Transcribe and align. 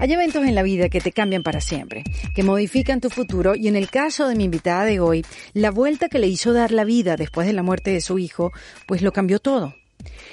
Hay 0.00 0.10
eventos 0.14 0.46
en 0.46 0.54
la 0.54 0.62
vida 0.62 0.88
que 0.88 1.02
te 1.02 1.12
cambian 1.12 1.42
para 1.42 1.60
siempre, 1.60 2.04
que 2.34 2.42
modifican 2.42 3.02
tu 3.02 3.10
futuro 3.10 3.54
y 3.54 3.68
en 3.68 3.76
el 3.76 3.90
caso 3.90 4.28
de 4.28 4.34
mi 4.34 4.44
invitada 4.44 4.86
de 4.86 4.98
hoy, 4.98 5.26
la 5.52 5.70
vuelta 5.70 6.08
que 6.08 6.18
le 6.18 6.26
hizo 6.26 6.54
dar 6.54 6.72
la 6.72 6.84
vida 6.84 7.16
después 7.16 7.46
de 7.46 7.52
la 7.52 7.62
muerte 7.62 7.90
de 7.90 8.00
su 8.00 8.18
hijo, 8.18 8.50
pues 8.86 9.02
lo 9.02 9.12
cambió 9.12 9.40
todo. 9.40 9.74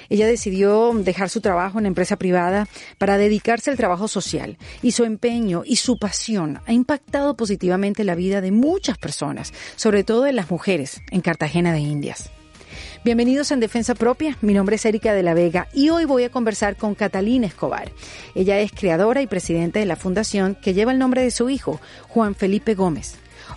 Ella 0.07 0.25
decidió 0.25 0.93
dejar 0.93 1.27
su 1.27 1.41
trabajo 1.41 1.79
en 1.79 1.85
empresa 1.85 2.15
privada 2.15 2.69
para 2.97 3.17
dedicarse 3.17 3.69
al 3.69 3.75
trabajo 3.75 4.07
social 4.07 4.57
y 4.81 4.91
su 4.91 5.03
empeño 5.03 5.63
y 5.65 5.75
su 5.75 5.99
pasión 5.99 6.61
ha 6.65 6.71
impactado 6.71 7.35
positivamente 7.35 8.05
la 8.05 8.15
vida 8.15 8.39
de 8.39 8.51
muchas 8.51 8.97
personas, 8.97 9.51
sobre 9.75 10.05
todo 10.05 10.23
de 10.23 10.31
las 10.31 10.49
mujeres 10.49 11.01
en 11.11 11.19
Cartagena 11.19 11.73
de 11.73 11.79
Indias. 11.79 12.31
Bienvenidos 13.07 13.51
en 13.51 13.61
Defensa 13.61 13.95
Propia. 13.95 14.37
Mi 14.41 14.53
nombre 14.53 14.75
es 14.75 14.85
Erika 14.85 15.13
de 15.13 15.23
la 15.23 15.33
Vega 15.33 15.69
y 15.73 15.91
hoy 15.91 16.03
voy 16.03 16.25
a 16.25 16.29
conversar 16.29 16.75
con 16.75 16.93
Catalina 16.93 17.47
Escobar. 17.47 17.89
Ella 18.35 18.59
es 18.59 18.73
creadora 18.73 19.21
y 19.21 19.27
presidenta 19.27 19.79
de 19.79 19.85
la 19.85 19.95
fundación 19.95 20.55
que 20.55 20.73
lleva 20.73 20.91
el 20.91 20.99
nombre 20.99 21.21
de 21.21 21.31
su 21.31 21.49
hijo, 21.49 21.79
Juan 22.09 22.35
Felipe 22.35 22.75
Gómez. 22.75 23.15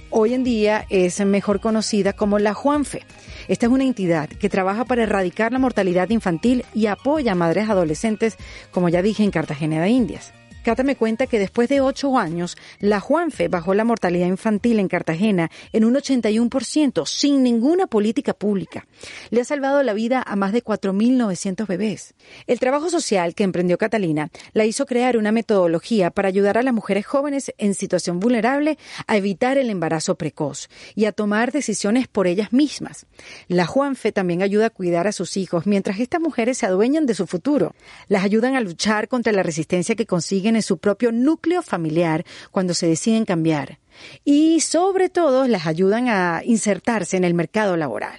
Hoy 0.08 0.34
en 0.34 0.44
día 0.44 0.86
es 0.88 1.18
mejor 1.26 1.58
conocida 1.58 2.12
como 2.12 2.38
la 2.38 2.54
Juanfe. 2.54 3.02
Esta 3.48 3.66
es 3.66 3.72
una 3.72 3.82
entidad 3.82 4.28
que 4.28 4.48
trabaja 4.48 4.84
para 4.84 5.02
erradicar 5.02 5.50
la 5.50 5.58
mortalidad 5.58 6.10
infantil 6.10 6.64
y 6.72 6.86
apoya 6.86 7.32
a 7.32 7.34
madres 7.34 7.68
adolescentes, 7.68 8.36
como 8.70 8.88
ya 8.88 9.02
dije, 9.02 9.24
en 9.24 9.32
Cartagena 9.32 9.82
de 9.82 9.88
Indias. 9.88 10.32
Cata 10.62 10.82
me 10.82 10.94
cuenta 10.94 11.26
que 11.26 11.38
después 11.38 11.70
de 11.70 11.80
ocho 11.80 12.18
años, 12.18 12.58
la 12.80 13.00
Juanfe 13.00 13.48
bajó 13.48 13.72
la 13.72 13.84
mortalidad 13.84 14.26
infantil 14.26 14.78
en 14.78 14.88
Cartagena 14.88 15.50
en 15.72 15.86
un 15.86 15.94
81% 15.94 17.06
sin 17.06 17.42
ninguna 17.42 17.86
política 17.86 18.34
pública. 18.34 18.86
Le 19.30 19.40
ha 19.40 19.44
salvado 19.44 19.82
la 19.82 19.94
vida 19.94 20.22
a 20.24 20.36
más 20.36 20.52
de 20.52 20.62
4.900 20.62 21.66
bebés. 21.66 22.14
El 22.46 22.60
trabajo 22.60 22.90
social 22.90 23.34
que 23.34 23.44
emprendió 23.44 23.78
Catalina 23.78 24.28
la 24.52 24.66
hizo 24.66 24.84
crear 24.84 25.16
una 25.16 25.32
metodología 25.32 26.10
para 26.10 26.28
ayudar 26.28 26.58
a 26.58 26.62
las 26.62 26.74
mujeres 26.74 27.06
jóvenes 27.06 27.54
en 27.56 27.74
situación 27.74 28.20
vulnerable 28.20 28.76
a 29.06 29.16
evitar 29.16 29.56
el 29.56 29.70
embarazo 29.70 30.16
precoz 30.16 30.68
y 30.94 31.06
a 31.06 31.12
tomar 31.12 31.52
decisiones 31.52 32.06
por 32.06 32.26
ellas 32.26 32.52
mismas. 32.52 33.06
La 33.48 33.64
Juanfe 33.64 34.12
también 34.12 34.42
ayuda 34.42 34.66
a 34.66 34.70
cuidar 34.70 35.06
a 35.06 35.12
sus 35.12 35.38
hijos 35.38 35.66
mientras 35.66 36.00
estas 36.00 36.20
mujeres 36.20 36.58
se 36.58 36.66
adueñan 36.66 37.06
de 37.06 37.14
su 37.14 37.26
futuro. 37.26 37.74
Las 38.08 38.24
ayudan 38.24 38.56
a 38.56 38.60
luchar 38.60 39.08
contra 39.08 39.32
la 39.32 39.42
resistencia 39.42 39.94
que 39.94 40.04
consiguen 40.04 40.49
en 40.56 40.62
su 40.62 40.78
propio 40.78 41.12
núcleo 41.12 41.62
familiar 41.62 42.24
cuando 42.50 42.74
se 42.74 42.86
deciden 42.86 43.24
cambiar 43.24 43.78
y 44.24 44.60
sobre 44.60 45.08
todo 45.08 45.46
les 45.46 45.66
ayudan 45.66 46.08
a 46.08 46.42
insertarse 46.44 47.16
en 47.16 47.24
el 47.24 47.34
mercado 47.34 47.76
laboral. 47.76 48.18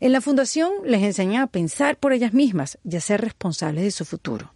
En 0.00 0.12
la 0.12 0.20
fundación 0.20 0.72
les 0.84 1.02
enseña 1.02 1.42
a 1.42 1.46
pensar 1.46 1.96
por 1.96 2.12
ellas 2.12 2.32
mismas 2.32 2.78
y 2.84 2.96
a 2.96 3.00
ser 3.00 3.20
responsables 3.20 3.84
de 3.84 3.90
su 3.90 4.04
futuro. 4.04 4.52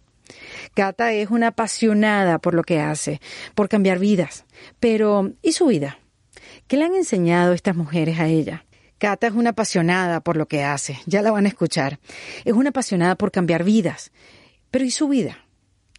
Cata 0.73 1.13
es 1.13 1.29
una 1.29 1.47
apasionada 1.47 2.39
por 2.39 2.53
lo 2.53 2.63
que 2.63 2.79
hace, 2.79 3.19
por 3.55 3.69
cambiar 3.69 3.99
vidas. 3.99 4.45
Pero, 4.79 5.31
¿y 5.41 5.53
su 5.53 5.67
vida? 5.67 5.99
¿Qué 6.67 6.77
le 6.77 6.85
han 6.85 6.95
enseñado 6.95 7.53
estas 7.53 7.75
mujeres 7.75 8.19
a 8.19 8.27
ella? 8.27 8.65
Cata 8.97 9.27
es 9.27 9.33
una 9.33 9.51
apasionada 9.51 10.19
por 10.19 10.35
lo 10.35 10.47
que 10.47 10.63
hace, 10.63 10.99
ya 11.05 11.21
la 11.21 11.31
van 11.31 11.45
a 11.45 11.49
escuchar. 11.49 11.99
Es 12.43 12.53
una 12.53 12.69
apasionada 12.69 13.15
por 13.15 13.31
cambiar 13.31 13.63
vidas. 13.63 14.11
Pero 14.71 14.85
¿y 14.85 14.91
su 14.91 15.07
vida? 15.07 15.45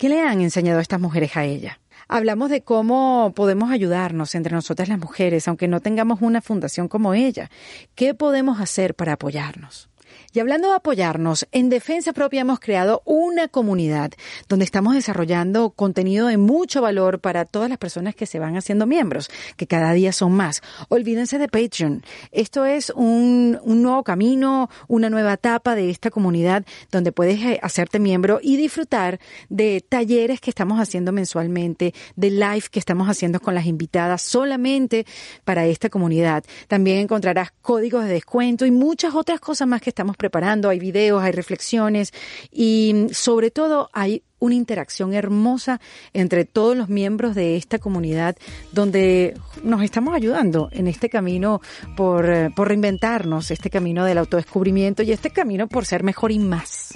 ¿Qué 0.01 0.09
le 0.09 0.23
han 0.23 0.41
enseñado 0.41 0.81
estas 0.81 0.99
mujeres 0.99 1.37
a 1.37 1.45
ella? 1.45 1.79
Hablamos 2.09 2.49
de 2.49 2.63
cómo 2.63 3.35
podemos 3.37 3.71
ayudarnos 3.71 4.35
entre 4.35 4.55
nosotras 4.55 4.89
las 4.89 4.99
mujeres, 4.99 5.47
aunque 5.47 5.69
no 5.69 5.81
tengamos 5.81 6.23
una 6.23 6.41
fundación 6.41 6.89
como 6.89 7.13
ella. 7.13 7.51
¿Qué 7.95 8.15
podemos 8.15 8.63
hacer 8.63 8.95
para 8.95 9.13
apoyarnos? 9.13 9.90
Y 10.33 10.39
hablando 10.39 10.69
de 10.69 10.77
apoyarnos, 10.77 11.49
en 11.51 11.71
Defensa 11.71 12.13
Propia 12.13 12.43
hemos 12.43 12.61
creado 12.61 13.03
una 13.05 13.49
comunidad 13.49 14.13
donde 14.49 14.65
estamos 14.65 14.95
desarrollando 14.95 15.71
contenido 15.71 16.29
de 16.29 16.37
mucho 16.37 16.81
valor 16.81 17.19
para 17.19 17.47
todas 17.47 17.69
las 17.69 17.79
personas 17.79 18.15
que 18.15 18.27
se 18.27 18.39
van 18.39 18.57
haciendo 18.57 18.87
miembros, 18.87 19.29
que 19.57 19.67
cada 19.67 19.93
día 19.93 20.13
son 20.13 20.31
más. 20.31 20.63
Olvídense 20.89 21.39
de 21.39 21.49
Patreon. 21.49 22.05
Esto 22.31 22.65
es 22.65 22.91
un, 22.95 23.59
nuevo 23.65 24.05
camino, 24.05 24.71
una 24.87 25.11
nueva 25.11 25.33
etapa 25.33 25.75
de 25.75 25.91
esta 25.91 26.11
comunidad 26.11 26.65
donde 26.93 27.11
puedes 27.11 27.41
eh, 27.41 27.59
hacerte 27.61 27.99
miembro 27.99 28.39
y 28.41 28.57
disfrutar 28.57 29.19
de 29.49 29.85
talleres 29.87 30.41
que 30.41 30.51
estamos 30.51 30.79
haciendo 30.79 31.11
mensualmente, 31.11 31.93
de 32.15 32.31
live 32.31 32.65
que 32.71 32.79
estamos 32.79 33.09
haciendo 33.09 33.41
con 33.41 33.57
las 33.57 33.67
invitadas 33.67 34.23
solamente 34.23 35.07
para 35.45 35.67
esta 35.67 35.89
comunidad. 35.89 36.45
También 36.69 36.99
encontrarás 36.99 37.51
códigos 37.63 38.05
de 38.05 38.13
descuento 38.13 38.65
y 38.65 38.71
muchas 38.71 39.17
otras 39.17 39.41
cosas 39.41 39.67
más 39.67 39.81
que 39.81 39.91
estamos 39.91 40.17
preparando, 40.21 40.69
hay 40.69 40.79
videos, 40.79 41.23
hay 41.23 41.33
reflexiones 41.33 42.13
y 42.53 43.07
sobre 43.11 43.51
todo 43.51 43.89
hay 43.93 44.23
una 44.39 44.55
interacción 44.55 45.13
hermosa 45.13 45.81
entre 46.13 46.45
todos 46.45 46.77
los 46.77 46.89
miembros 46.89 47.35
de 47.35 47.57
esta 47.57 47.79
comunidad 47.79 48.37
donde 48.73 49.35
nos 49.63 49.83
estamos 49.83 50.15
ayudando 50.15 50.69
en 50.73 50.87
este 50.87 51.09
camino 51.09 51.61
por, 51.97 52.31
eh, 52.31 52.51
por 52.55 52.69
reinventarnos, 52.69 53.51
este 53.51 53.71
camino 53.71 54.05
del 54.05 54.19
autodescubrimiento 54.19 55.03
y 55.03 55.13
este 55.13 55.31
camino 55.31 55.69
por 55.69 55.85
ser 55.85 56.05
mejor 56.05 56.33
y 56.33 56.39
más. 56.39 56.95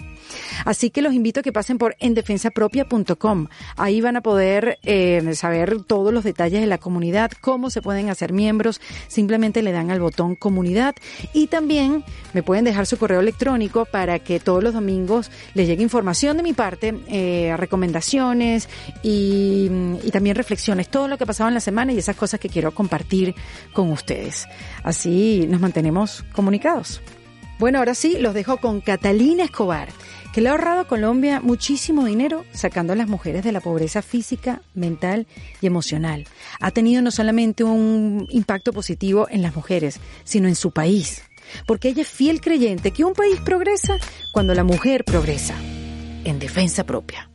Así 0.64 0.90
que 0.90 1.02
los 1.02 1.14
invito 1.14 1.40
a 1.40 1.42
que 1.42 1.52
pasen 1.52 1.78
por 1.78 1.96
endefensapropia.com. 1.98 3.48
Ahí 3.76 4.00
van 4.00 4.16
a 4.16 4.20
poder 4.22 4.78
eh, 4.82 5.34
saber 5.34 5.82
todos 5.82 6.12
los 6.12 6.24
detalles 6.24 6.60
de 6.60 6.66
la 6.66 6.78
comunidad, 6.78 7.30
cómo 7.40 7.70
se 7.70 7.82
pueden 7.82 8.10
hacer 8.10 8.32
miembros. 8.32 8.80
Simplemente 9.08 9.62
le 9.62 9.72
dan 9.72 9.90
al 9.90 10.00
botón 10.00 10.34
comunidad 10.36 10.94
y 11.32 11.46
también 11.48 12.04
me 12.32 12.42
pueden 12.42 12.64
dejar 12.64 12.86
su 12.86 12.98
correo 12.98 13.20
electrónico 13.20 13.84
para 13.84 14.18
que 14.18 14.40
todos 14.40 14.62
los 14.62 14.74
domingos 14.74 15.30
les 15.54 15.66
llegue 15.66 15.82
información 15.82 16.36
de 16.36 16.42
mi 16.42 16.52
parte, 16.52 16.94
eh, 17.08 17.54
recomendaciones 17.56 18.68
y, 19.02 19.70
y 20.02 20.10
también 20.10 20.36
reflexiones, 20.36 20.88
todo 20.88 21.08
lo 21.08 21.18
que 21.18 21.24
ha 21.24 21.26
pasado 21.26 21.48
en 21.48 21.54
la 21.54 21.60
semana 21.60 21.92
y 21.92 21.98
esas 21.98 22.16
cosas 22.16 22.40
que 22.40 22.48
quiero 22.48 22.72
compartir 22.72 23.34
con 23.72 23.90
ustedes. 23.90 24.46
Así 24.82 25.46
nos 25.48 25.60
mantenemos 25.60 26.24
comunicados. 26.32 27.00
Bueno, 27.58 27.78
ahora 27.78 27.94
sí, 27.94 28.16
los 28.18 28.34
dejo 28.34 28.56
con 28.56 28.80
Catalina 28.80 29.44
Escobar 29.44 29.88
que 30.34 30.40
le 30.40 30.48
ha 30.48 30.52
ahorrado 30.52 30.80
a 30.80 30.88
Colombia 30.88 31.40
muchísimo 31.40 32.04
dinero 32.04 32.44
sacando 32.52 32.92
a 32.92 32.96
las 32.96 33.06
mujeres 33.06 33.44
de 33.44 33.52
la 33.52 33.60
pobreza 33.60 34.02
física, 34.02 34.62
mental 34.74 35.28
y 35.60 35.68
emocional. 35.68 36.26
Ha 36.60 36.72
tenido 36.72 37.02
no 37.02 37.12
solamente 37.12 37.62
un 37.62 38.26
impacto 38.30 38.72
positivo 38.72 39.28
en 39.30 39.42
las 39.42 39.54
mujeres, 39.54 40.00
sino 40.24 40.48
en 40.48 40.56
su 40.56 40.72
país. 40.72 41.22
Porque 41.68 41.90
ella 41.90 42.02
es 42.02 42.08
fiel 42.08 42.40
creyente 42.40 42.90
que 42.90 43.04
un 43.04 43.12
país 43.12 43.40
progresa 43.44 43.96
cuando 44.32 44.54
la 44.54 44.64
mujer 44.64 45.04
progresa. 45.04 45.54
En 46.24 46.40
defensa 46.40 46.82
propia. 46.82 47.30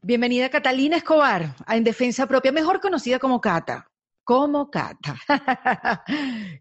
Bienvenida 0.00 0.48
Catalina 0.48 0.96
Escobar 0.96 1.56
a 1.66 1.76
En 1.76 1.84
Defensa 1.84 2.26
Propia, 2.26 2.52
mejor 2.52 2.80
conocida 2.80 3.18
como 3.18 3.38
Cata. 3.42 3.86
Como 4.24 4.70
Cata. 4.70 5.18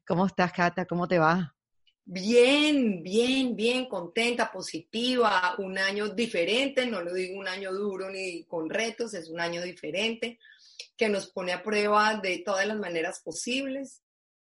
¿Cómo 0.05 0.25
estás, 0.25 0.51
Cata? 0.51 0.85
¿Cómo 0.85 1.07
te 1.07 1.19
va? 1.19 1.56
Bien, 2.09 3.03
bien, 3.03 3.53
bien, 3.53 3.85
contenta, 3.85 4.49
positiva, 4.49 5.55
un 5.57 5.77
año 5.77 6.07
diferente, 6.07 6.85
no 6.85 7.01
lo 7.01 7.13
digo 7.13 7.37
un 7.37 7.49
año 7.49 7.73
duro 7.73 8.09
ni 8.09 8.45
con 8.45 8.69
retos, 8.69 9.13
es 9.13 9.27
un 9.27 9.41
año 9.41 9.61
diferente 9.61 10.39
que 10.95 11.09
nos 11.09 11.27
pone 11.27 11.51
a 11.51 11.61
prueba 11.61 12.15
de 12.15 12.37
todas 12.37 12.65
las 12.65 12.77
maneras 12.77 13.19
posibles, 13.19 14.03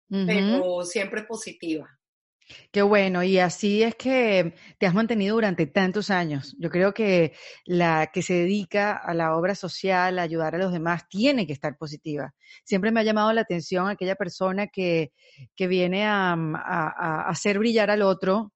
pero 0.06 0.84
siempre 0.84 1.22
positiva. 1.22 1.95
Qué 2.70 2.82
bueno, 2.82 3.22
y 3.22 3.38
así 3.38 3.82
es 3.82 3.96
que 3.96 4.54
te 4.78 4.86
has 4.86 4.94
mantenido 4.94 5.34
durante 5.34 5.66
tantos 5.66 6.10
años. 6.10 6.54
Yo 6.58 6.70
creo 6.70 6.94
que 6.94 7.34
la 7.64 8.10
que 8.12 8.22
se 8.22 8.34
dedica 8.34 8.96
a 8.96 9.14
la 9.14 9.36
obra 9.36 9.54
social, 9.54 10.18
a 10.18 10.22
ayudar 10.22 10.54
a 10.54 10.58
los 10.58 10.72
demás, 10.72 11.08
tiene 11.08 11.46
que 11.46 11.52
estar 11.52 11.76
positiva. 11.76 12.34
Siempre 12.64 12.92
me 12.92 13.00
ha 13.00 13.04
llamado 13.04 13.32
la 13.32 13.40
atención 13.40 13.88
aquella 13.88 14.14
persona 14.14 14.68
que, 14.68 15.12
que 15.56 15.66
viene 15.66 16.04
a, 16.06 16.34
a 16.34 17.28
hacer 17.28 17.58
brillar 17.58 17.90
al 17.90 18.02
otro. 18.02 18.52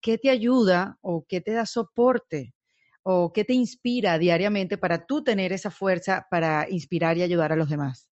¿Qué 0.00 0.18
te 0.18 0.30
ayuda 0.30 0.98
o 1.00 1.24
qué 1.28 1.40
te 1.40 1.52
da 1.52 1.66
soporte 1.66 2.54
o 3.02 3.32
qué 3.32 3.44
te 3.44 3.54
inspira 3.54 4.18
diariamente 4.18 4.78
para 4.78 5.06
tú 5.06 5.24
tener 5.24 5.52
esa 5.52 5.70
fuerza 5.70 6.26
para 6.30 6.66
inspirar 6.70 7.16
y 7.18 7.22
ayudar 7.22 7.52
a 7.52 7.56
los 7.56 7.68
demás? 7.68 8.08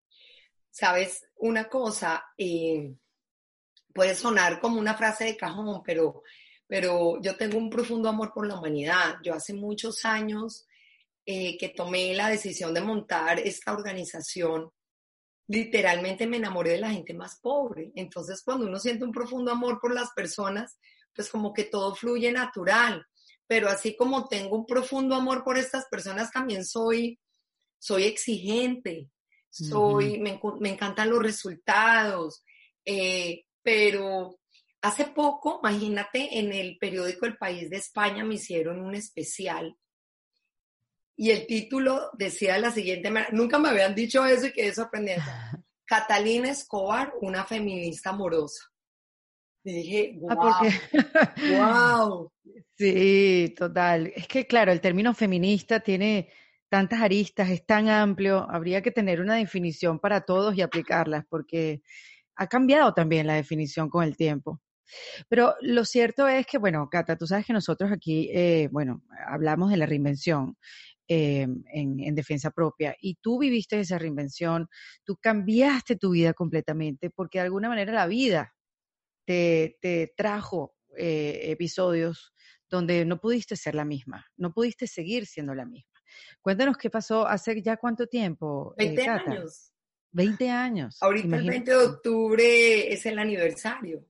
Sabes, 0.70 1.28
una 1.36 1.68
cosa, 1.68 2.24
eh, 2.38 2.94
puede 3.94 4.14
sonar 4.14 4.60
como 4.60 4.78
una 4.78 4.94
frase 4.94 5.24
de 5.24 5.36
cajón, 5.36 5.82
pero, 5.84 6.22
pero 6.66 7.20
yo 7.20 7.36
tengo 7.36 7.58
un 7.58 7.70
profundo 7.70 8.08
amor 8.08 8.32
por 8.32 8.46
la 8.46 8.58
humanidad. 8.58 9.16
Yo 9.22 9.34
hace 9.34 9.54
muchos 9.54 10.04
años 10.04 10.66
eh, 11.24 11.56
que 11.56 11.68
tomé 11.68 12.14
la 12.14 12.28
decisión 12.28 12.74
de 12.74 12.80
montar 12.80 13.38
esta 13.38 13.72
organización, 13.72 14.70
literalmente 15.46 16.26
me 16.26 16.38
enamoré 16.38 16.72
de 16.72 16.78
la 16.78 16.90
gente 16.90 17.14
más 17.14 17.38
pobre. 17.40 17.92
Entonces, 17.94 18.42
cuando 18.42 18.66
uno 18.66 18.78
siente 18.78 19.04
un 19.04 19.12
profundo 19.12 19.52
amor 19.52 19.78
por 19.80 19.94
las 19.94 20.10
personas, 20.12 20.78
pues 21.14 21.28
como 21.28 21.52
que 21.52 21.64
todo 21.64 21.94
fluye 21.94 22.32
natural. 22.32 23.06
Pero 23.46 23.68
así 23.68 23.94
como 23.96 24.28
tengo 24.28 24.56
un 24.56 24.66
profundo 24.66 25.14
amor 25.14 25.44
por 25.44 25.58
estas 25.58 25.86
personas, 25.86 26.32
también 26.32 26.64
soy, 26.64 27.20
soy 27.78 28.04
exigente, 28.04 29.08
soy, 29.50 30.18
me, 30.18 30.40
me, 30.58 30.70
encantan 30.70 31.10
los 31.10 31.22
resultados. 31.22 32.42
Eh, 32.84 33.44
pero 33.62 34.38
hace 34.80 35.06
poco, 35.06 35.60
imagínate, 35.62 36.38
en 36.38 36.52
el 36.52 36.78
periódico 36.78 37.26
El 37.26 37.36
País 37.36 37.70
de 37.70 37.76
España 37.76 38.24
me 38.24 38.34
hicieron 38.34 38.80
un 38.80 38.94
especial 38.94 39.76
y 41.16 41.30
el 41.30 41.46
título 41.46 42.10
decía 42.14 42.54
de 42.54 42.60
la 42.60 42.70
siguiente 42.70 43.10
manera, 43.10 43.30
nunca 43.32 43.58
me 43.58 43.68
habían 43.68 43.94
dicho 43.94 44.24
eso 44.24 44.46
y 44.46 44.52
quedé 44.52 44.74
sorprendente. 44.74 45.22
Catalina 45.84 46.50
Escobar, 46.50 47.12
una 47.20 47.44
feminista 47.44 48.10
amorosa. 48.10 48.64
Y 49.64 49.72
dije, 49.72 50.14
wow, 50.18 50.38
Ah, 50.40 52.02
wow. 52.08 52.32
Sí, 52.76 53.54
total. 53.56 54.12
Es 54.16 54.26
que, 54.26 54.46
claro, 54.46 54.72
el 54.72 54.80
término 54.80 55.14
feminista 55.14 55.80
tiene 55.80 56.28
tantas 56.68 57.00
aristas, 57.00 57.50
es 57.50 57.64
tan 57.64 57.88
amplio, 57.88 58.44
habría 58.50 58.82
que 58.82 58.90
tener 58.90 59.20
una 59.20 59.36
definición 59.36 60.00
para 60.00 60.22
todos 60.22 60.56
y 60.56 60.62
aplicarlas, 60.62 61.24
porque 61.28 61.82
ha 62.36 62.46
cambiado 62.46 62.92
también 62.94 63.26
la 63.26 63.34
definición 63.34 63.88
con 63.88 64.04
el 64.04 64.16
tiempo. 64.16 64.60
Pero 65.28 65.54
lo 65.60 65.84
cierto 65.84 66.28
es 66.28 66.46
que, 66.46 66.58
bueno, 66.58 66.88
Cata, 66.90 67.16
tú 67.16 67.26
sabes 67.26 67.46
que 67.46 67.52
nosotros 67.52 67.90
aquí, 67.92 68.30
eh, 68.32 68.68
bueno, 68.70 69.02
hablamos 69.26 69.70
de 69.70 69.78
la 69.78 69.86
reinvención 69.86 70.56
eh, 71.08 71.42
en, 71.72 72.00
en 72.00 72.14
defensa 72.14 72.50
propia 72.50 72.94
y 73.00 73.16
tú 73.16 73.38
viviste 73.38 73.80
esa 73.80 73.98
reinvención, 73.98 74.68
tú 75.04 75.16
cambiaste 75.20 75.96
tu 75.96 76.10
vida 76.10 76.34
completamente 76.34 77.10
porque 77.10 77.38
de 77.38 77.44
alguna 77.44 77.68
manera 77.68 77.92
la 77.92 78.06
vida 78.06 78.54
te, 79.26 79.78
te 79.80 80.12
trajo 80.16 80.74
eh, 80.96 81.50
episodios 81.50 82.32
donde 82.70 83.04
no 83.04 83.18
pudiste 83.18 83.56
ser 83.56 83.74
la 83.74 83.84
misma, 83.84 84.26
no 84.36 84.52
pudiste 84.52 84.86
seguir 84.86 85.26
siendo 85.26 85.54
la 85.54 85.66
misma. 85.66 85.90
Cuéntanos 86.40 86.76
qué 86.76 86.90
pasó 86.90 87.26
hace 87.26 87.60
ya 87.62 87.76
cuánto 87.76 88.06
tiempo. 88.06 88.74
20 88.76 89.04
Cata? 89.04 89.30
años. 89.30 89.71
20 90.12 90.50
años. 90.50 90.96
Ahorita 91.00 91.26
el 91.36 91.44
Imagínate 91.44 91.50
20 91.50 91.70
de 91.70 91.76
octubre 91.76 92.92
es 92.92 93.06
el 93.06 93.18
aniversario. 93.18 94.06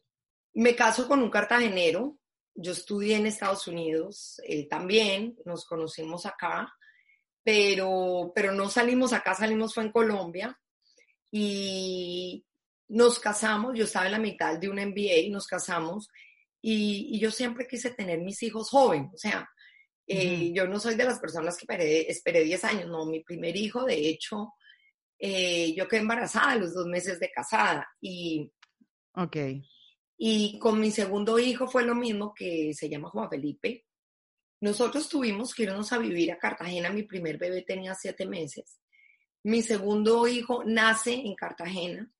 Me 0.55 0.75
caso 0.75 1.09
con 1.09 1.23
un 1.23 1.31
cartagenero. 1.31 2.19
Yo 2.55 2.73
estudié 2.73 3.17
en 3.17 3.27
Estados 3.27 3.67
Unidos, 3.67 4.39
él 4.47 4.69
también, 4.69 5.39
nos 5.47 5.65
conocimos 5.65 6.27
acá, 6.27 6.71
pero, 7.43 8.31
pero 8.35 8.53
no 8.53 8.69
salimos 8.69 9.15
acá, 9.15 9.35
salimos 9.35 9.73
fue 9.73 9.85
en 9.85 9.93
Colombia 9.93 10.61
y 11.31 12.45
nos 12.89 13.19
casamos, 13.19 13.73
yo 13.75 13.85
estaba 13.85 14.05
en 14.05 14.13
la 14.13 14.19
mitad 14.19 14.59
de 14.59 14.69
un 14.69 14.77
MBA, 14.77 15.31
nos 15.31 15.47
casamos 15.47 16.11
y, 16.61 17.17
y 17.17 17.21
yo 17.21 17.31
siempre 17.31 17.67
quise 17.67 17.93
tener 17.93 18.19
mis 18.21 18.43
hijos 18.43 18.69
jóvenes, 18.69 19.15
o 19.15 19.19
sea, 19.19 19.49
eh, 20.07 20.53
yo 20.53 20.67
no 20.67 20.79
soy 20.79 20.95
de 20.95 21.05
las 21.05 21.19
personas 21.21 21.57
que 21.57 21.63
esperé, 21.63 22.11
esperé 22.11 22.43
10 22.45 22.65
años, 22.65 22.91
no, 22.91 23.07
mi 23.07 23.21
primer 23.21 23.57
hijo, 23.57 23.85
de 23.85 24.09
hecho, 24.09 24.53
eh, 25.25 25.73
yo 25.77 25.87
quedé 25.87 26.01
embarazada 26.01 26.51
a 26.51 26.57
los 26.57 26.75
dos 26.75 26.87
meses 26.87 27.21
de 27.21 27.31
casada 27.31 27.89
y, 28.01 28.51
Ok. 29.15 29.37
y 30.19 30.59
con 30.59 30.81
mi 30.81 30.91
segundo 30.91 31.39
hijo 31.39 31.69
fue 31.69 31.85
lo 31.85 31.95
mismo 31.95 32.35
que 32.35 32.75
se 32.75 32.89
llama 32.89 33.09
Juan 33.09 33.31
Felipe. 33.31 33.87
Nosotros 34.61 35.09
tuvimos 35.09 35.55
que 35.55 35.63
irnos 35.63 35.93
a 35.93 35.99
vivir 35.99 36.33
a 36.33 36.39
Cartagena, 36.39 36.91
mi 36.91 37.05
primer 37.05 37.39
bebé 37.39 37.63
tenía 37.63 37.95
siete 37.95 38.27
meses. 38.27 38.81
Mi 39.45 39.63
segundo 39.63 40.27
hijo 40.27 40.65
nace 40.65 41.15
en 41.15 41.37
Cartagena 41.37 42.13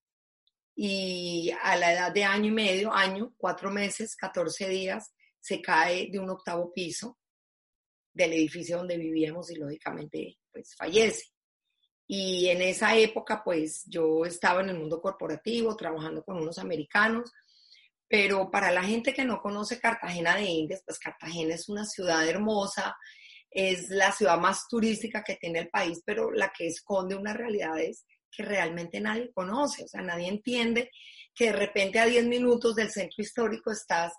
y 0.77 1.51
a 1.61 1.75
la 1.77 1.93
edad 1.93 2.13
de 2.13 2.23
año 2.23 2.47
y 2.51 2.53
medio, 2.53 2.93
año, 2.93 3.35
cuatro 3.37 3.69
meses, 3.73 4.15
14 4.15 4.69
días, 4.69 5.13
se 5.41 5.61
cae 5.61 6.09
de 6.09 6.21
un 6.21 6.31
octavo 6.31 6.73
piso 6.73 7.19
del 8.13 8.33
edificio 8.35 8.77
donde 8.77 8.97
vivíamos 8.97 9.51
y 9.51 9.57
lógicamente 9.57 10.39
pues 10.53 10.77
fallece. 10.77 11.32
Y 12.07 12.49
en 12.49 12.63
esa 12.63 12.97
época 12.97 13.43
pues 13.45 13.85
yo 13.87 14.25
estaba 14.25 14.61
en 14.61 14.71
el 14.71 14.79
mundo 14.79 15.01
corporativo 15.01 15.77
trabajando 15.77 16.23
con 16.25 16.37
unos 16.37 16.59
americanos, 16.59 17.33
pero 18.09 18.51
para 18.51 18.71
la 18.71 18.83
gente 18.83 19.15
que 19.15 19.25
no 19.25 19.41
conoce 19.41 19.81
Cartagena 19.81 20.37
de 20.37 20.45
Indias, 20.45 20.83
pues 20.85 20.99
Cartagena 20.99 21.55
es 21.55 21.69
una 21.69 21.87
ciudad 21.87 22.27
hermosa, 22.29 22.95
es 23.51 23.89
la 23.89 24.13
ciudad 24.13 24.39
más 24.39 24.67
turística 24.69 25.23
que 25.23 25.37
tiene 25.37 25.61
el 25.61 25.69
país, 25.71 26.03
pero 26.05 26.31
la 26.31 26.53
que 26.57 26.67
esconde 26.67 27.15
unas 27.15 27.37
realidades 27.37 28.05
que 28.31 28.43
realmente 28.43 29.01
nadie 29.01 29.31
conoce, 29.33 29.85
o 29.85 29.89
sea, 29.89 30.03
nadie 30.03 30.29
entiende 30.29 30.91
que 31.35 31.47
de 31.47 31.53
repente 31.53 31.99
a 31.99 32.07
10 32.07 32.27
minutos 32.27 32.75
del 32.75 32.91
centro 32.91 33.23
histórico 33.23 33.71
estás 33.71 34.13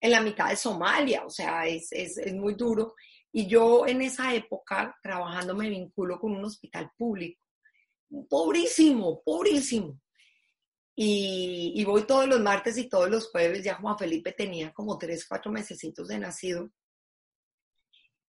en 0.00 0.10
la 0.10 0.20
mitad 0.20 0.50
de 0.50 0.56
Somalia, 0.56 1.24
o 1.24 1.30
sea, 1.30 1.66
es, 1.66 1.88
es, 1.92 2.18
es 2.18 2.34
muy 2.34 2.54
duro. 2.54 2.94
Y 3.32 3.46
yo 3.46 3.86
en 3.86 4.02
esa 4.02 4.34
época, 4.34 4.94
trabajando, 5.02 5.54
me 5.54 5.70
vinculo 5.70 6.20
con 6.20 6.32
un 6.32 6.44
hospital 6.44 6.90
público, 6.96 7.40
pobrísimo, 8.28 9.22
pobrísimo. 9.24 9.98
Y, 10.94 11.82
voy 11.84 12.06
todos 12.06 12.28
los 12.28 12.40
martes 12.40 12.76
y 12.76 12.88
todos 12.88 13.08
los 13.08 13.30
jueves, 13.30 13.64
ya 13.64 13.76
Juan 13.76 13.96
Felipe 13.96 14.32
tenía 14.32 14.72
como 14.72 14.98
tres, 14.98 15.26
cuatro 15.26 15.50
mesecitos 15.50 16.08
de 16.08 16.18
nacido, 16.18 16.70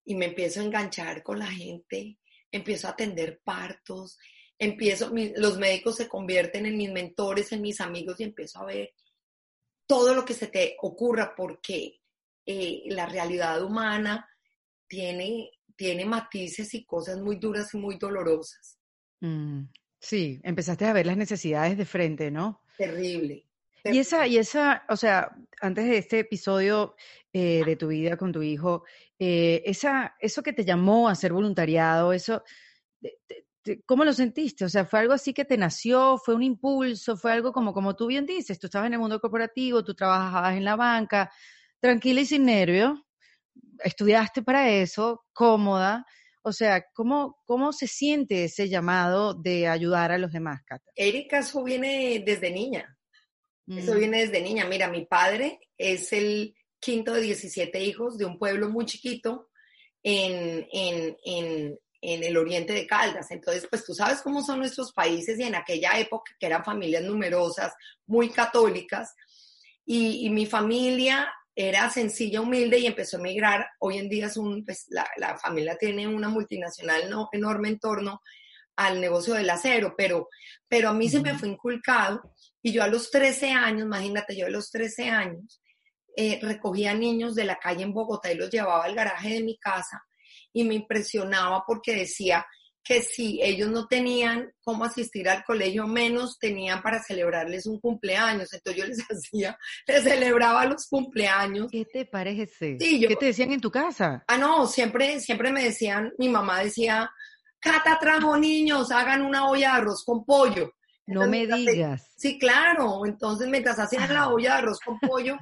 y 0.04 0.14
me 0.14 0.26
empiezo 0.26 0.60
a 0.60 0.64
enganchar 0.64 1.22
con 1.22 1.38
la 1.38 1.46
gente, 1.46 2.18
empiezo 2.50 2.86
a 2.86 2.90
atender 2.90 3.40
partos, 3.42 4.18
empiezo, 4.58 5.10
los 5.36 5.58
médicos 5.58 5.96
se 5.96 6.08
convierten 6.08 6.66
en 6.66 6.76
mis 6.76 6.92
mentores, 6.92 7.50
en 7.52 7.62
mis 7.62 7.80
amigos, 7.80 8.20
y 8.20 8.24
empiezo 8.24 8.60
a 8.60 8.66
ver 8.66 8.92
todo 9.86 10.14
lo 10.14 10.24
que 10.24 10.34
se 10.34 10.48
te 10.48 10.76
ocurra, 10.82 11.34
porque 11.34 12.00
eh, 12.44 12.82
la 12.86 13.06
realidad 13.06 13.62
humana 13.62 14.28
tiene, 14.92 15.50
tiene 15.74 16.04
matices 16.04 16.74
y 16.74 16.84
cosas 16.84 17.18
muy 17.18 17.36
duras 17.36 17.72
y 17.72 17.78
muy 17.78 17.96
dolorosas. 17.96 18.78
Mm, 19.20 19.62
sí, 19.98 20.38
empezaste 20.42 20.84
a 20.84 20.92
ver 20.92 21.06
las 21.06 21.16
necesidades 21.16 21.78
de 21.78 21.86
frente, 21.86 22.30
¿no? 22.30 22.60
Terrible. 22.76 23.48
Y 23.84 23.98
esa, 23.98 24.26
y 24.26 24.36
esa, 24.36 24.84
o 24.90 24.96
sea, 24.96 25.34
antes 25.62 25.86
de 25.86 25.96
este 25.96 26.18
episodio 26.18 26.94
eh, 27.32 27.62
de 27.64 27.76
tu 27.76 27.88
vida 27.88 28.18
con 28.18 28.32
tu 28.32 28.42
hijo, 28.42 28.84
eh, 29.18 29.62
esa, 29.64 30.14
eso 30.20 30.42
que 30.42 30.52
te 30.52 30.66
llamó 30.66 31.08
a 31.08 31.12
hacer 31.12 31.32
voluntariado, 31.32 32.12
eso, 32.12 32.42
te, 33.00 33.18
te, 33.62 33.82
¿cómo 33.86 34.04
lo 34.04 34.12
sentiste? 34.12 34.66
O 34.66 34.68
sea, 34.68 34.84
¿fue 34.84 35.00
algo 35.00 35.14
así 35.14 35.32
que 35.32 35.46
te 35.46 35.56
nació? 35.56 36.18
¿Fue 36.18 36.34
un 36.34 36.42
impulso? 36.42 37.16
¿Fue 37.16 37.32
algo 37.32 37.50
como, 37.50 37.72
como 37.72 37.96
tú 37.96 38.08
bien 38.08 38.26
dices? 38.26 38.58
Tú 38.58 38.66
estabas 38.66 38.88
en 38.88 38.92
el 38.92 38.98
mundo 38.98 39.18
corporativo, 39.20 39.82
tú 39.82 39.94
trabajabas 39.94 40.54
en 40.54 40.66
la 40.66 40.76
banca, 40.76 41.32
tranquila 41.80 42.20
y 42.20 42.26
sin 42.26 42.44
nervios, 42.44 43.00
estudiaste 43.84 44.42
para 44.42 44.70
eso, 44.70 45.24
cómoda. 45.32 46.06
O 46.42 46.52
sea, 46.52 46.84
¿cómo, 46.94 47.38
¿cómo 47.44 47.72
se 47.72 47.86
siente 47.86 48.44
ese 48.44 48.68
llamado 48.68 49.34
de 49.34 49.68
ayudar 49.68 50.10
a 50.10 50.18
los 50.18 50.32
demás, 50.32 50.60
Cata? 50.66 50.84
Erika, 50.96 51.38
eso 51.38 51.62
viene 51.62 52.22
desde 52.24 52.50
niña. 52.50 52.96
Eso 53.68 53.94
viene 53.94 54.26
desde 54.26 54.42
niña. 54.42 54.66
Mira, 54.66 54.88
mi 54.88 55.06
padre 55.06 55.60
es 55.78 56.12
el 56.12 56.54
quinto 56.80 57.14
de 57.14 57.22
17 57.22 57.80
hijos 57.80 58.18
de 58.18 58.24
un 58.24 58.38
pueblo 58.38 58.68
muy 58.68 58.84
chiquito 58.86 59.50
en, 60.02 60.66
en, 60.72 61.16
en, 61.24 61.78
en, 62.00 62.24
el 62.24 62.36
oriente 62.36 62.72
de 62.72 62.88
Caldas. 62.88 63.30
Entonces, 63.30 63.66
pues 63.70 63.84
tú 63.84 63.94
sabes 63.94 64.20
cómo 64.20 64.42
son 64.42 64.58
nuestros 64.58 64.92
países 64.92 65.38
y 65.38 65.44
en 65.44 65.54
aquella 65.54 65.96
época 65.98 66.32
que 66.40 66.46
eran 66.46 66.64
familias 66.64 67.04
numerosas, 67.04 67.72
muy 68.06 68.30
católicas. 68.30 69.14
Y, 69.86 70.26
y 70.26 70.30
mi 70.30 70.44
familia 70.44 71.32
era 71.54 71.90
sencilla, 71.90 72.40
humilde 72.40 72.78
y 72.78 72.86
empezó 72.86 73.16
a 73.16 73.20
emigrar. 73.20 73.66
Hoy 73.78 73.98
en 73.98 74.08
día 74.08 74.26
es 74.26 74.36
un, 74.36 74.64
pues, 74.64 74.86
la, 74.88 75.06
la 75.16 75.36
familia 75.38 75.76
tiene 75.76 76.06
una 76.06 76.28
multinacional 76.28 77.10
no, 77.10 77.28
enorme 77.32 77.68
en 77.68 77.78
torno 77.78 78.20
al 78.76 79.00
negocio 79.00 79.34
del 79.34 79.50
acero, 79.50 79.94
pero, 79.96 80.28
pero 80.66 80.88
a 80.88 80.94
mí 80.94 81.06
uh 81.06 81.08
-huh. 81.08 81.12
se 81.12 81.20
me 81.20 81.38
fue 81.38 81.48
inculcado 81.48 82.22
y 82.62 82.72
yo 82.72 82.82
a 82.82 82.88
los 82.88 83.10
13 83.10 83.50
años, 83.50 83.82
imagínate, 83.82 84.36
yo 84.36 84.46
a 84.46 84.50
los 84.50 84.70
13 84.70 85.10
años, 85.10 85.60
eh, 86.16 86.38
recogía 86.42 86.94
niños 86.94 87.34
de 87.34 87.44
la 87.44 87.56
calle 87.56 87.82
en 87.82 87.92
Bogotá 87.92 88.30
y 88.30 88.36
los 88.36 88.50
llevaba 88.50 88.84
al 88.84 88.94
garaje 88.94 89.30
de 89.30 89.42
mi 89.42 89.58
casa 89.58 90.02
y 90.52 90.64
me 90.64 90.74
impresionaba 90.74 91.64
porque 91.66 91.94
decía 91.94 92.46
que 92.84 93.00
si 93.00 93.40
ellos 93.42 93.70
no 93.70 93.86
tenían 93.86 94.52
cómo 94.62 94.84
asistir 94.84 95.28
al 95.28 95.44
colegio, 95.44 95.86
menos 95.86 96.38
tenían 96.38 96.82
para 96.82 97.02
celebrarles 97.02 97.66
un 97.66 97.78
cumpleaños. 97.78 98.52
Entonces 98.52 98.82
yo 98.82 98.88
les 98.88 98.98
hacía, 99.10 99.58
les 99.86 100.02
celebraba 100.02 100.64
los 100.66 100.86
cumpleaños. 100.88 101.68
¿Qué 101.70 101.84
te 101.84 102.04
parece? 102.04 102.78
Sí, 102.78 103.00
yo, 103.00 103.08
¿Qué 103.08 103.16
te 103.16 103.26
decían 103.26 103.52
en 103.52 103.60
tu 103.60 103.70
casa? 103.70 104.24
Ah, 104.26 104.36
no, 104.36 104.66
siempre, 104.66 105.20
siempre 105.20 105.52
me 105.52 105.64
decían, 105.64 106.12
mi 106.18 106.28
mamá 106.28 106.62
decía, 106.62 107.10
Cata 107.62 107.96
trajo 108.00 108.36
niños, 108.36 108.90
hagan 108.90 109.22
una 109.22 109.48
olla 109.48 109.74
de 109.74 109.80
arroz 109.80 110.04
con 110.04 110.24
pollo. 110.24 110.72
No 111.06 111.28
me 111.28 111.46
digas. 111.46 112.12
Sí, 112.16 112.36
claro. 112.38 113.06
Entonces, 113.06 113.48
mientras 113.48 113.78
hacían 113.78 114.12
la 114.12 114.28
olla 114.28 114.54
de 114.54 114.58
arroz 114.58 114.80
con 114.80 114.98
pollo, 114.98 115.36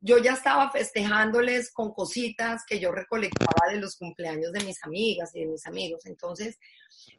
yo 0.00 0.18
ya 0.18 0.32
estaba 0.32 0.70
festejándoles 0.70 1.72
con 1.72 1.92
cositas 1.92 2.62
que 2.66 2.78
yo 2.78 2.92
recolectaba 2.92 3.72
de 3.72 3.80
los 3.80 3.96
cumpleaños 3.96 4.52
de 4.52 4.64
mis 4.64 4.82
amigas 4.84 5.34
y 5.34 5.40
de 5.40 5.46
mis 5.46 5.66
amigos. 5.66 6.06
Entonces, 6.06 6.58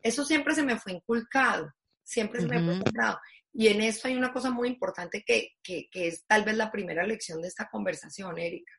eso 0.01 0.24
siempre 0.24 0.55
se 0.55 0.63
me 0.63 0.79
fue 0.79 0.93
inculcado, 0.93 1.74
siempre 2.03 2.39
se 2.39 2.48
uh 2.48 2.50
-huh. 2.50 2.59
me 2.59 2.65
fue 2.65 2.75
inculcado. 2.75 3.19
Y 3.51 3.67
en 3.67 3.81
esto 3.81 4.07
hay 4.07 4.15
una 4.15 4.31
cosa 4.31 4.51
muy 4.51 4.69
importante 4.69 5.24
que, 5.25 5.50
que, 5.62 5.89
que 5.91 6.07
es 6.07 6.25
tal 6.25 6.45
vez 6.45 6.55
la 6.55 6.71
primera 6.71 7.05
lección 7.05 7.41
de 7.41 7.48
esta 7.50 7.67
conversación, 7.69 8.38
Erika, 8.38 8.74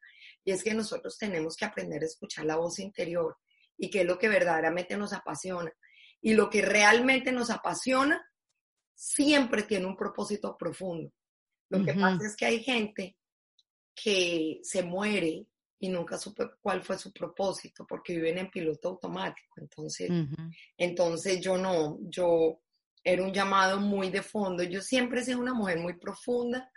y 0.45 0.53
es 0.53 0.63
que 0.63 0.73
nosotros 0.73 1.19
tenemos 1.19 1.57
que 1.57 1.67
aprender 1.67 2.03
a 2.03 2.07
escuchar 2.07 2.47
la 2.47 2.57
voz 2.57 2.79
interior 2.79 3.37
y 3.77 3.91
qué 3.91 4.03
es 4.03 4.07
lo 4.07 4.19
que 4.19 4.29
verdaderamente 4.29 4.97
nos 4.97 5.13
apasiona. 5.13 5.73
Y 6.23 6.35
lo 6.35 6.49
que 6.49 6.63
realmente 6.63 7.33
nos 7.33 7.51
apasiona 7.51 8.23
siempre 8.95 9.63
tiene 9.63 9.87
un 9.87 9.97
propósito 9.97 10.57
profundo. 10.57 11.11
Lo 11.71 11.79
uh 11.79 11.83
-huh. 11.83 11.85
que 11.87 11.95
pasa 11.95 12.27
es 12.27 12.37
que 12.37 12.47
hay 12.47 12.63
gente 12.63 13.17
que 14.03 14.61
se 14.63 14.83
muere 14.83 15.47
y 15.79 15.89
nunca 15.89 16.19
supe 16.19 16.51
cuál 16.61 16.83
fue 16.83 16.99
su 16.99 17.13
propósito 17.13 17.87
porque 17.87 18.15
viven 18.15 18.39
en 18.39 18.51
piloto 18.51 18.91
automático. 18.91 19.55
Entonces, 19.61 20.11
entonces 20.77 21.41
yo 21.41 21.57
no, 21.57 21.99
yo 22.03 22.61
era 23.03 23.23
un 23.23 23.33
llamado 23.33 23.81
muy 23.81 24.11
de 24.11 24.23
fondo. 24.23 24.63
Yo 24.63 24.83
siempre 24.83 25.21
he 25.21 25.25
sido 25.25 25.41
una 25.41 25.55
mujer 25.55 25.79
muy 25.79 25.99
profunda 25.99 26.71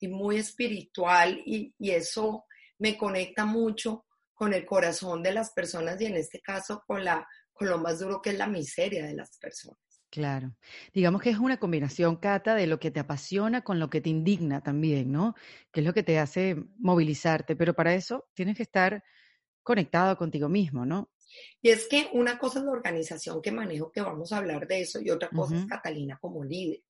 y 0.00 0.08
muy 0.08 0.38
espiritual 0.38 1.42
y, 1.44 1.74
y 1.78 1.90
eso 1.90 2.44
me 2.78 2.96
conecta 2.96 3.44
mucho 3.44 4.06
con 4.32 4.54
el 4.54 4.64
corazón 4.64 5.22
de 5.22 5.32
las 5.32 5.52
personas 5.52 6.00
y 6.00 6.06
en 6.06 6.16
este 6.16 6.40
caso 6.40 6.82
con, 6.86 7.04
la, 7.04 7.26
con 7.52 7.68
lo 7.68 7.78
más 7.78 7.98
duro 7.98 8.22
que 8.22 8.30
es 8.30 8.38
la 8.38 8.46
miseria 8.46 9.04
de 9.04 9.14
las 9.14 9.36
personas. 9.36 9.87
Claro. 10.10 10.56
Digamos 10.94 11.20
que 11.20 11.30
es 11.30 11.38
una 11.38 11.58
combinación, 11.58 12.16
Cata, 12.16 12.54
de 12.54 12.66
lo 12.66 12.80
que 12.80 12.90
te 12.90 13.00
apasiona 13.00 13.62
con 13.62 13.78
lo 13.78 13.90
que 13.90 14.00
te 14.00 14.08
indigna 14.08 14.62
también, 14.62 15.12
¿no? 15.12 15.34
Que 15.70 15.80
es 15.80 15.86
lo 15.86 15.92
que 15.92 16.02
te 16.02 16.18
hace 16.18 16.56
movilizarte, 16.78 17.56
pero 17.56 17.74
para 17.74 17.94
eso 17.94 18.28
tienes 18.32 18.56
que 18.56 18.62
estar 18.62 19.04
conectado 19.62 20.16
contigo 20.16 20.48
mismo, 20.48 20.86
¿no? 20.86 21.10
Y 21.60 21.68
es 21.68 21.86
que 21.88 22.08
una 22.14 22.38
cosa 22.38 22.60
es 22.60 22.64
la 22.64 22.70
organización 22.70 23.42
que 23.42 23.52
manejo, 23.52 23.92
que 23.92 24.00
vamos 24.00 24.32
a 24.32 24.38
hablar 24.38 24.66
de 24.66 24.80
eso, 24.80 24.98
y 24.98 25.10
otra 25.10 25.28
cosa 25.28 25.56
es 25.56 25.66
Catalina 25.66 26.18
como 26.18 26.42
líder. 26.42 26.80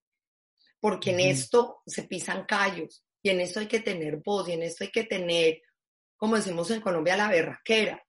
Porque 0.78 1.10
en 1.10 1.18
esto 1.18 1.82
se 1.84 2.04
pisan 2.04 2.44
callos, 2.46 3.04
y 3.20 3.30
en 3.30 3.40
esto 3.40 3.58
hay 3.58 3.66
que 3.66 3.80
tener 3.80 4.18
voz, 4.18 4.48
y 4.48 4.52
en 4.52 4.62
esto 4.62 4.84
hay 4.84 4.90
que 4.90 5.04
tener, 5.04 5.60
como 6.16 6.36
decimos 6.36 6.70
en 6.70 6.80
Colombia, 6.80 7.16
la 7.16 7.28
berraquera. 7.28 8.00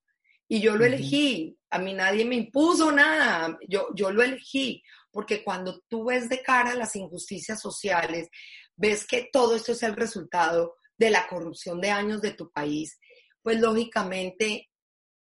Y 0.48 0.62
yo 0.62 0.76
lo 0.76 0.86
elegí, 0.86 1.58
a 1.70 1.80
mí 1.80 1.94
nadie 1.94 2.26
me 2.26 2.36
impuso 2.36 2.92
nada, 2.92 3.58
yo, 3.68 3.90
yo 3.96 4.12
lo 4.12 4.24
elegí 4.24 4.84
porque 5.12 5.44
cuando 5.44 5.82
tú 5.88 6.06
ves 6.06 6.30
de 6.30 6.42
cara 6.42 6.76
las 6.76 6.96
injusticias 6.96 7.62
sociales, 7.62 8.30
ves 8.76 9.06
que 9.06 9.30
todo 9.32 9.56
esto 9.56 9.72
es 9.74 9.84
el 9.84 9.96
resultado 9.96 10.76
de 10.98 11.10
la 11.10 11.28
corrupción 11.28 11.82
de 11.82 11.92
años 11.92 12.22
de 12.22 12.32
tu 12.32 12.52
país, 12.52 13.00
pues 13.42 13.60
lógicamente, 13.60 14.70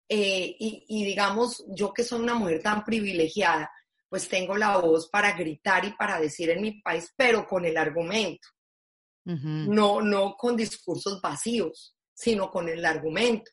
eh, 0.07 0.55
y, 0.59 1.05
digamos, 1.05 1.63
yo 1.69 1.93
que 1.93 2.03
soy 2.03 2.21
una 2.21 2.35
mujer 2.35 2.61
tan 2.61 2.83
privilegiada, 2.83 3.71
pues 4.09 4.27
tengo 4.27 4.57
la 4.57 4.77
voz 4.77 5.09
para 5.09 5.33
gritar 5.33 5.85
y 5.85 5.93
para 5.93 6.19
decir 6.19 6.49
en 6.49 6.61
mi 6.61 6.81
país, 6.81 7.13
pero 7.15 7.47
con 7.47 7.65
el 7.65 7.77
argumento, 7.77 8.47
no, 9.23 10.01
no 10.01 10.35
con 10.35 10.57
discursos 10.57 11.21
vacíos, 11.21 11.95
sino 12.13 12.49
con 12.49 12.67
el 12.67 12.83
argumento. 12.83 13.51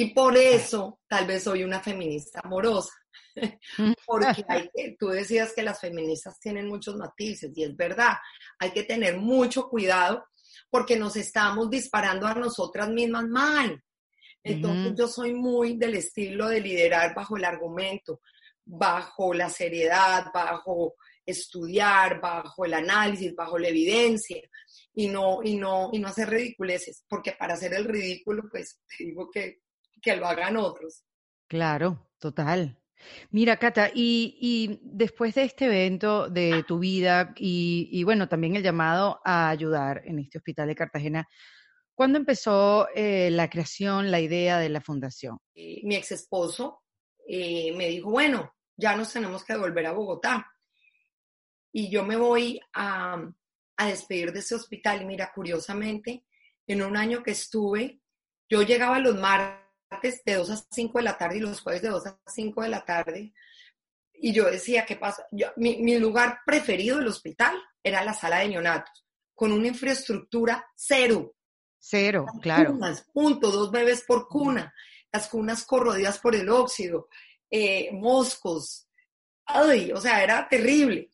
Y 0.00 0.14
por 0.14 0.34
eso 0.34 0.98
tal 1.06 1.26
vez 1.26 1.42
soy 1.42 1.62
una 1.62 1.78
feminista 1.78 2.40
amorosa, 2.42 2.94
porque 4.06 4.42
hay 4.48 4.70
tú 4.98 5.08
decías 5.08 5.52
que 5.52 5.62
las 5.62 5.78
feministas 5.78 6.40
tienen 6.40 6.68
muchos 6.68 6.96
matices 6.96 7.50
y 7.54 7.64
es 7.64 7.76
verdad, 7.76 8.14
hay 8.58 8.70
que 8.70 8.84
tener 8.84 9.18
mucho 9.18 9.68
cuidado 9.68 10.24
porque 10.70 10.96
nos 10.96 11.16
estamos 11.16 11.68
disparando 11.68 12.26
a 12.26 12.32
nosotras 12.32 12.88
mismas 12.88 13.28
mal. 13.28 13.84
Entonces 14.42 14.94
yo 14.96 15.06
soy 15.06 15.34
muy 15.34 15.76
del 15.76 15.96
estilo 15.96 16.48
de 16.48 16.62
liderar 16.62 17.14
bajo 17.14 17.36
el 17.36 17.44
argumento, 17.44 18.22
bajo 18.64 19.34
la 19.34 19.50
seriedad, 19.50 20.28
bajo 20.32 20.94
estudiar, 21.26 22.22
bajo 22.22 22.64
el 22.64 22.72
análisis, 22.72 23.34
bajo 23.34 23.58
la 23.58 23.68
evidencia 23.68 24.40
y 24.94 25.08
no, 25.08 25.40
y 25.44 25.56
no, 25.56 25.90
y 25.92 25.98
no 25.98 26.08
hacer 26.08 26.30
ridiculeces, 26.30 27.04
porque 27.06 27.32
para 27.32 27.52
hacer 27.52 27.74
el 27.74 27.84
ridículo, 27.84 28.44
pues 28.50 28.80
te 28.96 29.04
digo 29.04 29.28
que, 29.30 29.60
que 30.00 30.16
lo 30.16 30.26
hagan 30.26 30.56
otros. 30.56 31.04
Claro, 31.46 32.10
total. 32.18 32.80
Mira, 33.30 33.56
Cata, 33.56 33.90
y, 33.94 34.78
después 34.82 35.34
de 35.34 35.44
este 35.44 35.66
evento 35.66 36.28
de 36.28 36.64
tu 36.64 36.78
vida 36.78 37.32
y, 37.36 38.02
bueno, 38.04 38.28
también 38.28 38.56
el 38.56 38.62
llamado 38.62 39.20
a 39.24 39.48
ayudar 39.48 40.02
en 40.04 40.18
este 40.18 40.38
hospital 40.38 40.68
de 40.68 40.74
Cartagena, 40.74 41.28
¿cuándo 41.94 42.18
empezó 42.18 42.88
eh, 42.94 43.30
la 43.30 43.48
creación, 43.48 44.10
la 44.10 44.20
idea 44.20 44.58
de 44.58 44.68
la 44.68 44.80
fundación? 44.80 45.38
Eh, 45.54 45.80
mi 45.84 45.96
ex 45.96 46.12
esposo 46.12 46.82
eh, 47.26 47.72
me 47.76 47.88
dijo, 47.88 48.10
bueno, 48.10 48.54
ya 48.76 48.96
nos 48.96 49.12
tenemos 49.12 49.44
que 49.44 49.54
devolver 49.54 49.86
a 49.86 49.92
Bogotá. 49.92 50.46
Y 51.72 51.90
yo 51.90 52.04
me 52.04 52.16
voy 52.16 52.60
a, 52.74 53.22
a 53.76 53.86
despedir 53.86 54.32
de 54.32 54.40
ese 54.40 54.56
hospital. 54.56 55.02
Y 55.02 55.04
mira, 55.04 55.30
curiosamente, 55.32 56.24
en 56.66 56.82
un 56.82 56.96
año 56.96 57.22
que 57.22 57.30
estuve, 57.30 58.00
yo 58.48 58.62
llegaba 58.62 58.98
los 58.98 59.16
martes 59.16 59.69
de 60.24 60.34
2 60.34 60.50
a 60.50 60.56
5 60.70 60.98
de 60.98 61.04
la 61.04 61.18
tarde 61.18 61.38
y 61.38 61.40
los 61.40 61.60
jueves 61.60 61.82
de 61.82 61.88
2 61.88 62.06
a 62.06 62.20
5 62.26 62.62
de 62.62 62.68
la 62.68 62.84
tarde. 62.84 63.32
Y 64.14 64.32
yo 64.32 64.50
decía, 64.50 64.84
¿qué 64.84 64.96
pasa? 64.96 65.26
mi, 65.56 65.98
lugar 65.98 66.40
preferido 66.44 66.98
del 66.98 67.08
hospital 67.08 67.56
era 67.82 68.04
la 68.04 68.12
sala 68.12 68.38
de 68.38 68.48
neonatos, 68.48 69.04
con 69.34 69.52
una 69.52 69.68
infraestructura 69.68 70.64
cero. 70.76 71.34
Cero, 71.78 72.26
claro. 72.42 72.78
punto, 73.12 73.50
dos 73.50 73.70
bebés 73.70 74.04
por 74.06 74.28
cuna, 74.28 74.74
las 75.10 75.28
cunas 75.28 75.64
corrodidas 75.64 76.18
por 76.18 76.34
el 76.34 76.48
óxido, 76.50 77.08
eh, 77.50 77.90
moscos. 77.92 78.86
Ay, 79.46 79.90
o 79.92 80.00
sea, 80.00 80.22
era 80.22 80.46
terrible. 80.48 81.10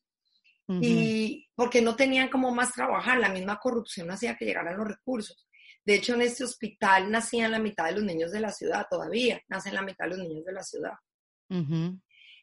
Y 0.69 1.49
porque 1.55 1.81
no 1.81 1.95
tenían 1.95 2.29
como 2.29 2.53
más 2.53 2.73
trabajar, 2.73 3.19
la 3.19 3.29
misma 3.29 3.61
corrupción 3.61 4.11
hacía 4.11 4.37
que 4.37 4.45
llegaran 4.45 4.77
los 4.77 4.89
recursos. 4.89 5.46
De 5.87 5.95
hecho, 5.95 6.15
en 6.15 6.23
este 6.23 6.43
hospital 6.43 7.13
nacían 7.13 7.53
la 7.53 7.61
mitad 7.61 7.87
de 7.87 7.93
los 7.93 8.03
niños 8.03 8.33
de 8.33 8.41
la 8.41 8.51
ciudad, 8.51 8.89
todavía 8.91 9.41
nacen 9.47 9.73
la 9.73 9.83
mitad 9.83 10.07
de 10.07 10.17
los 10.17 10.19
niños 10.19 10.45
de 10.45 10.53
la 10.53 10.65
ciudad. 10.65 10.95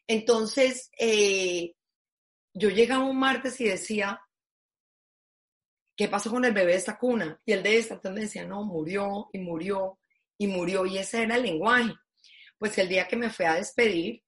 Entonces, 0.06 0.90
eh, 0.98 1.74
yo 2.54 2.70
llegaba 2.70 3.04
un 3.04 3.18
martes 3.18 3.60
y 3.60 3.64
decía, 3.64 4.18
¿qué 5.94 6.08
pasó 6.08 6.30
con 6.30 6.46
el 6.46 6.54
bebé 6.54 6.72
de 6.72 6.78
esta 6.78 6.98
cuna? 6.98 7.38
Y 7.44 7.52
el 7.52 7.62
de 7.62 7.76
esta, 7.76 7.94
entonces 7.94 8.14
me 8.14 8.20
decía, 8.22 8.46
no, 8.46 8.64
murió 8.64 9.28
y 9.30 9.38
murió 9.38 9.98
y 10.38 10.46
murió. 10.46 10.86
Y 10.86 10.96
ese 10.96 11.24
era 11.24 11.36
el 11.36 11.42
lenguaje. 11.42 11.92
Pues 12.56 12.78
el 12.78 12.88
día 12.88 13.06
que 13.06 13.16
me 13.16 13.28
fui 13.28 13.44
a 13.44 13.56
despedir, 13.56 14.22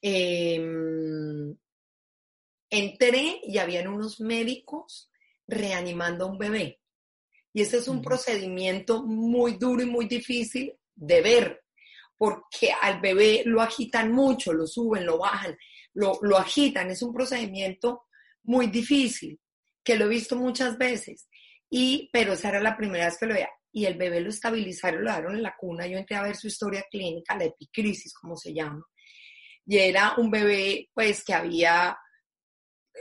em, 0.00 1.56
entré 2.70 3.40
y 3.42 3.58
habían 3.58 3.88
unos 3.88 4.20
médicos 4.20 5.10
reanimando 5.48 6.26
a 6.26 6.28
un 6.28 6.38
bebé. 6.38 6.80
Y 7.52 7.62
ese 7.62 7.78
es 7.78 7.88
un 7.88 8.00
procedimiento 8.00 9.04
muy 9.04 9.52
duro 9.56 9.82
y 9.82 9.86
muy 9.86 10.06
difícil 10.06 10.72
de 10.94 11.20
ver, 11.20 11.62
porque 12.16 12.70
al 12.80 13.00
bebé 13.00 13.42
lo 13.46 13.60
agitan 13.60 14.12
mucho, 14.12 14.52
lo 14.52 14.66
suben, 14.66 15.06
lo 15.06 15.18
bajan, 15.18 15.56
lo, 15.94 16.18
lo 16.22 16.36
agitan. 16.36 16.90
Es 16.90 17.02
un 17.02 17.12
procedimiento 17.12 18.04
muy 18.44 18.68
difícil, 18.68 19.40
que 19.82 19.96
lo 19.96 20.04
he 20.04 20.08
visto 20.08 20.36
muchas 20.36 20.78
veces. 20.78 21.28
Y, 21.68 22.10
pero 22.12 22.34
esa 22.34 22.50
era 22.50 22.60
la 22.60 22.76
primera 22.76 23.06
vez 23.06 23.16
que 23.18 23.26
lo 23.26 23.34
veía. 23.34 23.50
Y 23.72 23.86
el 23.86 23.96
bebé 23.96 24.20
lo 24.20 24.30
estabilizaron, 24.30 25.04
lo 25.04 25.10
daron 25.10 25.36
en 25.36 25.42
la 25.42 25.54
cuna. 25.56 25.86
Yo 25.86 25.96
entré 25.96 26.16
a 26.16 26.22
ver 26.22 26.36
su 26.36 26.48
historia 26.48 26.84
clínica, 26.90 27.36
la 27.36 27.44
epicrisis, 27.44 28.12
como 28.14 28.36
se 28.36 28.52
llama. 28.52 28.84
Y 29.66 29.78
era 29.78 30.14
un 30.16 30.30
bebé, 30.30 30.90
pues, 30.92 31.24
que 31.24 31.32
había 31.32 31.96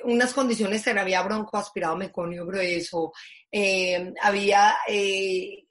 unas 0.04 0.34
condiciones, 0.34 0.88
había 0.88 1.22
broncoaspirado 1.22 1.96
meconio 1.96 2.46
grueso, 2.46 3.12
eh, 3.52 4.14
había, 4.22 4.78
eh, 4.88 5.66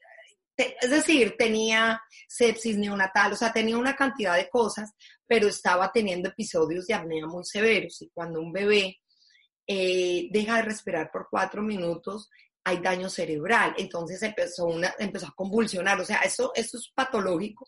es 0.56 0.90
decir, 0.90 1.36
tenía 1.38 2.00
sepsis 2.28 2.76
neonatal, 2.76 3.32
o 3.32 3.36
sea, 3.36 3.52
tenía 3.52 3.76
una 3.76 3.94
cantidad 3.94 4.36
de 4.36 4.48
cosas, 4.48 4.92
pero 5.26 5.46
estaba 5.48 5.92
teniendo 5.92 6.28
episodios 6.28 6.86
de 6.86 6.94
apnea 6.94 7.26
muy 7.26 7.44
severos. 7.44 8.02
Y 8.02 8.10
cuando 8.12 8.40
un 8.40 8.52
bebé 8.52 8.98
eh, 9.66 10.28
deja 10.30 10.56
de 10.56 10.62
respirar 10.62 11.10
por 11.12 11.28
cuatro 11.30 11.62
minutos, 11.62 12.30
hay 12.64 12.78
daño 12.78 13.08
cerebral. 13.08 13.74
Entonces 13.78 14.22
empezó, 14.22 14.66
una, 14.66 14.94
empezó 14.98 15.26
a 15.26 15.34
convulsionar, 15.34 16.00
o 16.00 16.04
sea, 16.04 16.18
eso, 16.18 16.52
eso 16.54 16.78
es 16.78 16.90
patológico. 16.94 17.66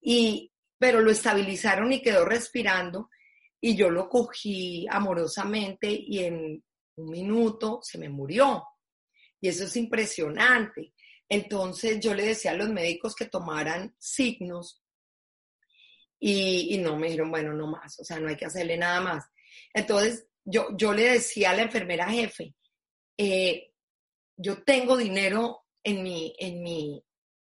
Y, 0.00 0.52
pero 0.78 1.00
lo 1.00 1.10
estabilizaron 1.10 1.92
y 1.92 2.02
quedó 2.02 2.24
respirando 2.24 3.08
y 3.60 3.76
yo 3.76 3.90
lo 3.90 4.08
cogí 4.08 4.86
amorosamente 4.88 5.88
y 5.90 6.20
en 6.20 6.64
un 6.96 7.10
minuto 7.10 7.80
se 7.82 7.98
me 7.98 8.08
murió. 8.08 8.64
Y 9.40 9.48
eso 9.48 9.64
es 9.64 9.76
impresionante. 9.76 10.94
Entonces 11.28 12.00
yo 12.00 12.14
le 12.14 12.26
decía 12.26 12.52
a 12.52 12.54
los 12.54 12.70
médicos 12.70 13.14
que 13.14 13.26
tomaran 13.26 13.94
signos 13.98 14.82
y, 16.18 16.76
no 16.78 16.96
me 16.96 17.06
dijeron, 17.06 17.30
bueno, 17.30 17.54
no 17.54 17.66
más, 17.66 17.98
o 17.98 18.04
sea, 18.04 18.18
no 18.18 18.28
hay 18.28 18.36
que 18.36 18.44
hacerle 18.44 18.76
nada 18.76 19.00
más. 19.00 19.24
Entonces 19.72 20.26
yo, 20.44 20.68
yo 20.76 20.92
le 20.92 21.12
decía 21.12 21.50
a 21.50 21.54
la 21.54 21.62
enfermera 21.62 22.10
jefe, 22.10 22.54
eh, 23.16 23.72
yo 24.36 24.62
tengo 24.62 24.96
dinero 24.96 25.64
en 25.82 26.02
mi, 26.02 26.34
en, 26.38 26.62
mi, 26.62 27.02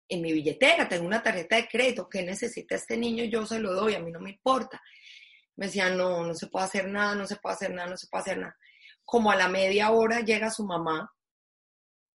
en 0.10 0.22
mi 0.22 0.34
billetera, 0.34 0.88
tengo 0.88 1.08
una 1.08 1.24
tarjeta 1.24 1.56
de 1.56 1.68
crédito, 1.68 2.08
¿qué 2.08 2.22
necesita 2.22 2.76
este 2.76 2.98
niño? 2.98 3.24
Yo 3.24 3.46
se 3.48 3.60
lo 3.60 3.74
doy, 3.74 3.96
a 3.96 4.00
mí 4.00 4.12
no 4.12 4.20
me 4.20 4.32
importa 4.32 4.80
me 5.56 5.68
decían, 5.68 5.98
no, 5.98 6.26
no 6.26 6.34
se 6.34 6.48
puede 6.48 6.66
hacer 6.66 6.88
nada, 6.88 7.16
no 7.16 7.28
se 7.28 7.36
puede 7.36 7.56
hacer 7.56 7.74
nada, 7.74 7.90
no 7.90 7.98
se 7.98 8.08
puede 8.08 8.22
hacer 8.22 8.38
nada. 8.40 8.58
Como 9.04 9.32
a 9.32 9.36
la 9.36 9.48
media 9.48 9.92
hora 9.92 10.22
llega 10.22 10.50
su 10.50 10.66
mamá 10.66 11.12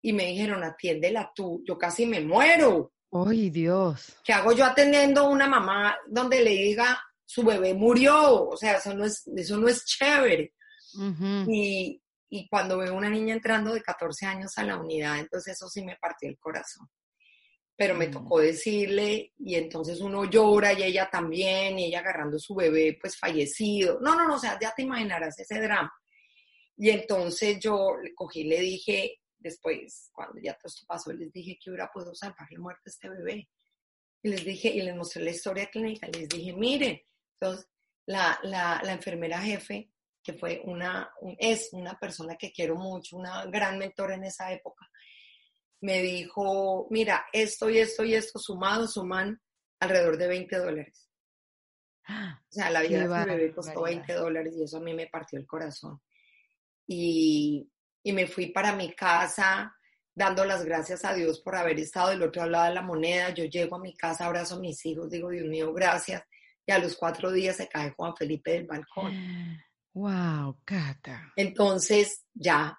y 0.02 0.12
me 0.12 0.26
dijeron, 0.26 0.62
atiéndela 0.64 1.32
tú, 1.34 1.62
yo 1.66 1.76
casi 1.76 2.06
me 2.06 2.20
muero. 2.20 2.92
¡Ay, 3.12 3.50
Dios! 3.50 4.16
¿Qué 4.24 4.32
hago 4.32 4.52
yo 4.52 4.64
atendiendo 4.64 5.22
a 5.22 5.28
una 5.28 5.46
mamá 5.46 5.96
donde 6.08 6.42
le 6.42 6.50
diga, 6.50 7.00
su 7.24 7.42
bebé 7.42 7.74
murió? 7.74 8.48
O 8.48 8.56
sea, 8.56 8.76
eso 8.76 8.94
no 8.94 9.04
es, 9.04 9.26
eso 9.36 9.56
no 9.58 9.68
es 9.68 9.84
chévere. 9.84 10.52
y, 11.48 12.00
y 12.28 12.48
cuando 12.48 12.78
veo 12.78 12.94
una 12.94 13.10
niña 13.10 13.34
entrando 13.34 13.72
de 13.74 13.82
14 13.82 14.26
años 14.26 14.56
a 14.56 14.64
la 14.64 14.78
unidad, 14.78 15.18
entonces 15.18 15.54
eso 15.54 15.68
sí 15.68 15.84
me 15.84 15.96
partió 15.96 16.28
el 16.28 16.38
corazón. 16.38 16.88
Pero 17.76 17.94
me 17.94 18.08
tocó 18.08 18.40
decirle 18.40 19.34
y 19.38 19.54
entonces 19.54 20.00
uno 20.00 20.24
llora 20.24 20.72
y 20.72 20.82
ella 20.82 21.10
también, 21.10 21.78
y 21.78 21.86
ella 21.86 22.00
agarrando 22.00 22.38
su 22.38 22.54
bebé 22.54 22.96
pues 23.00 23.18
fallecido. 23.18 23.98
No, 24.00 24.16
no, 24.16 24.26
no, 24.26 24.36
o 24.36 24.38
sea, 24.38 24.58
ya 24.60 24.72
te 24.74 24.82
imaginarás 24.82 25.38
ese 25.38 25.60
drama. 25.60 25.92
Y 26.78 26.90
entonces 26.90 27.58
yo 27.60 27.96
le 28.02 28.14
cogí 28.14 28.40
y 28.40 28.48
le 28.48 28.60
dije, 28.60 29.20
después, 29.38 30.10
cuando 30.12 30.40
ya 30.40 30.54
todo 30.54 30.68
esto 30.68 30.86
pasó, 30.86 31.12
les 31.12 31.32
dije 31.32 31.58
que 31.62 31.70
hubiera 31.70 31.90
podido 31.92 32.14
salvar 32.14 32.48
la 32.50 32.58
muerte 32.58 32.82
a 32.86 32.90
este 32.90 33.08
bebé. 33.10 33.48
Y 34.22 34.28
les 34.30 34.44
dije, 34.44 34.68
y 34.68 34.80
les 34.80 34.96
mostré 34.96 35.22
la 35.22 35.30
historia 35.30 35.66
clínica, 35.66 36.08
les 36.08 36.28
dije, 36.28 36.52
miren, 36.54 37.00
entonces 37.38 37.68
la, 38.06 38.38
la, 38.42 38.80
la 38.82 38.92
enfermera 38.92 39.38
jefe, 39.40 39.90
que 40.22 40.32
fue 40.32 40.62
una, 40.64 41.10
es 41.38 41.68
una 41.72 41.98
persona 41.98 42.36
que 42.36 42.50
quiero 42.50 42.74
mucho, 42.74 43.16
una 43.16 43.44
gran 43.46 43.78
mentora 43.78 44.14
en 44.14 44.24
esa 44.24 44.50
época, 44.52 44.88
me 45.80 46.02
dijo, 46.02 46.86
mira, 46.90 47.26
esto 47.32 47.70
y 47.70 47.78
esto 47.78 48.04
y 48.04 48.14
esto 48.14 48.38
sumado 48.38 48.86
suman 48.86 49.40
alrededor 49.80 50.16
de 50.16 50.28
20 50.28 50.56
dólares. 50.56 51.08
O 52.08 52.52
sea, 52.52 52.70
la 52.70 52.82
vida 52.82 53.06
de 53.06 53.08
mi 53.08 53.24
bebé 53.24 53.54
costó 53.54 53.82
20 53.82 54.12
dólares 54.14 54.54
y 54.56 54.62
eso 54.62 54.78
a 54.78 54.80
mí 54.80 54.94
me 54.94 55.08
partió 55.08 55.38
el 55.38 55.46
corazón. 55.46 56.00
Y, 56.86 57.68
y 58.02 58.12
me 58.12 58.26
fui 58.26 58.46
para 58.46 58.74
mi 58.74 58.94
casa 58.94 59.76
dando 60.14 60.44
las 60.44 60.64
gracias 60.64 61.04
a 61.04 61.12
Dios 61.12 61.40
por 61.40 61.56
haber 61.56 61.78
estado 61.78 62.10
del 62.10 62.22
otro 62.22 62.46
lado 62.46 62.68
de 62.68 62.74
la 62.74 62.82
moneda. 62.82 63.30
Yo 63.30 63.44
llego 63.44 63.76
a 63.76 63.80
mi 63.80 63.94
casa, 63.94 64.26
abrazo 64.26 64.56
a 64.56 64.60
mis 64.60 64.84
hijos, 64.86 65.10
digo, 65.10 65.30
Dios 65.30 65.46
mío, 65.46 65.72
gracias. 65.72 66.22
Y 66.64 66.72
a 66.72 66.78
los 66.78 66.96
cuatro 66.96 67.30
días 67.30 67.56
se 67.56 67.68
cae 67.68 67.90
Juan 67.90 68.16
Felipe 68.16 68.52
del 68.52 68.66
balcón. 68.66 69.12
Wow, 69.96 70.60
Cata. 70.62 71.32
Entonces, 71.36 72.26
ya, 72.34 72.78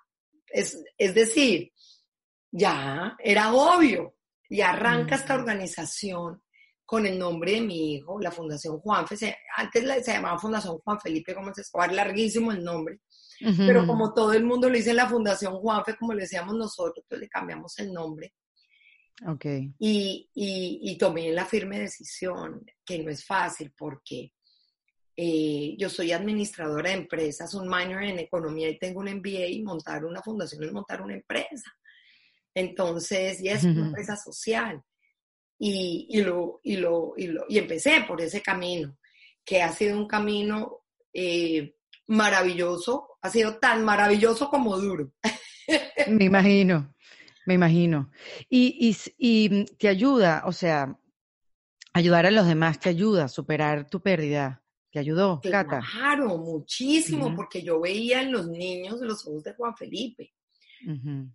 es, 0.50 0.80
es 1.00 1.16
decir, 1.16 1.72
ya 2.52 3.16
era 3.20 3.54
obvio. 3.54 4.16
Y 4.50 4.62
arranca 4.62 5.16
esta 5.16 5.36
organización 5.36 6.42
con 6.86 7.06
el 7.06 7.20
nombre 7.20 7.52
de 7.52 7.62
mi 7.62 7.96
hijo, 7.96 8.18
la 8.20 8.32
Fundación 8.32 8.80
Juan 8.80 9.06
Felipe. 9.06 9.38
Antes 9.58 10.06
se 10.06 10.14
llamaba 10.14 10.40
Fundación 10.40 10.78
Juan 10.80 11.00
Felipe 11.02 11.34
Gómez 11.34 11.58
Escobar, 11.58 11.92
larguísimo 11.92 12.52
el 12.54 12.64
nombre. 12.64 13.02
Pero 13.40 13.86
como 13.86 14.14
todo 14.14 14.34
el 14.34 14.44
mundo 14.46 14.70
le 14.70 14.80
dice 14.80 14.94
la 14.94 15.08
Fundación 15.08 15.56
Juanfe, 15.56 15.96
como 15.98 16.14
le 16.14 16.22
decíamos 16.22 16.56
nosotros, 16.56 17.06
pues 17.08 17.22
le 17.22 17.30
cambiamos 17.30 17.78
el 17.80 17.92
nombre. 17.92 18.34
Ok. 19.28 19.46
Y, 19.80 20.30
y, 20.34 20.98
tomé 20.98 21.32
la 21.32 21.46
firme 21.46 21.80
decisión, 21.80 22.66
que 22.86 23.00
no 23.00 23.12
es 23.12 23.26
fácil 23.26 23.74
porque 23.78 24.32
eh, 25.16 25.76
yo 25.78 25.90
soy 25.90 26.12
administradora 26.12 26.92
de 26.92 26.98
empresas, 26.98 27.54
un 27.54 27.68
minor 27.68 28.04
en 28.04 28.20
economía 28.20 28.70
y 28.70 28.78
tengo 28.78 29.00
un 29.00 29.10
MBA 29.10 29.48
y 29.48 29.64
montar 29.64 30.06
una 30.06 30.22
fundación 30.22 30.64
es 30.64 30.72
montar 30.72 31.02
una 31.02 31.16
empresa. 31.16 31.72
Entonces, 32.58 33.40
y 33.40 33.50
es 33.50 33.64
una 33.64 33.86
empresa 33.86 34.16
social. 34.16 34.82
Y, 35.60 36.08
y, 36.10 36.22
lo, 36.24 36.60
y, 36.64 36.78
lo, 36.78 37.14
y, 37.16 37.28
lo, 37.28 37.46
y 37.48 37.60
empecé 37.60 38.04
por 38.08 38.20
ese 38.20 38.42
camino, 38.42 38.98
que 39.46 39.62
ha 39.62 39.72
sido 39.72 39.96
un 39.96 40.08
camino 40.08 40.80
eh, 41.14 41.76
maravilloso, 42.08 43.20
ha 43.22 43.30
sido 43.30 43.60
tan 43.60 43.86
maravilloso 43.86 44.50
como 44.50 44.76
duro. 44.78 45.12
Me 46.08 46.26
imagino, 46.26 46.96
me 47.46 47.54
imagino. 47.54 48.10
Y, 48.50 48.96
y, 49.18 49.66
te 49.76 49.88
ayuda, 49.88 50.44
o 50.46 50.52
sea, 50.52 50.98
ayudar 51.94 52.26
a 52.26 52.32
los 52.32 52.48
demás 52.48 52.80
te 52.80 52.90
ayuda 52.90 53.26
a 53.26 53.28
superar 53.28 53.90
tu 53.90 54.02
pérdida. 54.02 54.64
¿Te 54.90 55.00
ayudó, 55.00 55.42
Cata? 55.42 55.82
Claro, 55.92 56.38
muchísimo, 56.38 57.36
porque 57.36 57.62
yo 57.62 57.82
veía 57.82 58.22
en 58.22 58.32
los 58.32 58.48
niños 58.48 59.00
los 59.02 59.28
ojos 59.28 59.44
de 59.44 59.54
Juan 59.54 59.76
Felipe 59.76 60.34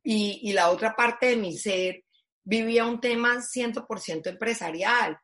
y, 0.02 0.52
la 0.52 0.70
otra 0.70 0.94
parte 0.94 1.26
de 1.26 1.36
mi 1.36 1.56
ser 1.56 2.04
vivía 2.44 2.86
un 2.86 3.00
tema 3.00 3.36
100% 3.36 4.26
empresarial. 4.28 5.18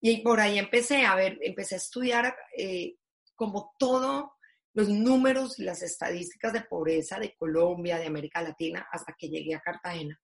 Y 0.00 0.20
por 0.22 0.40
ahí 0.40 0.58
empecé 0.58 1.04
a 1.04 1.14
ver, 1.14 1.38
empecé 1.40 1.76
a 1.76 1.78
estudiar 1.78 2.36
eh, 2.56 2.96
como 3.34 3.74
todo 3.78 4.34
los 4.74 4.88
números 4.88 5.58
y 5.58 5.64
las 5.64 5.82
estadísticas 5.82 6.52
de 6.52 6.62
pobreza 6.62 7.18
de 7.18 7.34
Colombia, 7.36 7.98
de 7.98 8.06
América 8.06 8.42
Latina, 8.42 8.86
hasta 8.90 9.14
que 9.16 9.28
llegué 9.28 9.54
a 9.54 9.60
Cartagena. 9.60 10.20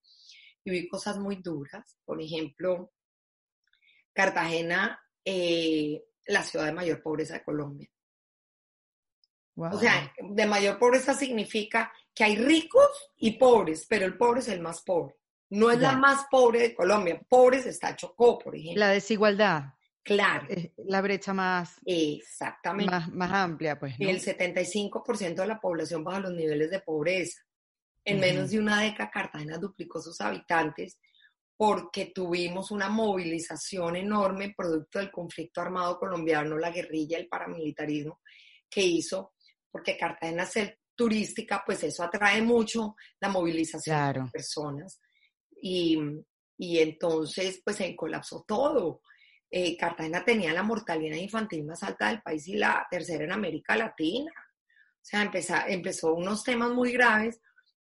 Y 0.65 0.71
vi 0.71 0.89
cosas 0.89 1.19
muy 1.19 1.37
duras. 1.37 1.97
Por 2.05 2.21
ejemplo, 2.21 2.93
Cartagena, 4.13 5.01
eh, 5.25 6.03
la 6.27 6.43
ciudad 6.43 6.67
de 6.67 6.73
mayor 6.73 7.03
pobreza 7.03 7.35
de 7.35 7.45
Colombia. 7.45 7.89
O 9.57 9.79
sea, 9.79 10.13
de 10.19 10.47
mayor 10.47 10.79
pobreza 10.79 11.15
significa 11.15 11.93
que 12.15 12.25
hay 12.25 12.37
ricos 12.37 13.13
y 13.17 13.33
pobres, 13.33 13.87
pero 13.89 14.07
el 14.07 14.17
pobre 14.17 14.41
es 14.41 14.49
el 14.49 14.61
más 14.61 14.83
pobre. 14.83 15.17
No 15.51 15.71
es 15.71 15.81
la 15.81 15.97
más 15.97 16.27
pobre 16.31 16.61
de 16.61 16.75
Colombia. 16.75 17.21
Pobres 17.29 17.67
está 17.67 17.97
Chocó, 17.97 18.39
por 18.39 18.55
ejemplo. 18.55 18.79
La 18.79 18.91
desigualdad. 18.91 19.65
Claro. 20.03 20.47
La 20.77 21.01
brecha 21.03 21.35
más, 21.35 21.77
Exactamente. 21.85 22.91
más, 22.91 23.09
más 23.09 23.33
amplia, 23.33 23.79
pues. 23.79 23.99
¿no? 23.99 24.09
El 24.09 24.21
75% 24.21 25.35
de 25.35 25.47
la 25.47 25.61
población 25.61 26.05
baja 26.05 26.21
los 26.21 26.33
niveles 26.33 26.71
de 26.71 26.81
pobreza. 26.81 27.41
En 28.05 28.21
menos 28.21 28.51
de 28.51 28.59
una 28.59 28.81
década, 28.81 29.11
Cartagena 29.11 29.59
duplicó 29.59 30.01
sus 30.01 30.21
habitantes 30.21 30.99
porque 31.57 32.07
tuvimos 32.15 32.71
una 32.71 32.89
movilización 32.89 33.97
enorme 33.97 34.55
producto 34.57 34.99
del 34.99 35.11
conflicto 35.11 35.61
armado 35.61 35.99
colombiano, 35.99 36.57
la 36.57 36.71
guerrilla, 36.71 37.19
el 37.19 37.29
paramilitarismo, 37.29 38.21
que 38.71 38.81
hizo, 38.81 39.35
porque 39.71 39.99
Cartagena 39.99 40.45
es 40.45 40.57
turística, 41.01 41.63
pues 41.65 41.83
eso 41.83 42.03
atrae 42.03 42.43
mucho 42.43 42.95
la 43.21 43.31
movilización 43.31 44.13
de 44.13 44.31
personas. 44.31 45.01
Y, 45.63 45.99
y 46.59 46.79
entonces, 46.79 47.63
pues 47.65 47.77
se 47.77 47.97
colapsó 47.97 48.45
todo. 48.47 49.01
Eh, 49.51 49.79
Cartagena 49.79 50.23
tenía 50.23 50.53
la 50.53 50.63
mortalidad 50.63 51.17
infantil 51.17 51.65
más 51.65 51.83
alta 51.83 52.09
del 52.09 52.21
país 52.21 52.47
y 52.49 52.57
la 52.57 52.87
tercera 52.91 53.25
en 53.25 53.33
América 53.33 53.75
Latina. 53.77 54.31
O 54.31 55.01
sea, 55.01 55.23
empezó, 55.23 55.55
empezó 55.67 56.13
unos 56.13 56.45
temas 56.45 56.71
muy 56.71 56.93
graves 56.93 57.41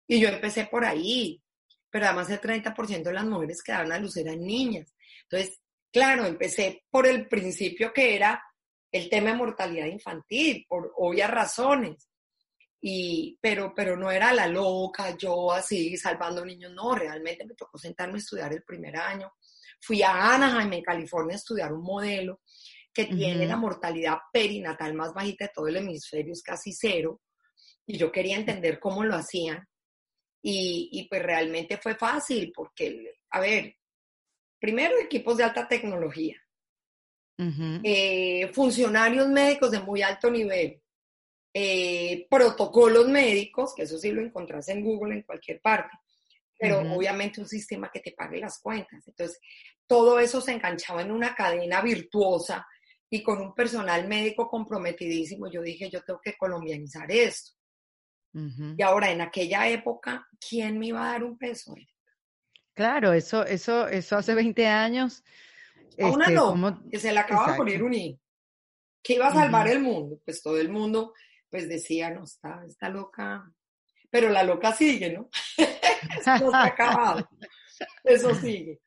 y 0.06 0.20
yo 0.20 0.28
empecé 0.28 0.66
por 0.66 0.84
ahí. 0.84 1.42
Pero 1.90 2.08
además 2.08 2.30
el 2.30 2.42
30% 2.42 3.02
de 3.02 3.14
las 3.14 3.26
mujeres 3.26 3.64
que 3.64 3.72
daban 3.72 3.94
a 3.94 4.00
luz 4.00 4.18
eran 4.18 4.42
niñas. 4.42 4.94
Entonces, 5.24 5.62
claro, 5.90 6.26
empecé 6.26 6.84
por 6.90 7.08
el 7.08 7.30
principio 7.30 7.94
que 7.94 8.14
era 8.18 8.44
el 8.92 9.10
tema 9.10 9.30
de 9.30 9.38
mortalidad 9.38 9.86
infantil, 9.86 10.66
por 10.68 10.92
obvias 10.98 11.32
razones. 11.32 12.10
Y, 12.88 13.38
pero, 13.42 13.74
pero 13.74 13.98
no 13.98 14.12
era 14.12 14.32
la 14.32 14.48
loca, 14.48 15.18
yo 15.18 15.52
así 15.52 15.98
salvando 15.98 16.46
niños, 16.46 16.72
no, 16.72 16.94
realmente 16.94 17.44
me 17.44 17.56
tocó 17.56 17.80
sentarme 17.80 18.16
a 18.16 18.18
estudiar 18.18 18.54
el 18.54 18.64
primer 18.64 18.96
año 18.96 19.34
Fui 19.86 20.02
a 20.02 20.34
Anaheim, 20.34 20.74
en 20.74 20.82
California, 20.82 21.36
a 21.36 21.38
estudiar 21.38 21.72
un 21.72 21.84
modelo 21.84 22.42
que 22.92 23.06
tiene 23.06 23.46
la 23.46 23.58
mortalidad 23.58 24.18
perinatal 24.32 24.94
más 24.94 25.14
bajita 25.14 25.46
de 25.46 25.52
todo 25.54 25.68
el 25.68 25.78
hemisferio, 25.78 26.34
es 26.34 26.42
casi 26.42 26.72
cero. 26.74 27.22
Y 27.86 27.98
yo 27.98 28.12
quería 28.12 28.38
entender 28.38 28.80
cómo 28.80 29.04
lo 29.04 29.16
hacían. 29.16 29.64
Y, 30.42 31.06
pues 31.10 31.22
realmente 31.22 31.78
fue 31.78 31.96
fácil, 31.96 32.52
porque, 32.56 33.16
a 33.32 33.40
ver, 33.42 33.76
primero 34.60 34.98
equipos 34.98 35.38
de 35.38 35.44
alta 35.44 35.68
tecnología, 35.68 36.42
eh, 37.38 38.50
funcionarios 38.54 39.28
médicos 39.28 39.72
de 39.72 39.82
muy 39.82 40.02
alto 40.02 40.32
nivel, 40.32 40.82
eh, 41.58 42.28
protocolos 42.30 43.08
médicos, 43.08 43.74
que 43.74 43.84
eso 43.84 43.98
sí 43.98 44.12
lo 44.12 44.22
encontrás 44.22 44.68
en 44.68 44.84
Google 44.84 45.16
en 45.16 45.22
cualquier 45.22 45.62
parte, 45.62 45.98
pero 46.60 46.80
obviamente 46.80 47.40
un 47.40 47.48
sistema 47.48 47.90
que 47.90 48.02
te 48.02 48.12
pague 48.12 48.42
las 48.42 48.60
cuentas. 48.60 49.08
Entonces, 49.08 49.40
todo 49.88 50.20
eso 50.20 50.42
se 50.42 50.52
enganchaba 50.52 51.02
en 51.02 51.12
una 51.12 51.34
cadena 51.34 51.82
virtuosa 51.82 52.68
y 53.10 53.24
con 53.24 53.40
un 53.40 53.56
personal 53.56 54.06
médico 54.06 54.50
comprometidísimo. 54.50 55.50
Yo 55.50 55.62
dije, 55.62 55.90
yo 55.90 56.02
tengo 56.04 56.20
que 56.22 56.36
colombianizar 56.36 57.10
esto. 57.10 57.54
Y 58.78 58.82
ahora, 58.82 59.12
en 59.12 59.22
aquella 59.22 59.70
época, 59.70 60.28
¿quién 60.46 60.78
me 60.78 60.88
iba 60.88 61.08
a 61.08 61.12
dar 61.14 61.24
un 61.24 61.38
peso? 61.38 61.74
Claro, 62.74 63.14
eso, 63.14 63.46
eso, 63.46 63.88
eso 63.88 64.18
hace 64.18 64.36
20 64.36 64.68
años. 64.68 65.24
A 65.98 66.08
una 66.08 66.26
este, 66.26 66.36
no, 66.36 66.84
que 66.92 67.00
se 67.00 67.14
le 67.14 67.20
acaba 67.20 67.54
de 67.54 67.58
morir 67.58 67.82
un 67.82 67.94
hijo, 67.94 68.20
que 69.02 69.14
iba 69.14 69.28
a 69.28 69.34
salvar 69.34 69.70
el 69.70 69.80
mundo. 69.80 70.20
Pues 70.26 70.42
todo 70.42 70.58
el 70.58 70.68
mundo, 70.68 71.14
pues 71.56 71.70
decía, 71.70 72.10
no, 72.10 72.26
está, 72.26 72.66
está 72.68 72.90
loca, 72.90 73.50
pero 74.10 74.30
la 74.30 74.44
loca 74.44 74.74
sigue, 74.74 75.14
¿no? 75.14 75.30
Eso 76.20 76.52
no 76.52 76.54
ha 76.54 76.66
acabado. 76.66 77.30
Eso 78.04 78.36
sigue. 78.36 78.82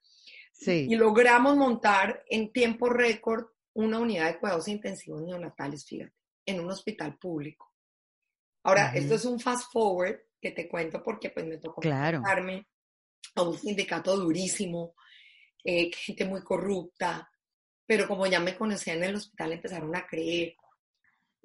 Sí. 0.53 0.87
Y 0.91 0.97
logramos 0.97 1.57
montar 1.57 2.23
en 2.29 2.53
tiempo 2.53 2.91
récord 2.91 3.47
una 3.73 4.01
unidad 4.01 4.27
de 4.27 4.39
cuidados 4.39 4.69
intensivos 4.69 5.23
neonatales, 5.23 5.87
fíjate, 5.87 6.13
en 6.45 6.61
un 6.61 6.71
hospital 6.71 7.17
público. 7.17 7.73
Ahora, 8.65 8.93
esto 8.95 9.15
es 9.15 9.25
un 9.25 9.41
fast 9.41 9.73
forward 9.73 10.19
que 10.39 10.51
te 10.51 10.69
cuento 10.69 11.03
porque 11.03 11.31
pues 11.31 11.47
me 11.47 11.57
tocó 11.57 11.81
claro. 11.81 12.23
a 13.35 13.43
un 13.43 13.57
sindicato 13.57 14.15
durísimo, 14.15 14.95
eh, 15.65 15.91
gente 15.91 16.27
muy 16.27 16.43
corrupta, 16.43 17.31
pero 17.87 18.07
como 18.07 18.27
ya 18.27 18.41
me 18.41 18.55
conocían 18.55 18.99
en 18.99 19.05
el 19.05 19.15
hospital 19.15 19.53
empezaron 19.53 19.97
a 19.97 20.07
creer 20.07 20.55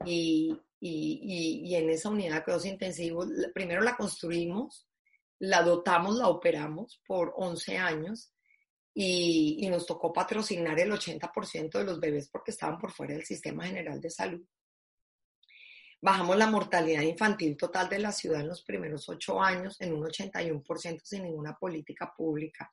y, 0.06 0.60
y, 0.86 1.76
en 1.76 1.90
esa 1.90 2.10
unidad 2.10 2.36
de 2.36 2.44
cuidados 2.44 2.66
intensivos, 2.66 3.30
primero 3.54 3.82
la 3.82 3.96
construimos, 3.96 4.88
la 5.40 5.62
dotamos, 5.62 6.18
la 6.18 6.28
operamos 6.28 7.02
por 7.08 7.34
11 7.38 7.78
años 7.78 8.34
y, 8.94 9.66
nos 9.70 9.86
tocó 9.86 10.12
patrocinar 10.12 10.78
el 10.80 10.92
80% 10.92 11.72
de 11.72 11.84
los 11.86 12.00
bebés 12.02 12.30
porque 12.30 12.52
estaban 12.52 12.78
por 12.78 12.92
fuera 12.92 13.14
del 13.14 13.24
sistema 13.24 13.66
general 13.66 14.02
de 14.02 14.10
salud. 14.10 14.46
Bajamos 16.02 16.36
la 16.36 16.48
mortalidad 16.48 17.02
infantil 17.02 17.56
total 17.56 17.88
de 17.88 18.00
la 18.00 18.12
ciudad 18.12 18.42
en 18.42 18.50
los 18.50 18.64
primeros 18.64 19.08
ocho 19.08 19.42
años 19.42 19.80
en 19.80 19.94
un 19.94 20.04
81% 20.04 21.00
sin 21.02 21.24
ninguna 21.24 21.56
política 21.56 22.14
pública. 22.16 22.70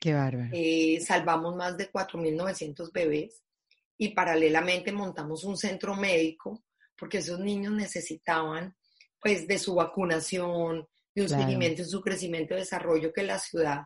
Qué 0.00 0.12
bárbaro. 0.12 0.50
Eh, 0.52 1.00
salvamos 1.00 1.54
más 1.54 1.76
de 1.76 1.90
4.900 1.90 2.90
bebés 2.92 3.44
y 3.96 4.08
paralelamente 4.08 4.90
montamos 4.90 5.44
un 5.44 5.56
centro 5.56 5.94
médico 5.94 6.64
porque 6.98 7.18
esos 7.18 7.40
niños 7.40 7.72
necesitaban 7.72 8.74
pues 9.20 9.46
de 9.46 9.58
su 9.58 9.74
vacunación, 9.74 10.86
de 11.14 11.22
un 11.22 11.28
seguimiento 11.28 11.82
en 11.82 11.88
su 11.88 12.00
crecimiento 12.00 12.54
y 12.54 12.58
desarrollo 12.58 13.12
que 13.12 13.22
la 13.22 13.38
ciudad 13.38 13.82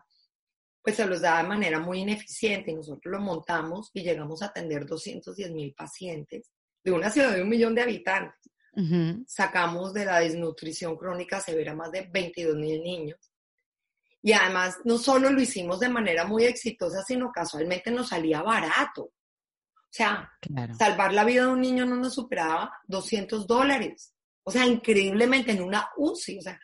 pues 0.83 0.97
se 0.97 1.05
los 1.05 1.21
da 1.21 1.41
de 1.41 1.47
manera 1.47 1.79
muy 1.79 1.99
ineficiente 1.99 2.71
y 2.71 2.75
nosotros 2.75 3.09
lo 3.11 3.21
montamos 3.21 3.89
y 3.93 4.03
llegamos 4.03 4.41
a 4.41 4.47
atender 4.47 4.85
210 4.85 5.51
mil 5.51 5.73
pacientes 5.73 6.51
de 6.83 6.91
una 6.91 7.09
ciudad 7.09 7.33
de 7.33 7.41
un 7.41 7.49
millón 7.49 7.73
de 7.73 7.83
habitantes. 7.83 8.51
Sacamos 9.25 9.93
de 9.93 10.03
la 10.03 10.19
desnutrición 10.19 10.97
crónica 10.97 11.39
severa 11.39 11.73
más 11.73 11.91
de 11.91 12.09
22 12.11 12.55
mil 12.57 12.83
niños. 12.83 13.31
Y 14.21 14.33
además, 14.33 14.77
no 14.83 14.97
solo 14.97 15.29
lo 15.29 15.41
hicimos 15.41 15.79
de 15.79 15.89
manera 15.89 16.25
muy 16.25 16.43
exitosa, 16.45 17.01
sino 17.03 17.31
casualmente 17.31 17.91
nos 17.91 18.09
salía 18.09 18.41
barato. 18.41 19.11
O 19.93 19.95
sea, 19.95 20.33
salvar 20.75 21.13
la 21.13 21.23
vida 21.23 21.43
de 21.43 21.51
un 21.51 21.61
niño 21.61 21.85
no 21.85 21.95
nos 21.95 22.15
superaba 22.15 22.73
200 22.87 23.45
dólares. 23.45 24.15
O 24.41 24.49
sea, 24.49 24.65
increíblemente 24.65 25.51
en 25.51 25.61
una 25.61 25.87
UCI. 25.97 26.39
O 26.39 26.41
sea, 26.41 26.59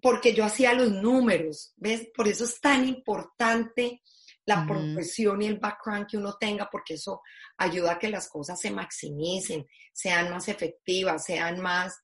porque 0.00 0.32
yo 0.32 0.44
hacía 0.44 0.72
los 0.72 0.92
números, 0.92 1.72
¿ves? 1.74 2.08
Por 2.14 2.28
eso 2.28 2.44
es 2.44 2.60
tan 2.60 2.86
importante 2.86 4.02
la 4.44 4.64
profesión 4.64 5.42
y 5.42 5.46
el 5.46 5.58
background 5.58 6.06
que 6.06 6.16
uno 6.16 6.36
tenga, 6.38 6.68
porque 6.70 6.94
eso 6.94 7.22
ayuda 7.56 7.92
a 7.92 7.98
que 7.98 8.08
las 8.08 8.28
cosas 8.28 8.58
se 8.58 8.70
maximicen, 8.70 9.66
sean 9.92 10.30
más 10.30 10.46
efectivas, 10.48 11.24
sean 11.24 11.60
más 11.60 11.98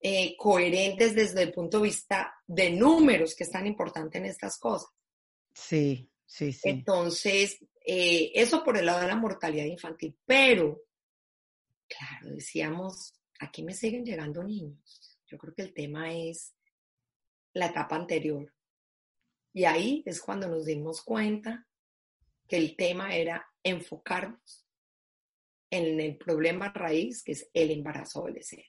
eh, 0.00 0.36
coherentes 0.38 1.16
desde 1.16 1.42
el 1.42 1.52
punto 1.52 1.78
de 1.78 1.88
vista 1.88 2.32
de 2.46 2.70
números, 2.70 3.34
que 3.34 3.42
es 3.42 3.50
tan 3.50 3.66
importante 3.66 4.18
en 4.18 4.26
estas 4.26 4.56
cosas. 4.56 4.88
Sí, 5.52 6.08
sí, 6.24 6.52
sí. 6.52 6.68
Entonces, 6.68 7.58
eh, 7.90 8.32
eso 8.34 8.62
por 8.62 8.76
el 8.76 8.84
lado 8.84 9.00
de 9.00 9.06
la 9.06 9.16
mortalidad 9.16 9.64
infantil, 9.64 10.14
pero, 10.26 10.82
claro, 11.88 12.34
decíamos, 12.34 13.14
aquí 13.40 13.62
me 13.62 13.72
siguen 13.72 14.04
llegando 14.04 14.44
niños. 14.44 15.18
Yo 15.26 15.38
creo 15.38 15.54
que 15.54 15.62
el 15.62 15.72
tema 15.72 16.12
es 16.12 16.54
la 17.54 17.68
etapa 17.68 17.96
anterior. 17.96 18.52
Y 19.54 19.64
ahí 19.64 20.02
es 20.04 20.20
cuando 20.20 20.48
nos 20.48 20.66
dimos 20.66 21.00
cuenta 21.00 21.66
que 22.46 22.58
el 22.58 22.76
tema 22.76 23.16
era 23.16 23.48
enfocarnos 23.62 24.66
en 25.70 25.98
el 25.98 26.18
problema 26.18 26.70
raíz, 26.70 27.22
que 27.22 27.32
es 27.32 27.48
el 27.54 27.70
embarazo 27.70 28.20
adolescente. 28.20 28.68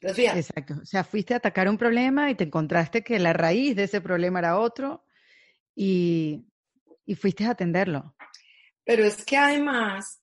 Entonces, 0.00 0.36
Exacto. 0.36 0.74
O 0.80 0.86
sea, 0.86 1.02
fuiste 1.02 1.34
a 1.34 1.38
atacar 1.38 1.68
un 1.68 1.78
problema 1.78 2.30
y 2.30 2.36
te 2.36 2.44
encontraste 2.44 3.02
que 3.02 3.18
la 3.18 3.32
raíz 3.32 3.74
de 3.74 3.82
ese 3.82 4.00
problema 4.00 4.38
era 4.38 4.60
otro 4.60 5.04
y, 5.74 6.46
y 7.06 7.16
fuiste 7.16 7.44
a 7.44 7.50
atenderlo. 7.50 8.14
Pero 8.86 9.04
es 9.04 9.24
que 9.24 9.36
además, 9.36 10.22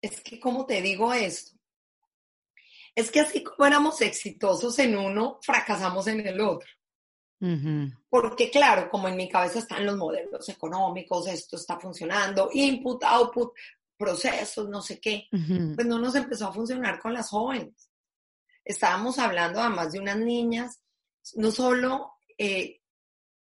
es 0.00 0.22
que, 0.22 0.40
como 0.40 0.64
te 0.64 0.80
digo 0.80 1.12
esto? 1.12 1.56
Es 2.94 3.10
que 3.10 3.20
así 3.20 3.44
como 3.44 3.66
éramos 3.66 4.00
exitosos 4.00 4.78
en 4.78 4.96
uno, 4.96 5.38
fracasamos 5.42 6.06
en 6.06 6.26
el 6.26 6.40
otro. 6.40 6.68
Porque 8.08 8.50
claro, 8.50 8.88
como 8.88 9.08
en 9.08 9.16
mi 9.16 9.28
cabeza 9.28 9.58
están 9.58 9.84
los 9.84 9.96
modelos 9.96 10.48
económicos, 10.48 11.26
esto 11.26 11.56
está 11.56 11.78
funcionando, 11.78 12.48
input, 12.52 13.02
output, 13.04 13.52
procesos, 13.96 14.68
no 14.68 14.80
sé 14.80 15.00
qué, 15.00 15.26
pues 15.30 15.86
no 15.86 15.98
nos 15.98 16.14
empezó 16.14 16.48
a 16.48 16.52
funcionar 16.52 16.98
con 16.98 17.12
las 17.12 17.28
jóvenes. 17.28 17.90
Estábamos 18.64 19.18
hablando 19.18 19.60
además 19.60 19.92
de 19.92 19.98
unas 19.98 20.18
niñas, 20.18 20.80
no 21.34 21.50
solo 21.50 22.12
eh, 22.38 22.80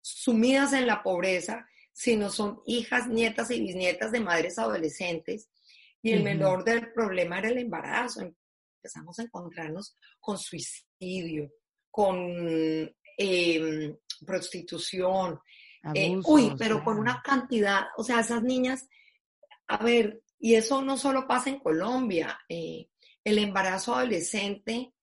sumidas 0.01 0.73
en 0.73 0.87
la 0.87 1.01
pobreza, 1.01 1.65
sino 1.95 2.29
son 2.29 2.61
hijas, 2.65 3.07
nietas 3.07 3.49
y 3.51 3.61
bisnietas 3.61 4.11
de 4.11 4.19
madres 4.19 4.59
adolescentes. 4.59 5.49
Y 6.01 6.11
el 6.11 6.21
menor 6.21 6.63
del 6.63 6.91
problema 6.91 7.39
era 7.39 7.49
el 7.49 7.57
embarazo. 7.57 8.21
Empezamos 8.21 9.17
a 9.17 9.23
encontrarnos 9.23 9.97
con 10.19 10.37
suicidio, 10.37 11.49
con 11.89 12.93
Em, 13.17 13.95
prostitución. 14.25 15.39
Eh, 15.93 16.19
uy, 16.25 16.55
pero 16.57 16.83
con 16.83 16.97
una 16.97 17.21
cantidad, 17.21 17.83
o 17.97 18.03
sea, 18.03 18.21
esas 18.21 18.41
niñas, 18.41 18.87
a 19.67 19.83
ver, 19.83 20.23
y 20.39 20.55
eso 20.55 20.81
no 20.81 20.97
solo 20.97 21.27
pasa 21.27 21.51
en 21.51 21.59
Colombia, 21.59 22.39
eh, 22.49 22.89
el 23.23 23.37
embarazo 23.37 23.95
adolescente 23.95 24.93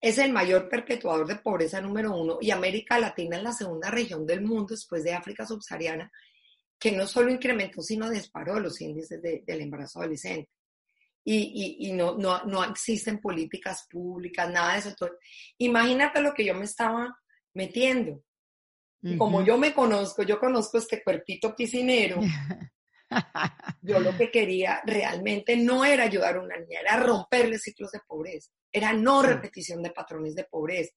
es 0.00 0.18
el 0.18 0.32
mayor 0.32 0.68
perpetuador 0.68 1.26
de 1.26 1.36
pobreza 1.36 1.80
número 1.80 2.16
uno 2.16 2.38
y 2.40 2.50
América 2.50 2.98
Latina 2.98 3.36
es 3.36 3.42
la 3.42 3.52
segunda 3.52 3.90
región 3.90 4.26
del 4.26 4.42
mundo 4.42 4.66
después 4.68 5.02
de 5.04 5.14
África 5.14 5.44
subsahariana 5.44 6.10
que 6.78 6.92
no 6.92 7.06
solo 7.06 7.30
incrementó, 7.30 7.82
sino 7.82 8.08
disparó 8.08 8.60
los 8.60 8.80
índices 8.80 9.20
del 9.20 9.60
embarazo 9.60 10.00
adolescente. 10.00 10.48
Y, 11.24 11.76
y, 11.80 11.88
y 11.88 11.92
no, 11.92 12.16
no, 12.16 12.44
no, 12.44 12.64
existen 12.64 13.20
políticas 13.20 13.86
públicas, 13.90 14.48
nada 14.50 14.74
de 14.74 14.78
eso. 14.78 14.94
Imagínate 15.58 16.22
lo 16.22 16.32
que 16.32 16.44
yo 16.44 16.54
me 16.54 16.64
estaba 16.64 17.18
metiendo. 17.52 18.22
Como 19.16 19.44
yo 19.44 19.58
me 19.58 19.72
conozco, 19.74 20.22
yo 20.22 20.40
conozco 20.40 20.78
este 20.78 21.02
cuerpito 21.04 21.54
piscinero, 21.54 22.18
yo 23.82 24.00
lo 24.00 24.16
que 24.16 24.30
quería 24.30 24.82
realmente 24.84 25.56
no 25.56 25.84
era 25.84 26.04
ayudar 26.04 26.36
a 26.36 26.40
una 26.40 26.56
niña, 26.56 26.80
era 26.80 26.96
romperle 26.96 27.58
ciclos 27.58 27.92
de 27.92 28.00
pobreza, 28.06 28.50
era 28.70 28.92
no 28.92 29.22
repetición 29.22 29.82
de 29.82 29.90
patrones 29.90 30.34
de 30.34 30.44
pobreza. 30.44 30.94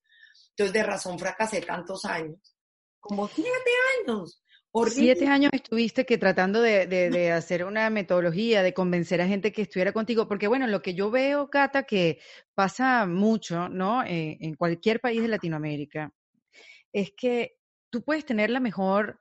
Entonces, 0.50 0.74
de 0.74 0.84
razón 0.84 1.17
fracasé 1.17 1.62
tantos 1.62 2.06
años, 2.06 2.56
como 3.00 3.28
siete 3.28 3.71
años. 4.00 4.41
Siete 4.88 5.28
años 5.28 5.52
estuviste 5.54 6.06
que 6.06 6.17
tratando 6.17 6.62
de, 6.62 6.88
de, 6.88 7.32
hacer 7.34 7.65
una 7.65 7.89
metodología, 7.89 8.63
de 8.63 8.74
convencer 8.74 9.19
a 9.19 9.28
gente 9.28 9.52
que 9.52 9.63
estuviera 9.63 9.91
contigo, 9.91 10.30
porque 10.30 10.47
bueno, 10.47 10.65
lo 10.65 10.82
que 10.82 10.93
yo 10.93 11.12
veo, 11.12 11.50
Cata, 11.50 11.84
que 11.84 12.19
pasa 12.56 13.06
mucho, 13.06 13.67
¿no? 13.67 14.02
Eh, 14.04 14.38
en 14.39 14.56
cualquier 14.56 15.02
país 15.02 15.21
de 15.21 15.28
Latinoamérica, 15.28 16.13
es 16.93 17.12
que 17.17 17.58
tú 17.89 18.02
puedes 18.02 18.26
tener 18.26 18.50
la 18.50 18.62
mejor 18.62 19.19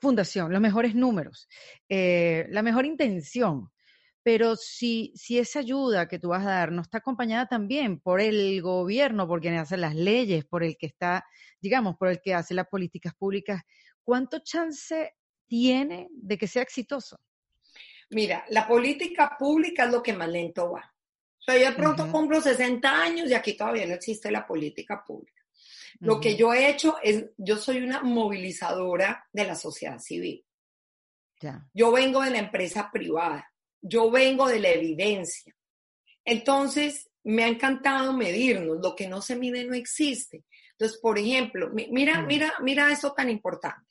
fundación, 0.00 0.52
los 0.52 0.60
mejores 0.60 0.94
números, 0.94 1.48
eh, 1.88 2.46
la 2.50 2.62
mejor 2.62 2.86
intención, 2.86 3.70
pero 4.22 4.56
si, 4.56 5.12
si 5.14 5.38
esa 5.38 5.60
ayuda 5.60 6.08
que 6.08 6.18
tú 6.18 6.28
vas 6.28 6.44
a 6.44 6.50
dar 6.50 6.72
no 6.72 6.82
está 6.82 6.98
acompañada 6.98 7.46
también 7.46 8.00
por 8.00 8.20
el 8.20 8.60
gobierno, 8.60 9.26
por 9.26 9.40
quien 9.40 9.54
hace 9.54 9.76
las 9.76 9.94
leyes, 9.94 10.44
por 10.44 10.62
el 10.62 10.76
que 10.76 10.86
está, 10.86 11.24
digamos, 11.60 11.96
por 11.96 12.08
el 12.08 12.20
que 12.20 12.34
hace 12.34 12.54
las 12.54 12.66
políticas 12.66 13.14
públicas, 13.14 13.62
¿cuánto 14.02 14.40
chance 14.40 15.14
tiene 15.46 16.08
de 16.10 16.36
que 16.36 16.46
sea 16.46 16.62
exitoso? 16.62 17.18
Mira, 18.10 18.44
la 18.50 18.66
política 18.66 19.36
pública 19.38 19.84
es 19.84 19.92
lo 19.92 20.02
que 20.02 20.12
más 20.12 20.28
lento 20.28 20.72
va. 20.72 20.92
O 21.38 21.42
sea, 21.42 21.56
yo 21.56 21.70
de 21.70 21.76
pronto 21.76 22.10
cumplo 22.10 22.40
60 22.40 23.02
años 23.02 23.30
y 23.30 23.34
aquí 23.34 23.56
todavía 23.56 23.86
no 23.86 23.94
existe 23.94 24.30
la 24.30 24.46
política 24.46 25.02
pública. 25.06 25.39
Lo 26.00 26.18
que 26.18 26.34
yo 26.34 26.54
he 26.54 26.70
hecho 26.70 26.96
es, 27.02 27.26
yo 27.36 27.56
soy 27.58 27.82
una 27.82 28.02
movilizadora 28.02 29.26
de 29.32 29.44
la 29.44 29.54
sociedad 29.54 29.98
civil. 29.98 30.44
Yo 31.74 31.92
vengo 31.92 32.22
de 32.22 32.30
la 32.30 32.38
empresa 32.38 32.90
privada, 32.92 33.50
yo 33.80 34.10
vengo 34.10 34.48
de 34.48 34.60
la 34.60 34.70
evidencia. 34.70 35.54
Entonces, 36.24 37.10
me 37.24 37.44
ha 37.44 37.48
encantado 37.48 38.12
medirnos, 38.12 38.78
lo 38.82 38.94
que 38.96 39.08
no 39.08 39.20
se 39.20 39.36
mide 39.36 39.64
no 39.64 39.74
existe. 39.74 40.44
Entonces, 40.72 40.98
por 40.98 41.18
ejemplo, 41.18 41.70
mira, 41.72 42.22
mira, 42.22 42.54
mira 42.60 42.90
eso 42.90 43.12
tan 43.12 43.28
importante. 43.28 43.86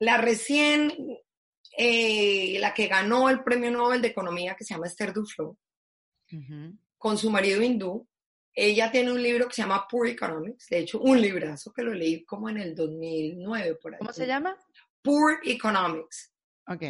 La 0.00 0.18
recién, 0.18 0.92
eh, 1.76 2.58
la 2.60 2.74
que 2.74 2.86
ganó 2.86 3.30
el 3.30 3.42
premio 3.42 3.70
Nobel 3.70 4.02
de 4.02 4.08
Economía, 4.08 4.54
que 4.54 4.64
se 4.64 4.74
llama 4.74 4.86
Esther 4.86 5.12
Duflo, 5.12 5.56
con 6.98 7.16
su 7.16 7.30
marido 7.30 7.62
hindú, 7.62 8.06
ella 8.54 8.90
tiene 8.90 9.12
un 9.12 9.22
libro 9.22 9.46
que 9.46 9.54
se 9.54 9.62
llama 9.62 9.86
Poor 9.88 10.08
Economics, 10.08 10.66
de 10.68 10.80
hecho, 10.80 11.00
un 11.00 11.20
librazo 11.20 11.72
que 11.72 11.82
lo 11.82 11.92
leí 11.94 12.24
como 12.24 12.48
en 12.48 12.58
el 12.58 12.74
2009 12.74 13.76
por 13.76 13.94
ahí. 13.94 13.98
¿Cómo 13.98 14.12
se 14.12 14.26
llama? 14.26 14.56
Poor 15.02 15.40
Economics. 15.44 16.32
Ok. 16.66 16.82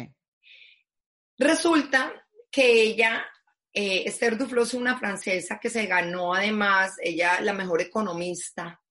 Resulta 1.37 2.25
que 2.51 2.81
ella, 2.81 3.25
eh, 3.71 4.03
Esther 4.05 4.37
Duflo, 4.37 4.63
es 4.63 4.73
una 4.73 4.97
francesa 4.97 5.59
que 5.59 5.69
se 5.69 5.85
ganó 5.85 6.33
además, 6.33 6.95
ella 7.01 7.39
la 7.41 7.53
mejor 7.53 7.81
economista 7.81 8.81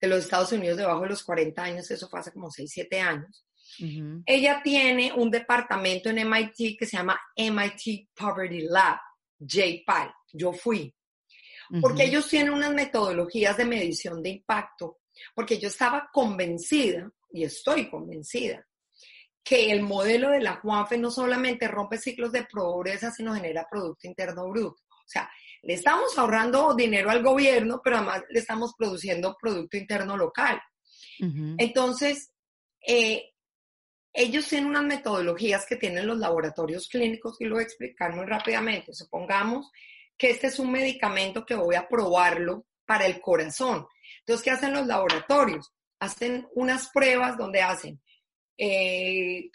de 0.00 0.08
los 0.08 0.24
Estados 0.24 0.52
Unidos 0.52 0.78
debajo 0.78 1.02
de 1.02 1.10
los 1.10 1.22
40 1.22 1.62
años, 1.62 1.90
eso 1.90 2.08
fue 2.08 2.20
hace 2.20 2.32
como 2.32 2.50
6, 2.50 2.70
7 2.72 3.00
años. 3.00 3.44
Ella 4.26 4.60
tiene 4.62 5.12
un 5.12 5.30
departamento 5.30 6.10
en 6.10 6.28
MIT 6.28 6.78
que 6.78 6.86
se 6.86 6.96
llama 6.96 7.18
MIT 7.36 8.10
Poverty 8.14 8.62
Lab, 8.62 8.98
JPAL. 9.38 10.12
Yo 10.32 10.52
fui 10.52 10.94
porque 11.80 12.04
ellos 12.04 12.28
tienen 12.28 12.52
unas 12.52 12.72
metodologías 12.72 13.56
de 13.56 13.64
medición 13.64 14.22
de 14.22 14.30
impacto, 14.30 14.98
porque 15.34 15.58
yo 15.58 15.68
estaba 15.68 16.08
convencida, 16.12 17.10
y 17.32 17.44
estoy 17.44 17.88
convencida, 17.88 18.66
que 19.42 19.70
el 19.70 19.82
modelo 19.82 20.30
de 20.30 20.40
la 20.40 20.56
Juanfe 20.56 20.98
no 20.98 21.10
solamente 21.10 21.68
rompe 21.68 21.98
ciclos 21.98 22.32
de 22.32 22.44
pobreza, 22.44 23.10
sino 23.10 23.34
genera 23.34 23.66
Producto 23.70 24.06
Interno 24.06 24.48
Bruto. 24.48 24.82
O 24.90 25.08
sea, 25.12 25.30
le 25.62 25.74
estamos 25.74 26.16
ahorrando 26.18 26.74
dinero 26.74 27.10
al 27.10 27.22
gobierno, 27.22 27.80
pero 27.82 27.96
además 27.96 28.22
le 28.30 28.40
estamos 28.40 28.74
produciendo 28.76 29.36
Producto 29.40 29.76
Interno 29.76 30.16
Local. 30.16 30.60
Entonces, 31.58 32.30
eh, 32.86 33.32
ellos 34.12 34.48
tienen 34.48 34.70
unas 34.70 34.84
metodologías 34.84 35.66
que 35.66 35.76
tienen 35.76 36.06
los 36.06 36.18
laboratorios 36.18 36.88
clínicos 36.88 37.36
y 37.40 37.44
lo 37.44 37.56
voy 37.56 37.62
a 37.62 37.66
explicar 37.66 38.14
muy 38.14 38.24
rápidamente. 38.24 38.94
Supongamos 38.94 39.70
que 40.20 40.30
este 40.30 40.48
es 40.48 40.58
un 40.58 40.70
medicamento 40.70 41.46
que 41.46 41.54
voy 41.54 41.76
a 41.76 41.88
probarlo 41.88 42.66
para 42.84 43.06
el 43.06 43.22
corazón. 43.22 43.86
Entonces, 44.18 44.44
¿qué 44.44 44.50
hacen 44.50 44.74
los 44.74 44.86
laboratorios? 44.86 45.72
Hacen 45.98 46.46
unas 46.54 46.90
pruebas 46.90 47.38
donde 47.38 47.62
hacen 47.62 48.02
300 48.58 49.48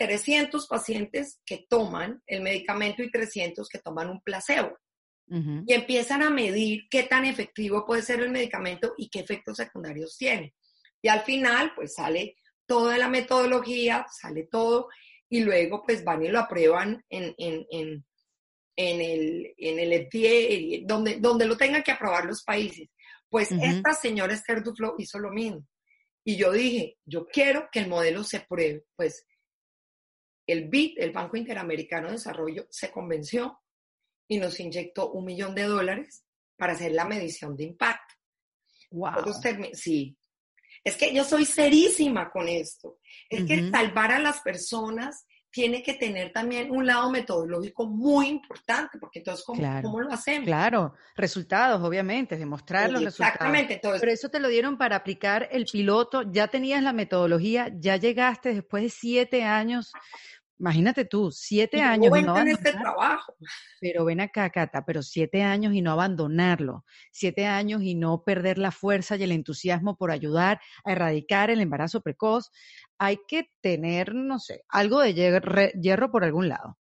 eh, 0.64 0.68
pacientes 0.68 1.40
que 1.46 1.68
toman 1.70 2.24
el 2.26 2.42
medicamento 2.42 3.04
y 3.04 3.12
300 3.12 3.70
que 3.70 3.78
toman 3.78 4.10
un 4.10 4.22
placebo. 4.22 4.76
Y 5.28 5.74
empiezan 5.74 6.22
a 6.22 6.30
medir 6.30 6.84
qué 6.90 7.04
tan 7.04 7.26
efectivo 7.26 7.86
puede 7.86 8.04
ser 8.04 8.20
el 8.20 8.30
medicamento 8.30 8.94
y 8.98 9.10
qué 9.10 9.20
efectos 9.20 9.58
secundarios 9.58 10.18
tiene. 10.18 10.54
Y 11.02 11.10
al 11.10 11.22
final, 11.22 11.74
pues 11.76 11.96
sale 11.96 12.38
toda 12.68 12.98
la 12.98 13.10
metodología, 13.10 14.06
sale 14.12 14.48
todo, 14.52 14.88
y 15.30 15.42
luego 15.42 15.84
pues 15.84 16.04
van 16.04 16.24
y 16.24 16.28
lo 16.28 16.40
aprueban 16.40 17.04
en, 17.10 17.34
en, 17.38 17.66
en, 17.72 18.06
en 18.76 19.02
el, 19.02 19.54
en 19.58 19.80
el 19.80 20.08
FDA, 20.08 20.86
donde, 20.86 21.18
donde 21.20 21.46
lo 21.46 21.58
tengan 21.58 21.84
que 21.84 21.92
aprobar 21.92 22.26
los 22.26 22.44
países. 22.44 22.90
Pues 23.30 23.52
esta 23.52 23.94
señora 23.94 24.34
Esther 24.34 24.64
Duflo 24.64 24.96
hizo 24.98 25.20
lo 25.20 25.32
mismo. 25.32 25.66
Y 26.24 26.38
yo 26.38 26.52
dije, 26.52 26.98
yo 27.06 27.28
quiero 27.28 27.70
que 27.72 27.80
el 27.80 27.88
modelo 27.88 28.24
se 28.24 28.42
pruebe. 28.42 28.86
Pues 28.96 29.26
el 30.48 30.70
BID, 30.70 31.00
el 31.00 31.12
Banco 31.12 31.38
Interamericano 31.38 32.08
de 32.08 32.14
Desarrollo, 32.14 32.68
se 32.70 32.92
convenció 32.92 33.60
y 34.28 34.38
nos 34.38 34.60
inyectó 34.60 35.12
un 35.12 35.26
millón 35.26 35.54
de 35.54 35.64
dólares 35.64 36.26
para 36.56 36.74
hacer 36.74 36.92
la 36.94 37.06
medición 37.06 37.56
de 37.56 37.66
impacto. 37.66 38.16
Wow. 38.92 39.34
sí, 39.74 40.18
es 40.84 40.96
que 40.96 41.14
yo 41.14 41.24
soy 41.24 41.46
serísima 41.46 42.32
con 42.32 42.48
esto. 42.48 43.00
Es 43.30 43.44
que 43.46 43.70
salvar 43.70 44.12
a 44.12 44.20
las 44.20 44.42
personas 44.42 45.26
tiene 45.56 45.82
que 45.82 45.94
tener 45.94 46.34
también 46.34 46.70
un 46.70 46.86
lado 46.86 47.10
metodológico 47.10 47.88
muy 47.88 48.28
importante, 48.28 48.98
porque 49.00 49.20
entonces, 49.20 49.46
¿cómo, 49.46 50.02
lo 50.02 50.12
hacemos? 50.12 50.46
Claro, 50.46 50.94
resultados, 51.16 51.82
obviamente, 51.82 52.36
demostrar 52.36 52.92
los 52.92 53.02
resultados. 53.02 53.36
Exactamente. 53.36 53.80
Pero 53.82 54.12
eso 54.12 54.28
te 54.28 54.42
lo 54.42 54.50
dieron 54.50 54.78
para 54.78 54.98
aplicar 54.98 55.48
el 55.54 55.64
piloto, 55.64 56.30
ya 56.30 56.50
tenías 56.50 56.84
la 56.84 56.92
metodología, 56.92 57.72
ya 57.74 57.96
llegaste 57.96 58.54
después 58.54 58.84
de 58.84 58.90
siete 58.90 59.44
años 59.46 59.94
Imagínate 60.58 61.04
tú, 61.04 61.32
siete 61.32 61.82
años 61.82 62.18
y 62.18 62.22
no 62.22 62.38
este 62.38 62.72
trabajo. 62.72 63.36
Pero 63.82 64.06
ven 64.06 64.22
acá, 64.22 64.50
Cata, 64.50 64.86
pero 64.86 65.04
siete 65.04 65.44
años 65.44 65.74
y 65.74 65.82
no 65.82 65.92
abandonarlo, 65.92 66.86
siete 67.12 67.46
años 67.46 67.84
y 67.84 67.96
no 67.96 68.24
perder 68.24 68.58
la 68.58 68.72
fuerza 68.72 69.18
y 69.18 69.24
el 69.24 69.34
entusiasmo 69.34 69.98
por 69.98 70.12
ayudar 70.12 70.62
a 70.86 70.94
erradicar 70.94 71.50
el 71.50 71.60
embarazo 71.60 72.02
precoz. 72.02 72.52
Hay 72.98 73.20
que 73.28 73.52
tener, 73.62 74.16
no 74.16 74.40
sé, 74.40 74.64
algo 74.70 75.02
de 75.02 75.14
hierro, 75.14 76.12
por 76.12 76.24
algún 76.24 76.48
lado. 76.48 76.78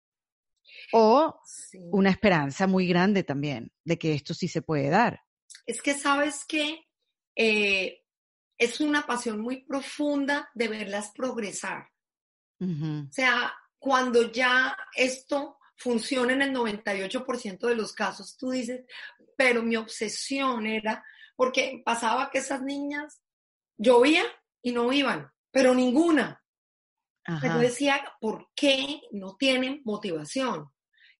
O 0.91 1.39
una 1.91 2.11
esperanza 2.11 2.67
muy 2.67 2.87
grande 2.87 3.23
también 3.23 3.71
de 3.83 3.97
que 3.97 4.13
esto 4.13 4.35
sí 4.35 4.47
se 4.47 4.61
puede 4.61 4.89
dar. 4.89 5.21
Es 5.65 5.81
que 5.81 5.95
sabes 5.95 6.45
que 6.45 6.85
eh, 7.35 8.01
es 8.59 8.79
una 8.81 9.07
pasión 9.07 9.39
muy 9.39 9.63
profunda 9.65 10.49
de 10.53 10.67
verlas 10.67 11.11
progresar. 11.15 11.89
O 12.61 13.11
sea, 13.11 13.53
cuando 13.83 14.31
ya 14.31 14.77
esto 14.95 15.57
funciona 15.75 16.31
en 16.31 16.41
el 16.41 16.53
98% 16.55 17.67
de 17.67 17.75
los 17.75 17.91
casos, 17.91 18.37
tú 18.37 18.51
dices, 18.51 18.85
pero 19.35 19.61
mi 19.61 19.75
obsesión 19.75 20.65
era, 20.65 21.03
porque 21.35 21.81
pasaba 21.83 22.31
que 22.31 22.37
esas 22.37 22.61
niñas 22.61 23.21
llovía 23.75 24.23
y 24.61 24.71
no 24.71 24.93
iban, 24.93 25.29
pero 25.51 25.75
ninguna. 25.75 26.41
Pero 27.41 27.57
decía, 27.57 28.01
¿por 28.21 28.47
qué 28.55 29.01
no 29.11 29.35
tienen 29.35 29.81
motivación? 29.83 30.71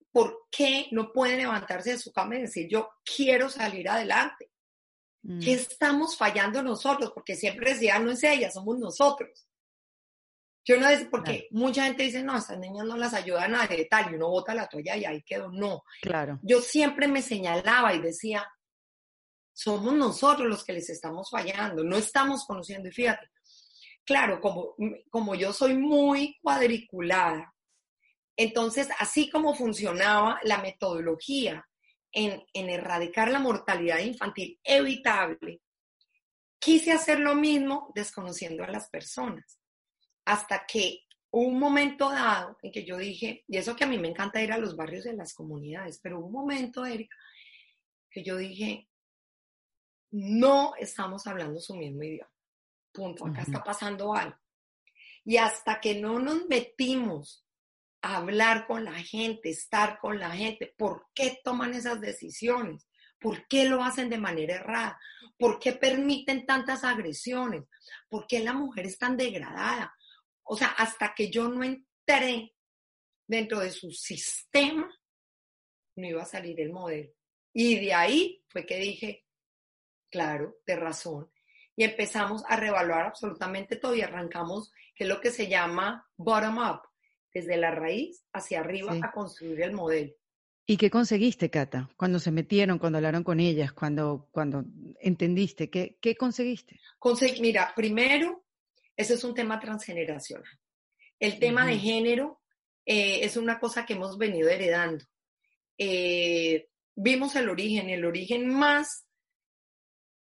¿Por 0.10 0.48
qué 0.50 0.88
no 0.92 1.12
pueden 1.12 1.40
levantarse 1.40 1.92
de 1.92 1.98
su 1.98 2.14
cama 2.14 2.38
y 2.38 2.44
decir, 2.44 2.70
yo 2.70 2.92
quiero 3.04 3.50
salir 3.50 3.90
adelante? 3.90 4.52
¿Qué 5.22 5.56
mm. 5.56 5.60
estamos 5.60 6.16
fallando 6.16 6.64
nosotros? 6.64 7.12
Porque 7.14 7.36
siempre 7.36 7.74
decía, 7.74 8.00
no 8.00 8.12
es 8.12 8.24
ella, 8.24 8.50
somos 8.52 8.80
nosotros. 8.80 9.50
Yo 10.66 10.80
no 10.80 10.88
sé, 10.88 11.08
porque 11.12 11.48
mucha 11.52 11.86
gente 11.86 12.04
dice, 12.04 12.24
no, 12.24 12.38
estas 12.38 12.58
niñas 12.58 12.86
no 12.86 12.96
las 12.96 13.14
ayudan 13.14 13.54
a 13.56 13.68
tal, 13.90 14.12
y 14.12 14.16
uno 14.16 14.30
bota 14.30 14.56
la 14.56 14.68
toalla 14.68 14.96
y 14.96 15.04
ahí 15.04 15.22
quedó. 15.24 15.52
No. 15.52 15.84
Claro. 16.02 16.40
Yo 16.42 16.62
siempre 16.62 17.08
me 17.08 17.22
señalaba 17.22 17.94
y 17.94 18.00
decía, 18.00 18.48
somos 19.52 19.94
nosotros 19.94 20.48
los 20.48 20.64
que 20.64 20.74
les 20.74 20.90
estamos 20.90 21.30
fallando, 21.30 21.84
no 21.84 21.98
estamos 21.98 22.46
conociendo. 22.46 22.88
Y 22.88 22.94
fíjate, 22.94 23.30
claro, 24.06 24.40
como, 24.40 24.76
como 25.10 25.36
yo 25.36 25.52
soy 25.52 25.76
muy 25.76 26.38
cuadriculada, 26.42 27.54
entonces, 28.38 28.88
así 29.00 29.30
como 29.30 29.54
funcionaba 29.54 30.40
la 30.44 30.60
metodología 30.60 31.68
en, 32.12 32.42
en 32.54 32.70
erradicar 32.70 33.30
la 33.30 33.40
mortalidad 33.40 34.00
infantil 34.00 34.60
evitable, 34.64 35.62
quise 36.58 36.94
hacer 36.94 37.20
lo 37.20 37.36
mismo 37.36 37.92
desconociendo 37.94 38.64
a 38.64 38.68
las 38.68 38.90
personas 38.90 39.60
hasta 40.26 40.66
que 40.66 41.04
un 41.32 41.58
momento 41.58 42.10
dado 42.10 42.58
en 42.62 42.72
que 42.72 42.86
yo 42.86 42.98
dije, 42.98 43.44
y 43.48 43.58
eso 43.58 43.76
que 43.76 43.84
a 43.84 43.88
mí 43.88 43.98
me 43.98 44.10
encanta 44.10 44.42
ir 44.42 44.52
a 44.52 44.58
los 44.58 44.76
barrios 44.76 45.06
de 45.06 45.14
las 45.14 45.34
comunidades, 45.34 46.00
pero 46.02 46.20
un 46.20 46.32
momento, 46.32 46.86
Erika, 46.86 47.18
que 48.10 48.24
yo 48.24 48.38
dije, 48.38 48.88
no 50.12 50.74
estamos 50.78 51.26
hablando 51.26 51.60
su 51.60 51.76
mismo 51.76 52.04
idioma. 52.04 52.32
Punto, 52.92 53.26
acá 53.26 53.42
está 53.42 53.64
pasando 53.64 54.14
algo. 54.14 54.38
Y 55.26 55.38
hasta 55.38 55.82
que 55.82 56.00
no 56.00 56.20
nos 56.20 56.46
metimos 56.46 57.48
a 58.04 58.18
hablar 58.18 58.68
con 58.68 58.86
la 58.86 59.02
gente, 59.02 59.50
estar 59.50 59.98
con 59.98 60.20
la 60.20 60.32
gente, 60.32 60.76
¿por 60.78 61.08
qué 61.16 61.40
toman 61.44 61.74
esas 61.74 62.00
decisiones? 62.00 62.88
¿Por 63.20 63.48
qué 63.48 63.66
lo 63.66 63.84
hacen 63.84 64.10
de 64.10 64.20
manera 64.20 64.56
errada? 64.56 65.00
¿Por 65.40 65.58
qué 65.58 65.74
permiten 65.74 66.46
tantas 66.46 66.84
agresiones? 66.84 67.64
¿Por 68.08 68.28
qué 68.28 68.42
la 68.42 68.54
mujer 68.54 68.86
es 68.86 69.00
tan 69.00 69.18
degradada? 69.18 69.96
O 70.44 70.56
sea, 70.56 70.70
hasta 70.70 71.14
que 71.16 71.30
yo 71.30 71.48
no 71.48 71.64
entré 71.64 72.54
dentro 73.28 73.60
de 73.60 73.72
su 73.72 73.92
sistema, 73.92 74.90
no 75.96 76.08
iba 76.08 76.24
a 76.24 76.26
salir 76.26 76.60
el 76.60 76.72
modelo. 76.72 77.12
Y 77.54 77.80
de 77.80 77.94
ahí 77.94 78.44
fue 78.48 78.66
que 78.66 78.78
dije, 78.78 79.26
claro, 80.10 80.58
de 80.66 80.76
razón. 80.76 81.32
Y 81.76 81.84
empezamos 81.84 82.44
a 82.48 82.56
revaluar 82.56 83.08
absolutamente 83.08 83.78
todo 83.78 83.96
y 83.96 84.02
arrancamos, 84.02 84.72
que 84.96 85.06
es 85.06 85.10
lo 85.10 85.22
que 85.22 85.32
se 85.32 85.48
llama 85.48 86.08
bottom 86.18 86.58
up, 86.58 86.82
desde 87.34 87.58
la 87.58 87.72
raíz 87.72 88.24
hacia 88.32 88.60
arriba 88.60 88.94
a 89.02 89.12
construir 89.12 89.62
el 89.62 89.74
modelo. 89.74 90.14
¿Y 90.66 90.78
qué 90.78 90.90
conseguiste, 90.90 91.50
Cata? 91.50 91.90
Cuando 91.98 92.20
se 92.20 92.32
metieron, 92.32 92.80
cuando 92.80 92.98
hablaron 92.98 93.24
con 93.24 93.40
ellas, 93.40 93.74
cuando, 93.74 94.30
cuando 94.32 94.64
entendiste, 95.02 95.70
¿qué, 95.70 95.98
qué 96.00 96.16
conseguiste? 96.16 96.80
mira, 97.42 97.74
primero 97.76 98.43
ese 98.96 99.16
es 99.16 99.24
un 99.24 99.34
tema 99.34 99.60
transgeneracional. 99.60 100.60
El 101.20 101.40
tema 101.40 101.66
de 101.66 101.78
género 101.78 102.42
eh, 102.86 103.20
es 103.24 103.38
una 103.38 103.60
cosa 103.60 103.86
que 103.86 103.94
hemos 103.94 104.18
venido 104.18 104.50
heredando. 104.50 105.06
Eh, 105.78 106.68
vimos 106.96 107.36
el 107.36 107.50
origen, 107.50 107.90
el 107.90 108.06
origen 108.06 108.48
más, 108.50 109.06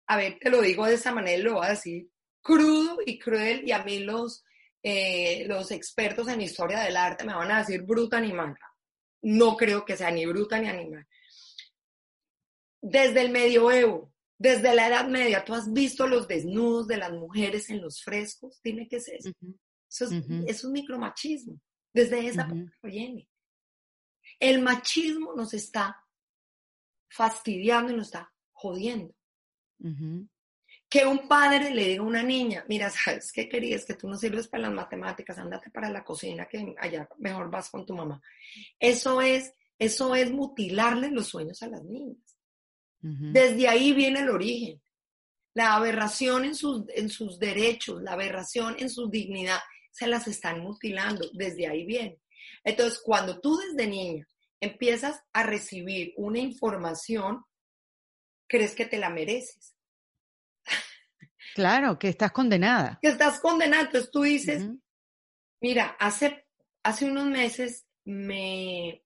a 0.08 0.18
ver, 0.18 0.38
te 0.40 0.50
lo 0.50 0.62
digo 0.62 0.86
de 0.86 0.96
esa 0.96 1.12
manera, 1.12 1.42
lo 1.44 1.56
voy 1.56 1.66
a 1.66 1.72
decir, 1.72 2.10
crudo 2.42 3.00
y 3.06 3.20
cruel, 3.20 3.68
y 3.68 3.72
a 3.72 3.84
mí 3.84 4.00
los, 4.00 4.44
eh, 4.84 5.46
los 5.48 5.72
expertos 5.72 6.28
en 6.28 6.42
historia 6.42 6.82
del 6.82 6.98
arte 6.98 7.26
me 7.26 7.34
van 7.34 7.52
a 7.52 7.60
decir 7.60 7.82
bruta 7.84 8.20
ni 8.20 8.34
manga. 8.34 8.74
No 9.24 9.56
creo 9.56 9.86
que 9.86 9.98
sea 9.98 10.12
ni 10.12 10.26
bruta 10.26 10.60
ni 10.60 10.68
animal. 10.68 11.08
Desde 12.82 13.22
el 13.22 13.30
medioevo, 13.30 14.11
desde 14.42 14.74
la 14.74 14.88
Edad 14.88 15.08
Media, 15.08 15.46
¿tú 15.46 15.54
has 15.54 15.72
visto 15.72 16.08
los 16.08 16.28
desnudos 16.28 16.88
de 16.88 16.98
las 16.98 17.12
mujeres 17.12 17.70
en 17.70 17.80
los 17.80 18.02
frescos? 18.02 18.60
Dime 18.64 18.88
qué 18.88 18.96
es 18.96 19.08
eso. 19.08 19.30
Eso, 19.88 20.10
es, 20.48 20.64
un 20.64 20.72
micromachismo. 20.72 21.62
Desde 21.94 22.26
esa 22.26 22.48
época 22.48 22.76
viene. 22.82 23.30
El 24.40 24.64
machismo 24.64 25.36
nos 25.36 25.54
está 25.54 26.04
fastidiando 27.08 27.92
y 27.92 27.98
nos 27.98 28.08
está 28.08 28.34
jodiendo. 28.52 29.14
Que 30.90 31.06
un 31.06 31.28
padre 31.28 31.70
le 31.70 31.90
diga 31.90 32.02
a 32.02 32.08
una 32.08 32.24
niña, 32.24 32.66
mira, 32.68 32.90
¿sabes 32.90 33.32
qué 33.32 33.48
querías? 33.48 33.86
Que 33.86 33.94
tú 33.94 34.10
no 34.10 34.18
sirves 34.18 34.48
para 34.48 34.64
las 34.64 34.74
matemáticas, 34.74 35.38
ándate 35.38 35.70
para 35.70 35.92
la 35.92 36.04
cocina, 36.04 36.48
que 36.48 36.74
allá 36.80 37.08
mejor 37.20 37.52
vas 37.52 37.70
con 37.70 37.86
tu 37.86 37.94
mamá. 37.94 38.20
Eso 38.80 39.22
es, 39.22 39.54
eso 39.78 40.16
es 40.16 40.32
mutilarle 40.32 41.12
los 41.12 41.28
sueños 41.28 41.62
a 41.62 41.68
las 41.68 41.84
niñas. 41.84 42.18
Desde 43.02 43.68
ahí 43.68 43.94
viene 43.94 44.20
el 44.20 44.30
origen. 44.30 44.82
La 45.54 45.76
aberración 45.76 46.46
en 46.46 46.56
sus, 46.56 46.86
en 46.90 47.10
sus 47.10 47.40
derechos, 47.40 48.02
la 48.02 48.14
aberración 48.14 48.76
en 48.80 48.90
su 48.90 49.10
dignidad, 49.10 49.60
se 49.92 50.08
las 50.08 50.28
están 50.28 50.62
mutilando, 50.62 51.28
desde 51.34 51.68
ahí 51.68 51.86
viene. 51.86 52.20
Entonces, 52.64 53.02
cuando 53.04 53.40
tú 53.42 53.58
desde 53.58 53.90
niña 53.90 54.26
empiezas 54.62 55.22
a 55.34 55.44
recibir 55.44 56.14
una 56.16 56.40
información, 56.40 57.44
crees 58.48 58.76
que 58.76 58.86
te 58.86 58.98
la 58.98 59.10
mereces. 59.10 59.76
Claro, 61.56 62.00
que 62.00 62.08
estás 62.08 62.32
condenada. 62.32 63.00
Que 63.02 63.10
estás 63.10 63.40
condenada. 63.40 63.84
Entonces 63.84 64.12
tú 64.12 64.22
dices, 64.22 64.68
mira, 65.60 65.98
hace, 66.00 66.46
hace 66.84 67.06
unos 67.06 67.26
meses 67.26 67.86
me, 68.06 69.04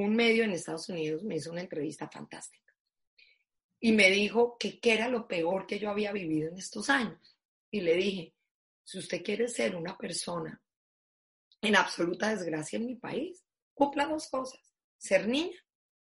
un 0.00 0.14
medio 0.14 0.44
en 0.44 0.52
Estados 0.52 0.88
Unidos 0.88 1.22
me 1.22 1.36
hizo 1.36 1.50
una 1.50 1.60
entrevista 1.60 2.08
fantástica 2.08 2.70
y 3.80 3.92
me 3.92 4.10
dijo 4.10 4.58
que 4.58 4.78
qué 4.78 4.94
era 4.94 5.08
lo 5.08 5.26
peor 5.26 5.66
que 5.66 5.78
yo 5.78 5.90
había 5.90 6.12
vivido 6.12 6.50
en 6.50 6.58
estos 6.58 6.90
años. 6.90 7.38
Y 7.70 7.80
le 7.80 7.94
dije, 7.94 8.34
si 8.84 8.98
usted 8.98 9.22
quiere 9.22 9.48
ser 9.48 9.74
una 9.74 9.96
persona 9.96 10.60
en 11.62 11.76
absoluta 11.76 12.28
desgracia 12.28 12.78
en 12.78 12.86
mi 12.86 12.96
país, 12.96 13.42
cumpla 13.72 14.06
dos 14.06 14.28
cosas, 14.28 14.60
ser 14.98 15.26
niña 15.26 15.58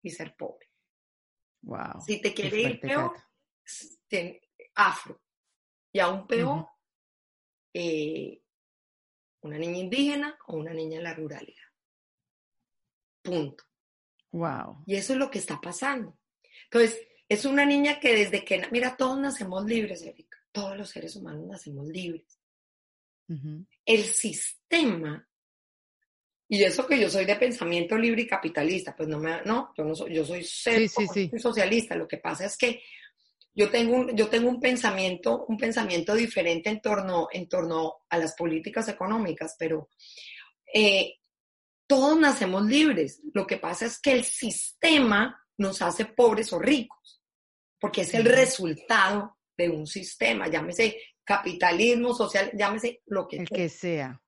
y 0.02 0.10
ser 0.12 0.36
pobre. 0.38 0.72
Wow. 1.62 2.02
Si 2.06 2.22
te 2.22 2.34
quiere 2.34 2.62
ir 2.62 2.80
peor, 2.80 3.12
afro. 4.76 5.22
Y 5.92 6.00
aún 6.00 6.26
peor, 6.26 6.68
eh, 7.74 8.42
una 9.42 9.58
niña 9.58 9.80
indígena 9.80 10.38
o 10.48 10.56
una 10.56 10.74
niña 10.74 10.98
en 10.98 11.04
la 11.04 11.14
ruralidad. 11.14 11.68
Punto. 13.22 13.67
Wow. 14.38 14.84
Y 14.86 14.96
eso 14.96 15.14
es 15.14 15.20
lo 15.20 15.32
que 15.32 15.40
está 15.40 15.60
pasando. 15.60 16.18
Entonces, 16.66 17.00
es 17.28 17.46
una 17.46 17.66
niña 17.66 18.00
que 18.00 18.14
desde 18.14 18.46
que, 18.46 18.62
mira, 18.72 18.96
todos 18.96 19.18
nacemos 19.20 19.66
libres, 19.66 20.04
Erika. 20.04 20.38
Todos 20.52 20.78
los 20.78 20.90
seres 20.90 21.16
humanos 21.16 21.48
nacemos 21.48 21.88
libres. 21.88 22.40
El 23.86 24.04
sistema, 24.04 25.28
y 26.48 26.64
eso 26.64 26.88
que 26.88 27.00
yo 27.00 27.10
soy 27.10 27.26
de 27.26 27.36
pensamiento 27.36 27.98
libre 27.98 28.22
y 28.22 28.28
capitalista, 28.28 28.96
pues 28.96 29.10
no 29.10 29.20
me, 29.20 29.42
no, 29.44 29.74
yo 29.78 29.84
no 29.84 29.94
soy, 29.94 30.14
yo 30.14 30.24
soy, 30.24 30.44
socialista. 30.44 31.96
Lo 31.96 32.08
que 32.08 32.18
pasa 32.18 32.46
es 32.46 32.56
que 32.58 32.82
yo 33.54 33.70
tengo 33.70 33.98
un, 33.98 34.16
yo 34.16 34.30
tengo 34.30 34.50
un 34.50 34.62
pensamiento, 34.62 35.46
un 35.46 35.58
pensamiento 35.58 36.16
diferente 36.16 36.70
en 36.70 36.80
torno, 36.80 37.28
en 37.32 37.50
torno 37.50 37.98
a 38.08 38.18
las 38.18 38.34
políticas 38.34 38.88
económicas, 38.88 39.58
pero 39.60 39.90
eh, 40.74 41.16
todos 41.88 42.20
nacemos 42.20 42.66
libres. 42.66 43.22
Lo 43.34 43.48
que 43.48 43.58
pasa 43.58 43.86
es 43.86 44.00
que 44.00 44.12
el 44.12 44.24
sistema 44.24 45.42
nos 45.58 45.82
hace 45.82 46.06
pobres 46.06 46.54
o 46.54 46.60
ricos, 46.60 47.24
porque 47.80 48.02
es 48.02 48.14
el 48.14 48.26
resultado 48.26 49.38
de 49.58 49.70
un 49.70 49.88
sistema, 49.88 50.48
llámese 50.48 50.98
capitalismo 51.24 52.14
social, 52.14 52.52
llámese 52.54 53.02
lo 53.08 53.28
que, 53.28 53.38
el 53.38 53.50
que 53.50 53.70
sea. 53.70 54.22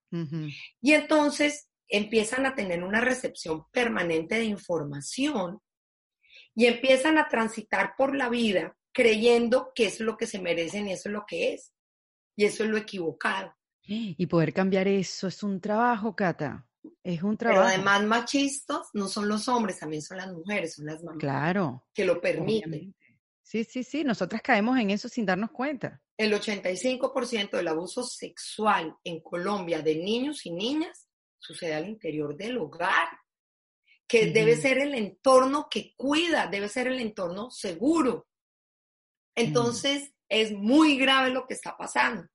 Y 0.82 0.93
entonces 0.93 1.69
empiezan 1.88 2.45
a 2.45 2.56
tener 2.56 2.84
una 2.84 3.02
recepción 3.02 3.65
permanente 3.72 4.36
de 4.36 4.45
información 4.45 5.62
y 6.56 6.65
empiezan 6.65 7.17
a 7.17 7.28
transitar 7.28 7.93
por 7.95 8.15
la 8.15 8.30
vida 8.30 8.76
creyendo 8.91 9.72
que 9.76 9.86
eso 9.86 9.98
es 9.98 10.02
lo 10.02 10.17
que 10.17 10.28
se 10.28 10.39
merecen 10.39 10.88
y 10.88 10.93
eso 10.93 11.10
es 11.10 11.13
lo 11.13 11.26
que 11.28 11.54
es. 11.54 11.74
Y 12.36 12.45
eso 12.45 12.63
es 12.63 12.69
lo 12.69 12.78
equivocado. 12.78 13.54
Y 13.84 14.26
poder 14.28 14.54
cambiar 14.54 14.88
eso 14.88 15.28
es 15.28 15.41
un 15.41 15.60
trabajo, 15.60 16.15
Cata. 16.15 16.68
Es 17.04 17.23
un 17.23 17.38
trabajo. 17.38 17.62
Pero 17.62 17.73
además 17.73 18.04
machistas 18.04 18.89
no 18.93 19.08
son 19.08 19.28
los 19.28 19.47
hombres, 19.47 19.80
también 19.80 20.02
son 20.02 20.17
las 20.17 20.32
mujeres, 20.32 20.75
son 20.75 20.86
las 20.86 21.04
mamás. 21.04 21.19
Claro. 21.19 21.86
Que 21.93 22.06
lo 22.06 22.19
permiten. 22.19 22.95
Sí, 23.41 23.63
sí, 23.63 23.84
sí, 23.84 24.04
nosotras 24.04 24.41
caemos 24.41 24.78
en 24.78 24.91
eso 24.91 25.10
sin 25.10 25.25
darnos 25.25 25.52
cuenta. 25.52 26.02
El 26.17 26.34
85% 26.34 27.52
del 27.52 27.67
abuso 27.67 28.04
sexual 28.04 28.95
en 29.04 29.21
Colombia 29.21 29.82
de 29.82 29.95
niños 29.95 30.45
y 30.45 30.52
niñas 30.52 31.08
sucede 31.39 31.73
al 31.73 31.88
interior 31.88 32.36
del 32.36 32.58
hogar, 32.58 33.08
que 34.08 34.28
debe 34.32 34.56
ser 34.56 34.80
el 34.80 34.93
entorno 34.93 35.67
que 35.69 35.93
cuida, 35.95 36.47
debe 36.47 36.67
ser 36.67 36.88
el 36.88 36.99
entorno 36.99 37.49
seguro. 37.49 38.28
Entonces, 39.36 40.13
es 40.28 40.52
muy 40.52 40.97
grave 40.97 41.30
lo 41.30 41.47
que 41.47 41.54
está 41.54 41.75
pasando. 41.78 42.28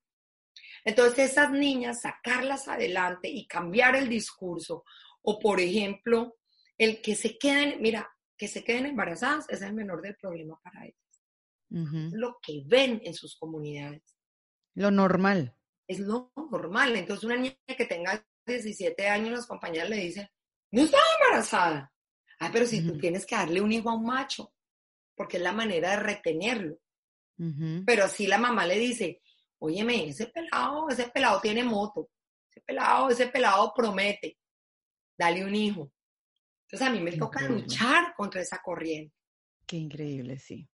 Entonces, 0.84 1.30
esas 1.30 1.50
niñas, 1.50 2.02
sacarlas 2.02 2.68
adelante 2.68 3.28
y 3.28 3.46
cambiar 3.46 3.96
el 3.96 4.08
discurso, 4.08 4.84
o 5.22 5.38
por 5.38 5.60
ejemplo, 5.60 6.36
el 6.76 7.00
que 7.00 7.14
se 7.14 7.38
queden, 7.38 7.80
mira, 7.80 8.10
que 8.36 8.48
se 8.48 8.62
queden 8.62 8.86
embarazadas 8.86 9.46
es 9.48 9.62
el 9.62 9.72
menor 9.72 10.02
del 10.02 10.16
problema 10.16 10.60
para 10.62 10.84
ellas. 10.84 10.98
Lo 12.12 12.38
que 12.40 12.62
ven 12.66 13.00
en 13.04 13.14
sus 13.14 13.36
comunidades. 13.36 14.02
Lo 14.74 14.90
normal. 14.90 15.56
Es 15.88 15.98
lo 15.98 16.32
normal. 16.50 16.94
Entonces, 16.94 17.24
una 17.24 17.36
niña 17.36 17.56
que 17.66 17.86
tenga 17.86 18.24
17 18.46 19.08
años, 19.08 19.30
las 19.30 19.46
compañeras 19.46 19.88
le 19.88 19.96
dicen, 19.96 20.28
no 20.70 20.82
está 20.82 20.98
embarazada. 21.18 21.92
Ay, 22.38 22.50
pero 22.52 22.66
si 22.66 22.86
tú 22.86 22.98
tienes 22.98 23.24
que 23.26 23.34
darle 23.34 23.60
un 23.60 23.72
hijo 23.72 23.90
a 23.90 23.94
un 23.94 24.04
macho, 24.04 24.52
porque 25.16 25.38
es 25.38 25.42
la 25.42 25.52
manera 25.52 25.90
de 25.90 25.96
retenerlo. 25.96 26.78
Pero 27.84 28.08
si 28.08 28.26
la 28.26 28.38
mamá 28.38 28.66
le 28.66 28.78
dice, 28.78 29.20
óyeme, 29.64 30.08
ese 30.08 30.26
pelado, 30.26 30.88
ese 30.88 31.08
pelado 31.08 31.40
tiene 31.40 31.64
moto, 31.64 32.08
ese 32.50 32.60
pelado, 32.60 33.10
ese 33.10 33.26
pelado 33.28 33.72
promete, 33.74 34.38
dale 35.16 35.44
un 35.44 35.54
hijo. 35.54 35.90
Entonces 36.66 36.88
a 36.88 36.90
mí 36.90 37.00
me 37.00 37.12
toca 37.16 37.42
luchar 37.42 38.14
contra 38.16 38.40
esa 38.40 38.60
corriente. 38.62 39.14
Qué 39.66 39.76
increíble, 39.76 40.38
sí. 40.38 40.68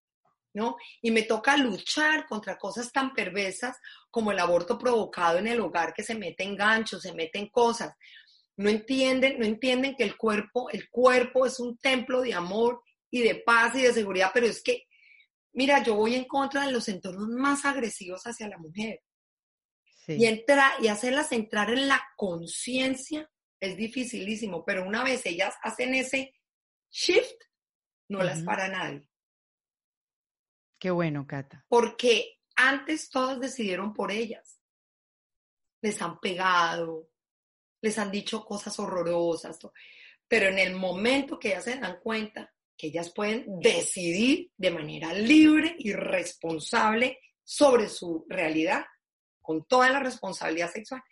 ¿No? 0.55 0.77
Y 1.03 1.11
me 1.11 1.23
toca 1.23 1.57
luchar 1.57 2.27
contra 2.27 2.57
cosas 2.57 2.91
tan 2.91 3.13
perversas 3.13 3.77
como 4.11 4.33
el 4.33 4.39
aborto 4.39 4.79
provocado 4.79 5.39
en 5.39 5.47
el 5.47 5.61
hogar 5.61 5.93
que 5.93 6.03
se 6.03 6.15
mete 6.15 6.43
en 6.43 6.57
ganchos, 6.57 7.03
se 7.03 7.15
mete 7.15 7.39
en 7.39 7.49
cosas. 7.49 7.95
No 8.57 8.69
entienden, 8.69 9.39
no 9.39 9.45
entienden 9.45 9.95
que 9.95 10.05
el 10.05 10.17
cuerpo, 10.17 10.69
el 10.71 10.89
cuerpo 10.89 11.47
es 11.47 11.61
un 11.61 11.77
templo 11.79 12.23
de 12.23 12.35
amor 12.35 12.83
y 13.11 13.21
de 13.23 13.37
paz 13.37 13.77
y 13.77 13.83
de 13.83 13.93
seguridad, 13.93 14.31
pero 14.35 14.47
es 14.47 14.63
que 14.63 14.88
mira, 15.53 15.83
yo 15.83 15.95
voy 15.95 16.15
en 16.15 16.25
contra 16.25 16.67
de 16.67 16.73
los 16.73 16.89
entornos 16.89 17.29
más 17.29 17.65
agresivos 17.65 18.23
hacia 18.25 18.49
la 18.49 18.59
mujer. 18.59 19.03
Y, 20.07 20.25
entrar, 20.25 20.73
y 20.83 20.89
hacerlas 20.89 21.33
entrar 21.33 21.71
en 21.71 21.87
la 21.87 22.03
conciencia 22.17 23.31
es 23.61 23.77
dificilísimo, 23.77 24.65
pero 24.65 24.87
una 24.87 25.05
vez 25.05 25.27
ellas 25.27 25.55
hacen 25.63 25.95
ese 25.95 26.35
shift, 26.91 27.43
no 28.09 28.23
las 28.23 28.43
para 28.43 28.69
nadie. 28.69 29.07
Qué 30.79 30.91
bueno, 30.91 31.27
Cata. 31.27 31.67
Porque 31.69 32.39
antes 32.57 33.11
todas 33.11 33.39
decidieron 33.39 33.93
por 33.93 34.11
ellas. 34.11 34.61
Les 35.83 36.01
han 36.01 36.19
pegado, 36.21 37.11
les 37.83 37.99
han 37.99 38.11
dicho 38.11 38.45
cosas 38.45 38.79
horrorosas, 38.79 39.59
pero 40.27 40.47
en 40.47 40.59
el 40.59 40.75
momento 40.75 41.39
que 41.39 41.49
ellas 41.49 41.65
se 41.65 41.77
dan 41.77 42.01
cuenta 42.01 42.53
que 42.79 42.87
ellas 42.87 43.13
pueden 43.13 43.45
decidir 43.61 44.53
de 44.57 44.71
manera 44.71 45.13
libre 45.13 45.75
y 45.79 45.93
responsable 45.93 47.19
sobre 47.43 47.89
su 47.89 48.25
realidad, 48.29 48.85
con 49.43 49.65
toda 49.67 49.91
la 49.91 49.99
responsabilidad 49.99 50.71
sexual. 50.71 51.03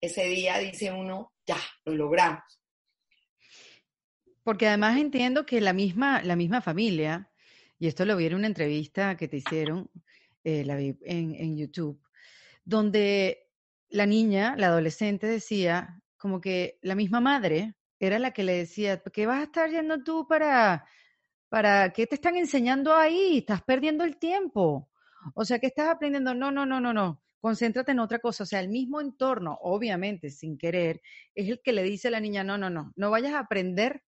Ese 0.00 0.24
día 0.24 0.58
dice 0.58 0.90
uno, 0.92 1.32
ya, 1.46 1.58
lo 1.84 1.94
logramos. 1.94 2.42
Porque 4.42 4.66
además 4.66 4.98
entiendo 4.98 5.44
que 5.44 5.60
la 5.60 5.74
misma, 5.74 6.22
la 6.22 6.36
misma 6.36 6.62
familia, 6.62 7.30
y 7.78 7.86
esto 7.86 8.04
lo 8.06 8.16
vi 8.16 8.26
en 8.26 8.34
una 8.34 8.46
entrevista 8.46 9.16
que 9.16 9.28
te 9.28 9.36
hicieron, 9.38 9.90
eh, 10.42 10.64
la 10.64 10.76
vi 10.76 10.96
en, 11.02 11.34
en 11.34 11.56
YouTube, 11.56 12.00
donde 12.64 13.50
la 13.88 14.06
niña, 14.06 14.54
la 14.56 14.68
adolescente 14.68 15.26
decía 15.26 16.00
como 16.16 16.40
que 16.40 16.78
la 16.80 16.94
misma 16.94 17.20
madre 17.20 17.74
era 18.04 18.18
la 18.18 18.32
que 18.32 18.42
le 18.44 18.54
decía, 18.54 19.02
¿qué 19.12 19.26
vas 19.26 19.40
a 19.40 19.44
estar 19.44 19.70
yendo 19.70 20.02
tú 20.02 20.26
para, 20.28 20.86
para 21.48 21.92
qué 21.92 22.06
te 22.06 22.14
están 22.14 22.36
enseñando 22.36 22.94
ahí? 22.94 23.38
Estás 23.38 23.62
perdiendo 23.62 24.04
el 24.04 24.16
tiempo. 24.16 24.90
O 25.34 25.44
sea, 25.44 25.58
¿qué 25.58 25.66
estás 25.66 25.88
aprendiendo? 25.88 26.34
No, 26.34 26.50
no, 26.50 26.66
no, 26.66 26.80
no, 26.80 26.92
no. 26.92 27.22
Concéntrate 27.40 27.92
en 27.92 27.98
otra 27.98 28.18
cosa. 28.18 28.44
O 28.44 28.46
sea, 28.46 28.60
el 28.60 28.68
mismo 28.68 29.00
entorno, 29.00 29.58
obviamente, 29.60 30.30
sin 30.30 30.58
querer, 30.58 31.00
es 31.34 31.48
el 31.48 31.60
que 31.62 31.72
le 31.72 31.82
dice 31.82 32.08
a 32.08 32.10
la 32.10 32.20
niña, 32.20 32.44
no, 32.44 32.58
no, 32.58 32.70
no, 32.70 32.92
no 32.96 33.10
vayas 33.10 33.34
a 33.34 33.40
aprender 33.40 34.02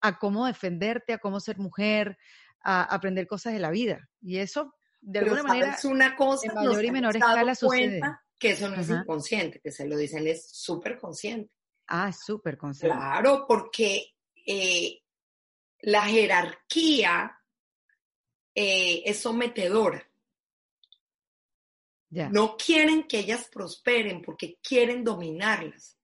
a 0.00 0.18
cómo 0.18 0.46
defenderte, 0.46 1.12
a 1.12 1.18
cómo 1.18 1.40
ser 1.40 1.58
mujer, 1.58 2.18
a 2.62 2.82
aprender 2.82 3.26
cosas 3.26 3.52
de 3.52 3.60
la 3.60 3.70
vida. 3.70 4.08
Y 4.20 4.38
eso, 4.38 4.74
de 5.00 5.20
alguna 5.20 5.42
manera, 5.42 5.74
es 5.74 5.84
una 5.84 6.16
cosa, 6.16 6.48
en 6.48 6.54
mayor 6.54 6.84
y 6.84 6.90
menor 6.90 7.16
escala 7.16 7.54
sucede. 7.54 8.00
Que 8.38 8.50
eso 8.50 8.68
no 8.68 8.76
es 8.76 8.90
inconsciente, 8.90 9.60
que 9.60 9.70
se 9.70 9.86
lo 9.86 9.96
dicen 9.96 10.26
es 10.26 10.48
súper 10.50 10.98
consciente. 10.98 11.52
Ah, 11.94 12.10
súper 12.10 12.56
consciente. 12.56 12.96
Claro, 12.96 13.44
porque 13.46 14.14
eh, 14.46 15.02
la 15.80 16.04
jerarquía 16.04 17.38
eh, 18.54 19.02
es 19.04 19.20
sometedora. 19.20 20.02
No 22.08 22.56
quieren 22.56 23.04
que 23.04 23.18
ellas 23.18 23.48
prosperen 23.52 24.22
porque 24.22 24.58
quieren 24.62 25.04
dominarlas. 25.04 25.98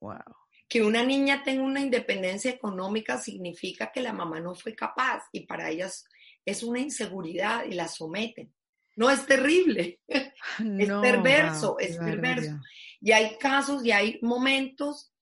Wow. 0.00 0.20
Que 0.68 0.82
una 0.82 1.04
niña 1.04 1.42
tenga 1.44 1.62
una 1.62 1.80
independencia 1.80 2.50
económica 2.50 3.18
significa 3.18 3.92
que 3.92 4.00
la 4.00 4.14
mamá 4.14 4.40
no 4.40 4.54
fue 4.54 4.74
capaz 4.74 5.24
y 5.32 5.46
para 5.46 5.68
ellas 5.68 6.06
es 6.46 6.62
una 6.62 6.80
inseguridad 6.80 7.64
y 7.66 7.72
la 7.72 7.88
someten. 7.88 8.54
No, 8.96 9.10
es 9.10 9.26
terrible. 9.26 10.00
es 10.08 10.90
perverso, 11.00 11.78
es 11.78 11.98
perverso. 11.98 12.58
Y 13.02 13.10
hay 13.10 13.36
casos 13.36 13.84
y 13.84 13.90
hay 13.90 14.20
momentos, 14.22 15.12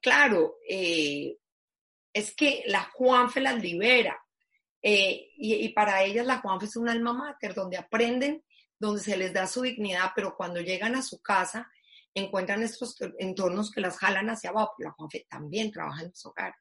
claro, 0.00 0.58
eh, 0.68 1.36
es 2.12 2.34
que 2.34 2.62
la 2.66 2.84
Juanfe 2.94 3.40
las 3.40 3.60
libera. 3.60 4.16
Eh, 4.80 5.32
y, 5.36 5.68
para 5.70 6.04
ellas 6.04 6.24
la 6.24 6.38
Juanfe 6.38 6.66
es 6.66 6.76
un 6.76 6.88
alma 6.88 7.12
mater, 7.12 7.52
donde 7.52 7.76
aprenden, 7.76 8.44
donde 8.78 9.02
se 9.02 9.16
les 9.16 9.32
da 9.32 9.48
su 9.48 9.62
dignidad, 9.62 10.12
pero 10.14 10.36
cuando 10.36 10.60
llegan 10.60 10.94
a 10.94 11.02
su 11.02 11.20
casa 11.20 11.68
encuentran 12.14 12.62
estos 12.62 12.96
entornos 13.18 13.72
que 13.72 13.80
las 13.80 13.98
jalan 13.98 14.30
hacia 14.30 14.50
abajo. 14.50 14.76
La 14.78 14.92
Juanfe 14.92 15.26
también 15.28 15.72
trabaja 15.72 16.02
en 16.02 16.14
su 16.14 16.28
hogar. 16.28 16.54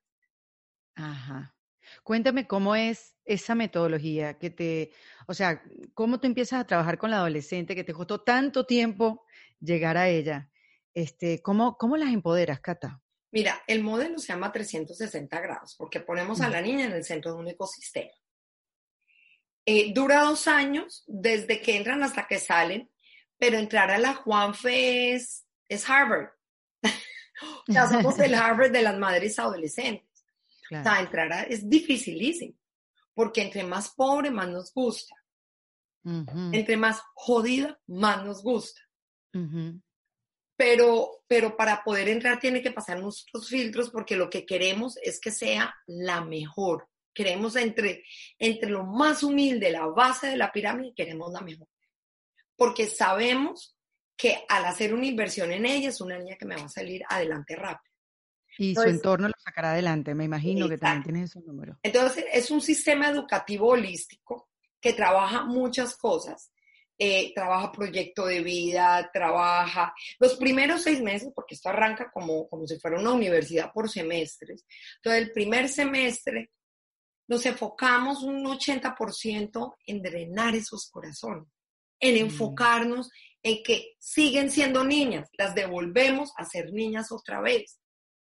Ajá. 0.95 1.55
Cuéntame 2.03 2.47
cómo 2.47 2.75
es 2.75 3.15
esa 3.23 3.53
metodología 3.53 4.39
que 4.39 4.49
te, 4.49 4.91
o 5.27 5.35
sea, 5.35 5.61
cómo 5.93 6.19
tú 6.19 6.25
empiezas 6.25 6.59
a 6.59 6.67
trabajar 6.67 6.97
con 6.97 7.11
la 7.11 7.17
adolescente 7.17 7.75
que 7.75 7.83
te 7.83 7.93
costó 7.93 8.21
tanto 8.21 8.65
tiempo 8.65 9.23
llegar 9.59 9.95
a 9.97 10.09
ella. 10.09 10.49
Este, 10.95 11.41
¿cómo, 11.41 11.77
¿Cómo 11.77 11.97
las 11.97 12.13
empoderas, 12.13 12.61
Cata? 12.61 13.01
Mira, 13.31 13.61
el 13.67 13.83
modelo 13.83 14.17
se 14.17 14.29
llama 14.29 14.53
360 14.53 15.41
grados 15.41 15.75
porque 15.77 15.99
ponemos 15.99 16.39
a 16.39 16.47
la 16.47 16.61
niña 16.61 16.85
en 16.85 16.93
el 16.93 17.03
centro 17.03 17.33
de 17.33 17.39
un 17.39 17.47
ecosistema. 17.49 18.13
Eh, 19.65 19.93
dura 19.93 20.21
dos 20.21 20.47
años 20.47 21.03
desde 21.05 21.61
que 21.61 21.75
entran 21.75 22.01
hasta 22.01 22.27
que 22.27 22.39
salen, 22.39 22.89
pero 23.37 23.57
entrar 23.57 23.91
a 23.91 23.97
la 23.97 24.13
Juanfe 24.13 25.13
es, 25.13 25.45
es 25.67 25.89
Harvard. 25.89 26.29
ya 27.67 27.87
somos 27.87 28.17
el 28.19 28.33
Harvard 28.35 28.71
de 28.71 28.81
las 28.81 28.97
madres 28.97 29.37
adolescentes. 29.37 30.25
O 30.71 30.81
sea, 30.81 31.01
entrar 31.01 31.33
a, 31.33 31.43
es 31.43 31.69
dificilísimo, 31.69 32.57
porque 33.13 33.41
entre 33.41 33.63
más 33.63 33.89
pobre, 33.89 34.31
más 34.31 34.47
nos 34.47 34.73
gusta. 34.73 35.15
Entre 36.53 36.77
más 36.77 37.01
jodida, 37.15 37.79
más 37.87 38.23
nos 38.23 38.43
gusta. 38.43 38.79
Pero, 40.55 41.23
pero 41.27 41.57
para 41.57 41.83
poder 41.83 42.09
entrar 42.09 42.39
tiene 42.39 42.61
que 42.61 42.71
pasar 42.71 42.99
nuestros 42.99 43.49
filtros 43.49 43.89
porque 43.89 44.15
lo 44.15 44.29
que 44.29 44.45
queremos 44.45 44.97
es 45.03 45.19
que 45.19 45.31
sea 45.31 45.75
la 45.85 46.21
mejor. 46.21 46.87
Queremos 47.13 47.55
entre, 47.55 48.03
entre 48.37 48.69
lo 48.69 48.85
más 48.85 49.23
humilde, 49.23 49.71
la 49.71 49.85
base 49.87 50.27
de 50.27 50.37
la 50.37 50.51
pirámide, 50.51 50.93
queremos 50.95 51.31
la 51.31 51.41
mejor. 51.41 51.67
Porque 52.55 52.87
sabemos 52.87 53.77
que 54.17 54.45
al 54.47 54.65
hacer 54.65 54.93
una 54.93 55.05
inversión 55.05 55.51
en 55.51 55.65
ella 55.65 55.89
es 55.89 56.01
una 56.01 56.17
niña 56.17 56.37
que 56.37 56.45
me 56.45 56.55
va 56.55 56.65
a 56.65 56.69
salir 56.69 57.03
adelante 57.09 57.55
rápido. 57.55 57.93
Y 58.57 58.73
su 58.73 58.83
entorno 58.83 59.27
lo 59.27 59.33
sacará 59.43 59.73
adelante, 59.73 60.15
me 60.15 60.23
imagino 60.23 60.69
que 60.69 60.77
también 60.77 61.03
tienes 61.03 61.31
esos 61.31 61.43
números. 61.43 61.77
Entonces, 61.83 62.25
es 62.31 62.49
un 62.51 62.61
sistema 62.61 63.09
educativo 63.09 63.67
holístico 63.67 64.49
que 64.79 64.93
trabaja 64.93 65.43
muchas 65.43 65.97
cosas. 65.97 66.51
Eh, 66.97 67.33
trabaja 67.35 67.73
proyecto 67.73 68.25
de 68.25 68.41
vida, 68.41 69.09
trabaja 69.13 69.93
los 70.17 70.35
primeros 70.37 70.83
seis 70.83 71.01
meses, 71.01 71.29
porque 71.35 71.55
esto 71.55 71.67
arranca 71.67 72.09
como, 72.09 72.47
como 72.47 72.65
si 72.65 72.79
fuera 72.79 72.97
una 72.97 73.11
universidad 73.11 73.73
por 73.73 73.89
semestres. 73.89 74.65
Entonces, 74.97 75.23
el 75.23 75.31
primer 75.33 75.67
semestre 75.67 76.51
nos 77.27 77.45
enfocamos 77.45 78.23
un 78.23 78.45
80% 78.45 79.75
en 79.87 80.01
drenar 80.01 80.55
esos 80.55 80.89
corazones, 80.89 81.49
en 81.99 82.15
mm. 82.15 82.17
enfocarnos 82.17 83.11
en 83.43 83.61
que 83.61 83.95
siguen 83.99 84.49
siendo 84.49 84.83
niñas, 84.83 85.29
las 85.37 85.53
devolvemos 85.53 86.31
a 86.37 86.45
ser 86.45 86.71
niñas 86.71 87.11
otra 87.11 87.41
vez 87.41 87.79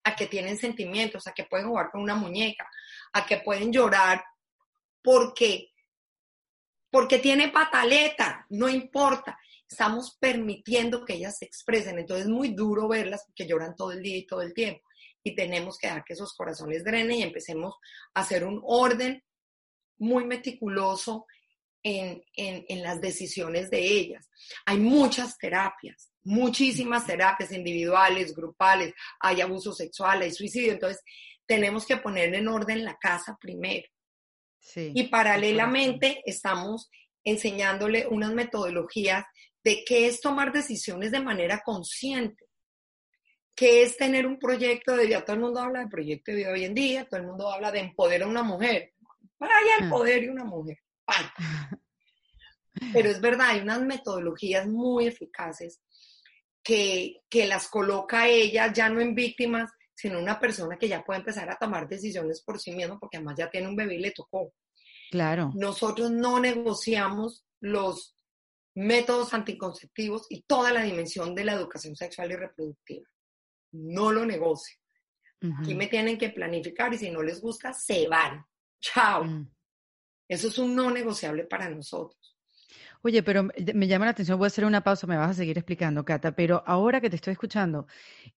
a 0.04 0.16
que 0.16 0.26
tienen 0.26 0.56
sentimientos, 0.56 1.26
a 1.26 1.32
que 1.32 1.44
pueden 1.44 1.68
jugar 1.68 1.90
con 1.90 2.02
una 2.02 2.14
muñeca, 2.14 2.68
a 3.12 3.24
que 3.24 3.38
pueden 3.38 3.72
llorar 3.72 4.22
porque 5.02 5.70
porque 6.90 7.18
tiene 7.18 7.48
pataleta, 7.48 8.46
no 8.50 8.68
importa. 8.68 9.38
Estamos 9.68 10.16
permitiendo 10.18 11.04
que 11.04 11.14
ellas 11.14 11.38
se 11.38 11.44
expresen. 11.44 11.98
Entonces 11.98 12.26
es 12.26 12.32
muy 12.32 12.54
duro 12.54 12.88
verlas 12.88 13.24
porque 13.26 13.46
lloran 13.46 13.76
todo 13.76 13.92
el 13.92 14.02
día 14.02 14.16
y 14.16 14.26
todo 14.26 14.42
el 14.42 14.54
tiempo. 14.54 14.82
Y 15.22 15.34
tenemos 15.34 15.78
que 15.78 15.88
dejar 15.88 16.04
que 16.04 16.14
esos 16.14 16.34
corazones 16.34 16.84
drenen 16.84 17.18
y 17.18 17.22
empecemos 17.22 17.74
a 18.14 18.20
hacer 18.20 18.44
un 18.44 18.60
orden 18.64 19.22
muy 19.98 20.24
meticuloso 20.24 21.26
en, 21.82 22.22
en 22.34 22.82
las 22.82 23.00
decisiones 23.00 23.70
de 23.70 23.80
ellas. 23.80 24.28
Hay 24.64 24.78
muchas 24.78 25.36
terapias 25.38 26.12
muchísimas 26.28 27.06
terapias 27.06 27.52
individuales, 27.52 28.34
grupales, 28.34 28.94
hay 29.18 29.40
abuso 29.40 29.72
sexual, 29.72 30.20
hay 30.20 30.30
suicidio, 30.30 30.72
entonces 30.72 31.02
tenemos 31.46 31.86
que 31.86 31.96
poner 31.96 32.34
en 32.34 32.48
orden 32.48 32.84
la 32.84 32.98
casa 32.98 33.36
primero. 33.40 33.88
Y 34.74 35.04
paralelamente 35.04 36.22
estamos 36.24 36.90
enseñándole 37.24 38.06
unas 38.06 38.32
metodologías 38.32 39.24
de 39.64 39.84
qué 39.84 40.06
es 40.06 40.20
tomar 40.20 40.52
decisiones 40.52 41.10
de 41.10 41.20
manera 41.20 41.62
consciente, 41.64 42.44
qué 43.54 43.82
es 43.82 43.96
tener 43.96 44.26
un 44.26 44.38
proyecto 44.38 44.96
de 44.96 45.06
vida. 45.06 45.24
Todo 45.24 45.34
el 45.34 45.42
mundo 45.42 45.60
habla 45.60 45.80
de 45.80 45.88
proyecto 45.88 46.30
de 46.30 46.38
vida 46.38 46.52
hoy 46.52 46.64
en 46.64 46.74
día, 46.74 47.06
todo 47.06 47.20
el 47.20 47.26
mundo 47.26 47.50
habla 47.50 47.70
de 47.70 47.80
empoderar 47.80 48.28
a 48.28 48.30
una 48.30 48.42
mujer. 48.42 48.92
Vaya 49.38 49.54
el 49.80 49.86
ah. 49.86 49.90
poder 49.90 50.22
de 50.22 50.30
una 50.30 50.44
mujer. 50.44 50.78
Pero 52.92 53.10
es 53.10 53.20
verdad, 53.20 53.50
hay 53.50 53.60
unas 53.60 53.82
metodologías 53.82 54.66
muy 54.66 55.06
eficaces 55.06 55.80
que, 56.62 57.46
las 57.46 57.68
coloca 57.68 58.28
ella 58.28 58.72
ya 58.72 58.88
no 58.88 59.00
en 59.00 59.14
víctimas, 59.14 59.70
sino 59.98 60.20
una 60.20 60.38
persona 60.38 60.78
que 60.78 60.86
ya 60.86 61.02
puede 61.02 61.18
empezar 61.18 61.50
a 61.50 61.56
tomar 61.56 61.88
decisiones 61.88 62.40
por 62.40 62.60
sí 62.60 62.70
mismo, 62.70 63.00
porque 63.00 63.16
además 63.16 63.34
ya 63.36 63.50
tiene 63.50 63.66
un 63.66 63.74
bebé 63.74 63.96
y 63.96 63.98
le 63.98 64.12
tocó. 64.12 64.54
Claro. 65.10 65.50
Nosotros 65.56 66.12
no 66.12 66.38
negociamos 66.38 67.44
los 67.58 68.14
métodos 68.76 69.34
anticonceptivos 69.34 70.26
y 70.30 70.42
toda 70.42 70.70
la 70.72 70.82
dimensión 70.82 71.34
de 71.34 71.44
la 71.44 71.54
educación 71.54 71.96
sexual 71.96 72.30
y 72.30 72.36
reproductiva. 72.36 73.08
No 73.72 74.12
lo 74.12 74.24
negocio. 74.24 74.78
Aquí 75.60 75.74
me 75.74 75.88
tienen 75.88 76.16
que 76.16 76.30
planificar 76.30 76.94
y 76.94 76.98
si 76.98 77.10
no 77.10 77.20
les 77.20 77.40
gusta, 77.40 77.72
se 77.72 78.06
van. 78.06 78.44
Chao. 78.80 79.24
Mm. 79.24 79.50
Eso 80.28 80.46
es 80.46 80.58
un 80.58 80.76
no 80.76 80.92
negociable 80.92 81.42
para 81.44 81.68
nosotros. 81.68 82.36
Oye, 83.02 83.24
pero 83.24 83.48
me 83.74 83.88
llama 83.88 84.04
la 84.04 84.12
atención, 84.12 84.38
voy 84.38 84.46
a 84.46 84.48
hacer 84.48 84.64
una 84.64 84.84
pausa, 84.84 85.08
me 85.08 85.16
vas 85.16 85.30
a 85.30 85.34
seguir 85.34 85.58
explicando, 85.58 86.04
Cata, 86.04 86.36
pero 86.36 86.62
ahora 86.64 87.00
que 87.00 87.10
te 87.10 87.16
estoy 87.16 87.32
escuchando, 87.32 87.88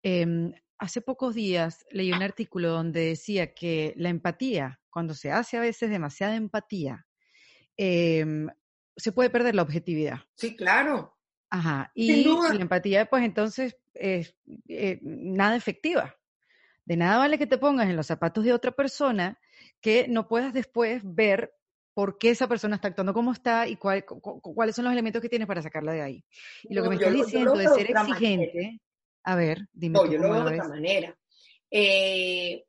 em, 0.02 0.54
hace 0.80 1.02
pocos 1.02 1.34
días 1.34 1.84
leí 1.90 2.10
un 2.10 2.22
artículo 2.22 2.70
donde 2.70 3.00
decía 3.06 3.54
que 3.54 3.92
la 3.96 4.08
empatía, 4.08 4.80
cuando 4.88 5.14
se 5.14 5.30
hace 5.30 5.58
a 5.58 5.60
veces 5.60 5.90
demasiada 5.90 6.34
empatía, 6.34 7.06
em, 7.76 8.48
se 8.96 9.12
puede 9.12 9.30
perder 9.30 9.54
la 9.54 9.62
objetividad. 9.62 10.20
Sí, 10.34 10.56
claro. 10.56 11.16
Ajá, 11.50 11.92
y 11.94 12.24
la 12.24 12.60
empatía, 12.60 13.06
pues 13.06 13.24
entonces, 13.24 13.76
es 13.94 14.34
eh, 14.68 14.98
nada 15.02 15.56
efectiva. 15.56 16.16
De 16.84 16.96
nada 16.96 17.18
vale 17.18 17.38
que 17.38 17.46
te 17.46 17.58
pongas 17.58 17.88
en 17.88 17.96
los 17.96 18.06
zapatos 18.06 18.44
de 18.44 18.52
otra 18.52 18.72
persona 18.72 19.38
que 19.80 20.06
no 20.08 20.28
puedas 20.28 20.52
después 20.52 21.02
ver 21.04 21.52
por 21.92 22.18
qué 22.18 22.30
esa 22.30 22.48
persona 22.48 22.76
está 22.76 22.88
actuando 22.88 23.12
como 23.12 23.32
está 23.32 23.68
y 23.68 23.76
cuáles 23.76 24.76
son 24.76 24.84
los 24.84 24.92
elementos 24.92 25.20
que 25.20 25.28
tienes 25.28 25.46
para 25.46 25.60
sacarla 25.60 25.92
de 25.92 26.02
ahí. 26.02 26.24
Y 26.62 26.74
lo 26.74 26.82
que 26.82 26.88
me 26.88 26.94
estás 26.94 27.12
diciendo 27.12 27.52
de 27.54 27.68
ser 27.68 27.90
exigente, 27.90 28.80
a 29.22 29.36
ver, 29.36 29.68
dime. 29.72 29.98
No, 29.98 30.06
yo 30.10 30.18
lo 30.18 30.30
veo 30.30 30.44
de 30.44 30.54
otra 30.54 30.68
manera. 30.68 31.18
Eh, 31.70 32.64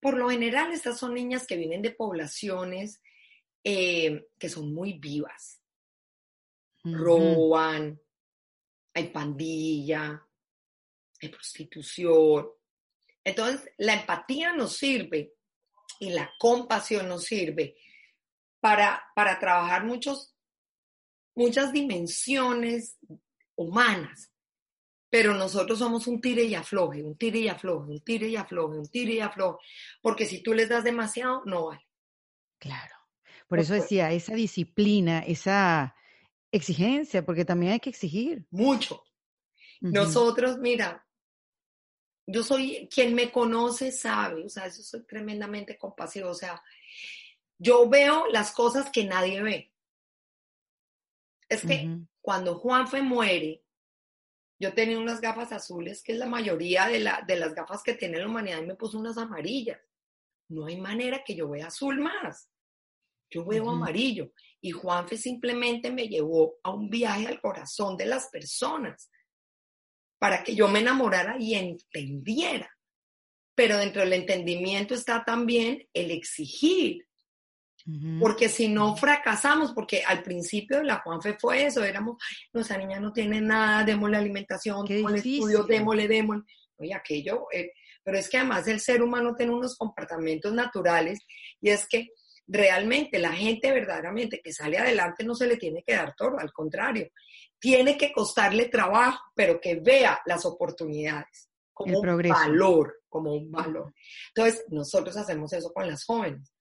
por 0.00 0.16
lo 0.16 0.30
general, 0.30 0.72
estas 0.72 0.98
son 0.98 1.14
niñas 1.14 1.46
que 1.46 1.56
vienen 1.56 1.82
de 1.82 1.92
poblaciones 1.92 3.00
eh, 3.64 4.26
que 4.38 4.48
son 4.48 4.74
muy 4.74 4.94
vivas. 4.94 5.60
Roban, 6.82 8.00
hay 8.92 9.08
pandilla, 9.10 10.26
hay 11.20 11.28
prostitución. 11.28 12.48
Entonces, 13.22 13.70
la 13.78 13.94
empatía 13.94 14.52
nos 14.52 14.76
sirve 14.76 15.34
y 16.00 16.10
la 16.10 16.32
compasión 16.40 17.08
nos 17.08 17.22
sirve 17.22 17.76
para, 18.58 19.04
para 19.14 19.38
trabajar 19.38 19.84
muchos, 19.84 20.36
muchas 21.36 21.72
dimensiones 21.72 22.98
humanas. 23.54 24.31
Pero 25.12 25.34
nosotros 25.34 25.78
somos 25.78 26.06
un 26.06 26.22
tire 26.22 26.42
y 26.44 26.54
afloje, 26.54 27.02
un 27.02 27.18
tire 27.18 27.40
y 27.40 27.48
afloje, 27.48 27.90
un 27.90 28.00
tire 28.00 28.28
y 28.28 28.36
afloje, 28.36 28.78
un 28.78 28.88
tire 28.88 29.12
y 29.12 29.20
afloje. 29.20 29.62
Porque 30.00 30.24
si 30.24 30.42
tú 30.42 30.54
les 30.54 30.70
das 30.70 30.84
demasiado, 30.84 31.42
no 31.44 31.66
vale. 31.66 31.86
Claro. 32.56 32.94
Por 33.46 33.58
eso 33.58 33.74
decía, 33.74 34.10
esa 34.10 34.34
disciplina, 34.34 35.18
esa 35.18 35.94
exigencia, 36.50 37.26
porque 37.26 37.44
también 37.44 37.72
hay 37.72 37.80
que 37.80 37.90
exigir. 37.90 38.46
Mucho. 38.50 39.04
Nosotros, 39.82 40.56
mira, 40.56 41.06
yo 42.26 42.42
soy, 42.42 42.88
quien 42.90 43.14
me 43.14 43.30
conoce 43.30 43.92
sabe, 43.92 44.46
o 44.46 44.48
sea, 44.48 44.64
eso 44.64 44.82
soy 44.82 45.04
tremendamente 45.04 45.76
compasivo, 45.76 46.30
o 46.30 46.34
sea, 46.34 46.62
yo 47.58 47.86
veo 47.86 48.28
las 48.28 48.50
cosas 48.52 48.90
que 48.90 49.04
nadie 49.04 49.42
ve. 49.42 49.72
Es 51.50 51.66
que 51.66 51.98
cuando 52.22 52.54
Juan 52.54 52.88
fue 52.88 53.02
muere, 53.02 53.61
yo 54.62 54.72
tenía 54.74 54.96
unas 54.96 55.20
gafas 55.20 55.50
azules, 55.50 56.04
que 56.04 56.12
es 56.12 56.18
la 56.18 56.26
mayoría 56.26 56.86
de, 56.86 57.00
la, 57.00 57.24
de 57.26 57.34
las 57.34 57.52
gafas 57.52 57.82
que 57.82 57.94
tiene 57.94 58.18
la 58.18 58.28
humanidad, 58.28 58.62
y 58.62 58.66
me 58.66 58.76
puso 58.76 58.96
unas 58.96 59.18
amarillas. 59.18 59.80
No 60.48 60.66
hay 60.66 60.80
manera 60.80 61.24
que 61.24 61.34
yo 61.34 61.48
vea 61.48 61.66
azul 61.66 61.98
más. 61.98 62.48
yo 63.28 63.44
veo 63.44 63.68
amarillo. 63.68 64.32
Y 64.60 64.70
Juanfe 64.70 65.16
simplemente 65.16 65.90
me 65.90 66.06
llevó 66.06 66.60
a 66.62 66.70
un 66.70 66.88
viaje 66.88 67.26
al 67.26 67.40
corazón 67.40 67.96
de 67.96 68.06
las 68.06 68.28
personas 68.28 69.10
para 70.20 70.44
que 70.44 70.54
yo 70.54 70.68
me 70.68 70.78
enamorara 70.78 71.36
y 71.40 71.54
entendiera. 71.54 72.70
Pero 73.56 73.78
dentro 73.78 74.02
del 74.02 74.12
entendimiento 74.12 74.94
está 74.94 75.24
también 75.24 75.88
el 75.92 76.12
exigir. 76.12 77.08
Porque 78.20 78.48
si 78.48 78.68
no 78.68 78.96
fracasamos, 78.96 79.72
porque 79.72 80.02
al 80.06 80.22
principio 80.22 80.78
de 80.78 80.84
la 80.84 81.00
Juanfe 81.00 81.36
fue 81.38 81.66
eso, 81.66 81.82
éramos, 81.82 82.16
no, 82.52 82.60
esa 82.60 82.78
niña 82.78 83.00
no 83.00 83.12
tiene 83.12 83.40
nada, 83.40 83.84
démosle 83.84 84.16
alimentación, 84.16 84.86
démosle 84.86 85.18
estudio, 85.18 85.64
démosle, 85.64 86.06
démosle. 86.06 86.44
Oye, 86.76 86.94
aquello, 86.94 87.46
eh, 87.52 87.72
pero 88.02 88.18
es 88.18 88.28
que 88.28 88.38
además 88.38 88.66
el 88.68 88.80
ser 88.80 89.02
humano 89.02 89.34
tiene 89.34 89.52
unos 89.52 89.76
comportamientos 89.76 90.52
naturales 90.52 91.20
y 91.60 91.70
es 91.70 91.86
que 91.88 92.08
realmente 92.46 93.18
la 93.18 93.32
gente 93.32 93.72
verdaderamente 93.72 94.40
que 94.42 94.52
sale 94.52 94.78
adelante 94.78 95.24
no 95.24 95.34
se 95.34 95.46
le 95.46 95.56
tiene 95.56 95.82
que 95.86 95.94
dar 95.94 96.14
todo, 96.16 96.38
al 96.38 96.52
contrario, 96.52 97.08
tiene 97.58 97.96
que 97.96 98.12
costarle 98.12 98.68
trabajo, 98.68 99.20
pero 99.34 99.60
que 99.60 99.76
vea 99.76 100.20
las 100.26 100.44
oportunidades 100.44 101.48
como 101.72 102.00
un 102.00 102.28
valor, 102.28 103.00
como 103.08 103.32
un 103.32 103.50
valor. 103.50 103.94
Entonces, 104.34 104.64
nosotros 104.68 105.16
hacemos 105.16 105.52
eso 105.52 105.72
con 105.72 105.86
las 105.86 106.04
jóvenes. 106.04 106.51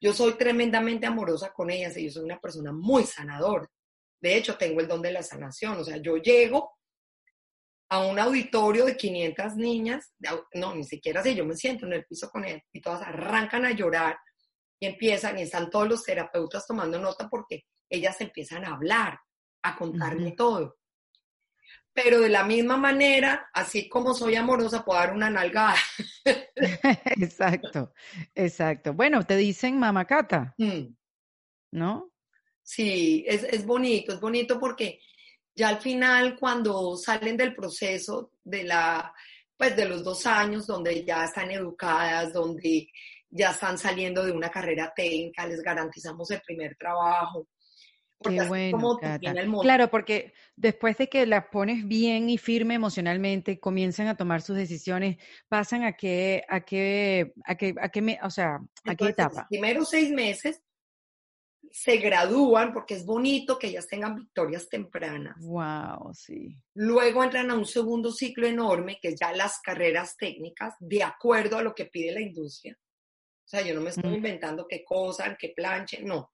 Yo 0.00 0.12
soy 0.12 0.34
tremendamente 0.34 1.06
amorosa 1.06 1.52
con 1.52 1.70
ellas 1.70 1.96
y 1.96 2.04
yo 2.04 2.10
soy 2.10 2.24
una 2.24 2.40
persona 2.40 2.72
muy 2.72 3.04
sanadora. 3.04 3.66
De 4.20 4.36
hecho, 4.36 4.56
tengo 4.56 4.80
el 4.80 4.88
don 4.88 5.02
de 5.02 5.12
la 5.12 5.22
sanación. 5.22 5.78
O 5.78 5.84
sea, 5.84 5.96
yo 5.96 6.16
llego 6.16 6.72
a 7.90 8.06
un 8.06 8.18
auditorio 8.18 8.86
de 8.86 8.96
500 8.96 9.56
niñas, 9.56 10.12
no, 10.54 10.74
ni 10.74 10.84
siquiera 10.84 11.20
así, 11.20 11.34
yo 11.34 11.44
me 11.44 11.56
siento 11.56 11.86
en 11.86 11.94
el 11.94 12.04
piso 12.04 12.30
con 12.30 12.44
ellas 12.44 12.62
y 12.72 12.80
todas 12.80 13.02
arrancan 13.02 13.64
a 13.64 13.72
llorar 13.72 14.16
y 14.80 14.86
empiezan 14.86 15.38
y 15.38 15.42
están 15.42 15.70
todos 15.70 15.88
los 15.88 16.04
terapeutas 16.04 16.66
tomando 16.66 17.00
nota 17.00 17.28
porque 17.28 17.64
ellas 17.90 18.20
empiezan 18.20 18.64
a 18.64 18.74
hablar, 18.74 19.18
a 19.64 19.76
contarme 19.76 20.32
todo. 20.32 20.76
Pero 21.92 22.20
de 22.20 22.28
la 22.28 22.44
misma 22.44 22.76
manera, 22.76 23.48
así 23.52 23.88
como 23.88 24.14
soy 24.14 24.36
amorosa, 24.36 24.84
puedo 24.84 24.98
dar 24.98 25.12
una 25.12 25.28
nalgada. 25.28 25.76
exacto, 27.20 27.92
exacto. 28.34 28.94
Bueno, 28.94 29.24
te 29.24 29.36
dicen 29.36 29.78
mamacata, 29.78 30.54
mm. 30.58 30.86
¿no? 31.72 32.12
Sí, 32.62 33.24
es, 33.26 33.42
es 33.42 33.66
bonito, 33.66 34.12
es 34.12 34.20
bonito 34.20 34.60
porque 34.60 35.00
ya 35.54 35.68
al 35.68 35.80
final, 35.80 36.38
cuando 36.38 36.96
salen 36.96 37.36
del 37.36 37.54
proceso 37.54 38.32
de 38.44 38.64
la, 38.64 39.12
pues 39.56 39.76
de 39.76 39.86
los 39.86 40.04
dos 40.04 40.24
años, 40.26 40.66
donde 40.66 41.04
ya 41.04 41.24
están 41.24 41.50
educadas, 41.50 42.32
donde 42.32 42.88
ya 43.28 43.50
están 43.50 43.76
saliendo 43.76 44.24
de 44.24 44.32
una 44.32 44.50
carrera 44.50 44.92
técnica, 44.94 45.46
les 45.46 45.62
garantizamos 45.62 46.30
el 46.30 46.40
primer 46.40 46.76
trabajo. 46.76 47.48
Qué 48.22 48.42
bueno, 48.42 48.98
Claro, 49.62 49.90
porque 49.90 50.34
después 50.54 50.98
de 50.98 51.08
que 51.08 51.24
las 51.24 51.46
pones 51.46 51.88
bien 51.88 52.28
y 52.28 52.36
firme 52.36 52.74
emocionalmente, 52.74 53.58
comienzan 53.58 54.08
a 54.08 54.16
tomar 54.16 54.42
sus 54.42 54.56
decisiones, 54.56 55.16
pasan 55.48 55.84
a 55.84 55.92
qué, 55.92 56.44
a 56.48 56.60
qué, 56.60 57.32
a 57.44 57.54
qué, 57.56 57.74
a 57.80 57.88
qué, 57.88 58.18
o 58.22 58.30
sea, 58.30 58.60
a 58.84 58.94
qué 58.94 59.06
etapa. 59.06 59.46
Primero 59.48 59.84
seis 59.86 60.10
meses 60.10 60.60
se 61.70 61.96
gradúan 61.96 62.72
porque 62.74 62.94
es 62.94 63.06
bonito 63.06 63.58
que 63.58 63.68
ellas 63.68 63.86
tengan 63.86 64.16
victorias 64.16 64.68
tempranas. 64.68 65.36
Wow, 65.40 66.12
sí. 66.12 66.56
Luego 66.74 67.24
entran 67.24 67.50
a 67.50 67.54
un 67.54 67.64
segundo 67.64 68.12
ciclo 68.12 68.46
enorme 68.46 68.98
que 69.00 69.08
es 69.08 69.20
ya 69.20 69.32
las 69.32 69.60
carreras 69.60 70.16
técnicas 70.16 70.74
de 70.78 71.02
acuerdo 71.02 71.56
a 71.56 71.62
lo 71.62 71.74
que 71.74 71.86
pide 71.86 72.12
la 72.12 72.20
industria. 72.20 72.76
O 72.78 73.48
sea, 73.50 73.62
yo 73.62 73.74
no 73.74 73.80
me 73.80 73.90
estoy 73.90 74.14
inventando 74.14 74.66
qué 74.68 74.84
cosan, 74.84 75.36
qué 75.38 75.52
planchen, 75.56 76.06
no. 76.06 76.32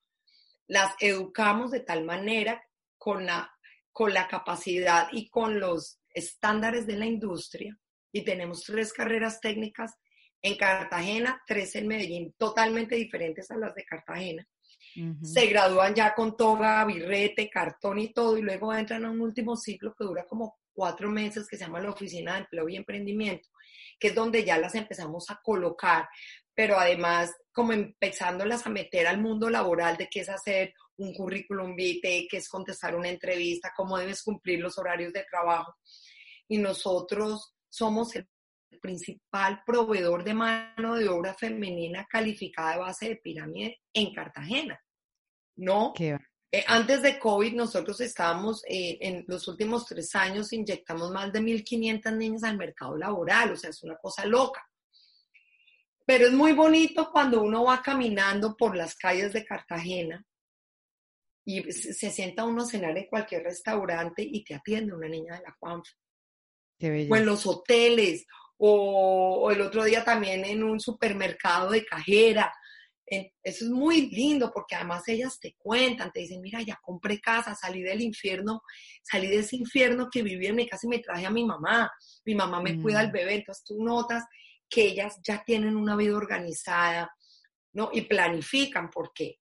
Las 0.68 0.94
educamos 1.00 1.70
de 1.70 1.80
tal 1.80 2.04
manera 2.04 2.62
con 2.98 3.26
la, 3.26 3.52
con 3.92 4.12
la 4.12 4.28
capacidad 4.28 5.08
y 5.12 5.28
con 5.28 5.60
los 5.60 6.00
estándares 6.12 6.86
de 6.86 6.96
la 6.96 7.06
industria. 7.06 7.78
Y 8.12 8.22
tenemos 8.22 8.64
tres 8.64 8.92
carreras 8.92 9.40
técnicas 9.40 9.94
en 10.42 10.56
Cartagena, 10.56 11.42
tres 11.46 11.74
en 11.76 11.88
Medellín, 11.88 12.34
totalmente 12.38 12.94
diferentes 12.94 13.50
a 13.50 13.56
las 13.56 13.74
de 13.74 13.84
Cartagena. 13.84 14.46
Se 15.22 15.46
gradúan 15.46 15.94
ya 15.94 16.14
con 16.14 16.36
toga, 16.36 16.84
birrete, 16.86 17.50
cartón 17.50 17.98
y 17.98 18.12
todo, 18.12 18.38
y 18.38 18.42
luego 18.42 18.72
entran 18.72 19.04
a 19.04 19.10
un 19.10 19.20
último 19.20 19.56
ciclo 19.56 19.94
que 19.94 20.04
dura 20.04 20.24
como 20.24 20.58
cuatro 20.72 21.10
meses, 21.10 21.46
que 21.48 21.56
se 21.56 21.64
llama 21.64 21.80
la 21.80 21.90
Oficina 21.90 22.34
de 22.34 22.40
Empleo 22.40 22.68
y 22.68 22.76
Emprendimiento, 22.76 23.48
que 23.98 24.08
es 24.08 24.14
donde 24.14 24.44
ya 24.44 24.56
las 24.58 24.74
empezamos 24.74 25.30
a 25.30 25.40
colocar 25.42 26.08
pero 26.56 26.78
además 26.78 27.30
como 27.52 27.72
empezándolas 27.72 28.66
a 28.66 28.70
meter 28.70 29.06
al 29.06 29.20
mundo 29.20 29.48
laboral 29.48 29.96
de 29.96 30.08
qué 30.08 30.20
es 30.20 30.28
hacer 30.28 30.74
un 30.96 31.14
currículum 31.14 31.76
vitae, 31.76 32.26
qué 32.28 32.38
es 32.38 32.48
contestar 32.48 32.96
una 32.96 33.10
entrevista, 33.10 33.72
cómo 33.76 33.98
debes 33.98 34.22
cumplir 34.22 34.60
los 34.60 34.78
horarios 34.78 35.12
de 35.12 35.24
trabajo. 35.30 35.76
Y 36.48 36.58
nosotros 36.58 37.54
somos 37.68 38.16
el 38.16 38.26
principal 38.80 39.62
proveedor 39.66 40.24
de 40.24 40.34
mano 40.34 40.94
de 40.96 41.08
obra 41.08 41.34
femenina 41.34 42.06
calificada 42.10 42.72
de 42.72 42.78
base 42.78 43.08
de 43.10 43.16
pirámide 43.16 43.80
en 43.92 44.14
Cartagena. 44.14 44.80
¿No? 45.56 45.92
Eh, 46.52 46.64
antes 46.66 47.02
de 47.02 47.18
COVID, 47.18 47.54
nosotros 47.54 48.00
estábamos, 48.00 48.62
eh, 48.68 48.96
en 49.00 49.24
los 49.28 49.46
últimos 49.48 49.84
tres 49.84 50.14
años, 50.14 50.52
inyectamos 50.52 51.10
más 51.10 51.32
de 51.32 51.40
1.500 51.40 52.16
niñas 52.16 52.44
al 52.44 52.56
mercado 52.56 52.96
laboral, 52.96 53.52
o 53.52 53.56
sea, 53.56 53.70
es 53.70 53.82
una 53.82 53.96
cosa 53.96 54.24
loca. 54.24 54.65
Pero 56.06 56.26
es 56.26 56.32
muy 56.32 56.52
bonito 56.52 57.10
cuando 57.10 57.42
uno 57.42 57.64
va 57.64 57.82
caminando 57.82 58.56
por 58.56 58.76
las 58.76 58.94
calles 58.94 59.32
de 59.32 59.44
Cartagena 59.44 60.24
y 61.44 61.72
se 61.72 62.10
sienta 62.10 62.44
uno 62.44 62.62
a 62.62 62.66
cenar 62.66 62.96
en 62.96 63.06
cualquier 63.06 63.42
restaurante 63.42 64.22
y 64.22 64.44
te 64.44 64.54
atiende 64.54 64.94
una 64.94 65.08
niña 65.08 65.34
de 65.36 65.42
la 65.42 65.56
Juanfa. 65.58 65.92
O 67.10 67.16
en 67.16 67.26
los 67.26 67.46
hoteles, 67.46 68.24
o, 68.58 69.50
el 69.50 69.60
otro 69.60 69.84
día 69.84 70.04
también 70.04 70.44
en 70.44 70.62
un 70.62 70.78
supermercado 70.78 71.70
de 71.70 71.84
cajera. 71.84 72.52
Eso 73.08 73.64
es 73.64 73.70
muy 73.70 74.10
lindo 74.10 74.50
porque 74.52 74.74
además 74.74 75.06
ellas 75.06 75.38
te 75.40 75.54
cuentan, 75.56 76.10
te 76.10 76.20
dicen, 76.20 76.40
mira, 76.40 76.60
ya 76.62 76.78
compré 76.82 77.20
casa, 77.20 77.54
salí 77.54 77.82
del 77.82 78.00
infierno, 78.00 78.62
salí 79.02 79.28
de 79.28 79.38
ese 79.38 79.56
infierno 79.56 80.08
que 80.10 80.24
viví 80.24 80.46
en 80.46 80.56
mi 80.56 80.68
casa 80.68 80.86
y 80.86 80.90
me 80.90 80.98
traje 80.98 81.26
a 81.26 81.30
mi 81.30 81.44
mamá. 81.44 81.90
Mi 82.24 82.34
mamá 82.34 82.60
me 82.60 82.80
cuida 82.80 83.00
al 83.00 83.10
mm. 83.10 83.12
bebé, 83.12 83.34
entonces 83.36 83.64
tú 83.64 83.82
notas 83.82 84.24
que 84.68 84.82
ellas 84.82 85.18
ya 85.22 85.42
tienen 85.44 85.76
una 85.76 85.96
vida 85.96 86.16
organizada, 86.16 87.14
¿no? 87.72 87.90
Y 87.92 88.02
planifican, 88.02 88.90
porque 88.90 89.38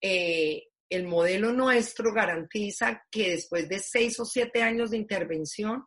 eh, 0.00 0.64
el 0.88 1.06
modelo 1.06 1.52
nuestro 1.52 2.12
garantiza 2.12 3.04
que 3.10 3.30
después 3.30 3.68
de 3.68 3.78
seis 3.78 4.18
o 4.20 4.24
siete 4.24 4.62
años 4.62 4.90
de 4.90 4.98
intervención, 4.98 5.84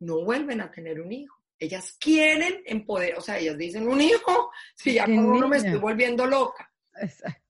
no 0.00 0.24
vuelven 0.24 0.60
a 0.60 0.70
tener 0.70 1.00
un 1.00 1.12
hijo. 1.12 1.36
Ellas 1.58 1.96
quieren 1.98 2.62
empoderar, 2.66 3.18
o 3.18 3.20
sea, 3.20 3.38
ellas 3.38 3.58
dicen 3.58 3.88
un 3.88 4.00
hijo, 4.00 4.50
si 4.76 4.94
ya 4.94 5.06
como 5.06 5.34
no 5.34 5.48
me 5.48 5.56
estoy 5.56 5.78
volviendo 5.78 6.24
loca 6.24 6.67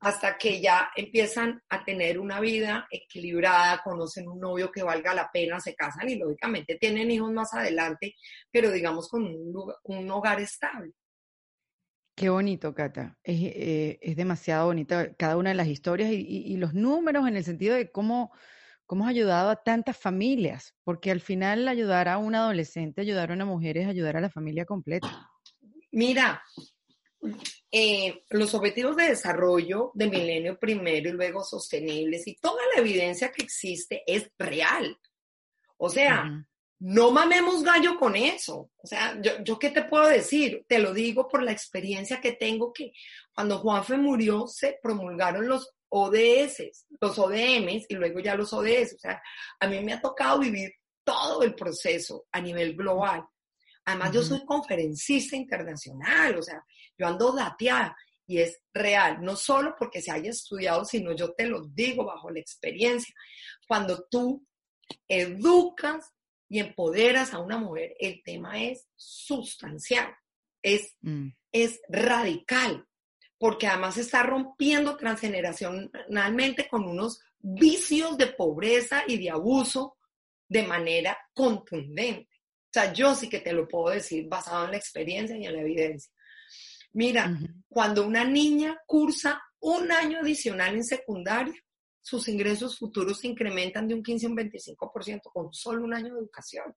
hasta 0.01 0.39
que 0.39 0.61
ya 0.61 0.91
empiezan 0.97 1.63
a 1.69 1.85
tener 1.85 2.19
una 2.19 2.41
vida 2.41 2.87
equilibrada, 2.91 3.81
conocen 3.83 4.29
un 4.29 4.41
novio 4.41 4.71
que 4.71 4.83
valga 4.83 5.15
la 5.15 5.31
pena, 5.33 5.61
se 5.61 5.75
casan 5.75 6.09
y 6.09 6.17
lógicamente 6.17 6.77
tienen 6.77 7.11
hijos 7.11 7.33
más 7.33 7.53
adelante, 7.55 8.15
pero 8.51 8.71
digamos 8.71 9.09
con 9.09 9.25
un, 9.25 10.11
hogar 10.11 10.41
estable. 10.41 10.93
Qué 12.15 12.29
bonito, 12.29 12.75
Cata. 12.75 13.17
Eh, 13.23 13.99
es, 14.01 14.17
demasiado 14.17 14.67
bonito 14.67 14.97
cada 15.17 15.37
una 15.37 15.51
de 15.51 15.57
las 15.57 15.69
historias 15.69 16.11
y, 16.11 16.57
los 16.57 16.75
números 16.75 17.29
en 17.29 17.37
el 17.37 17.45
sentido 17.45 17.77
de 17.77 17.93
cómo, 17.93 18.33
cómo 18.87 19.05
has 19.05 19.11
ayudado 19.11 19.51
a 19.51 19.63
tantas 19.63 19.97
familias, 19.97 20.75
porque 20.83 21.13
al 21.13 21.21
final 21.21 21.69
ayudar 21.69 22.09
a 22.09 22.19
un 22.19 22.35
adolescente, 22.35 23.03
ayudar 23.03 23.31
a 23.31 23.35
una 23.35 23.45
mujer 23.45 23.79
es 23.79 23.87
ayudar 23.87 24.17
a 24.17 24.21
la 24.21 24.31
familia 24.31 24.65
completa. 24.65 25.31
Mira, 25.93 26.43
eh, 27.71 28.23
los 28.31 28.55
objetivos 28.55 28.97
de 28.97 29.09
desarrollo 29.09 29.91
de 29.95 30.09
milenio 30.09 30.59
primero 30.59 31.11
y 31.11 31.13
luego 31.13 31.45
sostenibles 31.45 32.27
y 32.27 32.37
toda 32.37 32.63
la 32.75 32.81
evidencia 32.81 33.33
que 33.33 33.43
existe 33.43 34.03
es 34.07 34.31
real. 34.39 34.99
O 35.77 35.89
sea, 35.89 36.45
no 36.81 37.11
mamemos 37.11 37.63
gallo 37.63 37.99
con 37.99 38.17
eso. 38.17 38.71
O 38.77 38.87
sea, 38.87 39.21
yo, 39.21 39.33
yo 39.43 39.59
qué 39.59 39.71
te 39.71 39.83
puedo 39.83 40.07
decir, 40.07 40.65
te 40.69 40.79
lo 40.79 40.93
digo 40.93 41.29
por 41.29 41.43
la 41.43 41.53
experiencia 41.53 42.21
que 42.21 42.33
tengo 42.33 42.73
que 42.73 42.93
cuando 43.35 43.59
Juanfe 43.59 43.97
murió 43.97 44.47
se 44.47 44.79
promulgaron 44.83 45.49
los 45.49 45.73
ODS, 45.89 46.87
los 47.01 47.19
ODMs 47.19 47.87
y 47.89 47.95
luego 47.95 48.21
ya 48.21 48.35
los 48.35 48.53
ODS. 48.53 48.95
O 48.95 48.99
sea, 48.99 49.23
a 49.61 49.67
mí 49.67 49.81
me 49.81 49.93
ha 49.93 50.01
tocado 50.01 50.41
vivir 50.41 50.73
todo 51.05 51.43
el 51.43 51.55
proceso 51.55 52.27
a 52.33 52.41
nivel 52.41 52.75
global. 52.77 53.25
Además, 53.89 54.13
yo 54.13 54.23
soy 54.23 54.45
conferencista 54.45 55.35
internacional, 55.35 56.37
o 56.37 56.43
sea, 56.43 56.63
yo 56.99 57.07
ando 57.07 57.33
dateada 57.33 57.97
y 58.27 58.37
es 58.37 58.61
real, 58.75 59.23
no 59.23 59.35
solo 59.35 59.75
porque 59.79 60.03
se 60.03 60.11
haya 60.11 60.29
estudiado, 60.29 60.85
sino 60.85 61.13
yo 61.13 61.33
te 61.33 61.47
lo 61.47 61.63
digo 61.69 62.05
bajo 62.05 62.29
la 62.29 62.39
experiencia. 62.39 63.15
Cuando 63.67 64.05
tú 64.11 64.47
educas 65.09 66.13
y 66.51 66.59
empoderas 66.59 67.33
a 67.33 67.39
una 67.39 67.57
mujer, 67.57 67.95
el 67.99 68.23
tema 68.23 68.63
es 68.63 68.87
sustancial, 68.95 70.15
es, 70.61 70.95
mm. 71.01 71.29
es 71.51 71.81
radical, 71.89 72.87
porque 73.39 73.69
además 73.69 73.97
está 73.97 74.23
rompiendo 74.23 74.99
transgeneracionalmente 74.99 76.69
con 76.69 76.87
unos 76.87 77.23
vicios 77.39 78.19
de 78.19 78.27
pobreza 78.27 79.05
y 79.07 79.17
de 79.17 79.31
abuso 79.31 79.97
de 80.47 80.65
manera 80.65 81.17
contundente. 81.33 82.28
Sea, 82.79 82.93
yo 82.93 83.15
sí 83.15 83.29
que 83.29 83.41
te 83.41 83.53
lo 83.53 83.67
puedo 83.67 83.95
decir 83.95 84.29
basado 84.29 84.67
en 84.67 84.71
la 84.73 84.77
experiencia 84.77 85.37
y 85.37 85.45
en 85.45 85.53
la 85.53 85.63
evidencia. 85.63 86.13
Mira, 86.93 87.37
cuando 87.69 88.07
una 88.07 88.25
niña 88.25 88.79
cursa 88.87 89.43
un 89.61 89.91
año 89.91 90.21
adicional 90.21 90.75
en 90.75 90.85
secundaria, 90.85 91.55
sus 92.01 92.29
ingresos 92.29 92.79
futuros 92.79 93.19
se 93.19 93.27
incrementan 93.27 93.89
de 93.89 93.95
un 93.95 94.03
15 94.03 94.27
a 94.27 94.29
un 94.31 94.37
25% 94.37 95.21
con 95.33 95.53
solo 95.53 95.85
un 95.85 95.93
año 95.93 96.15
de 96.15 96.21
educación. 96.21 96.75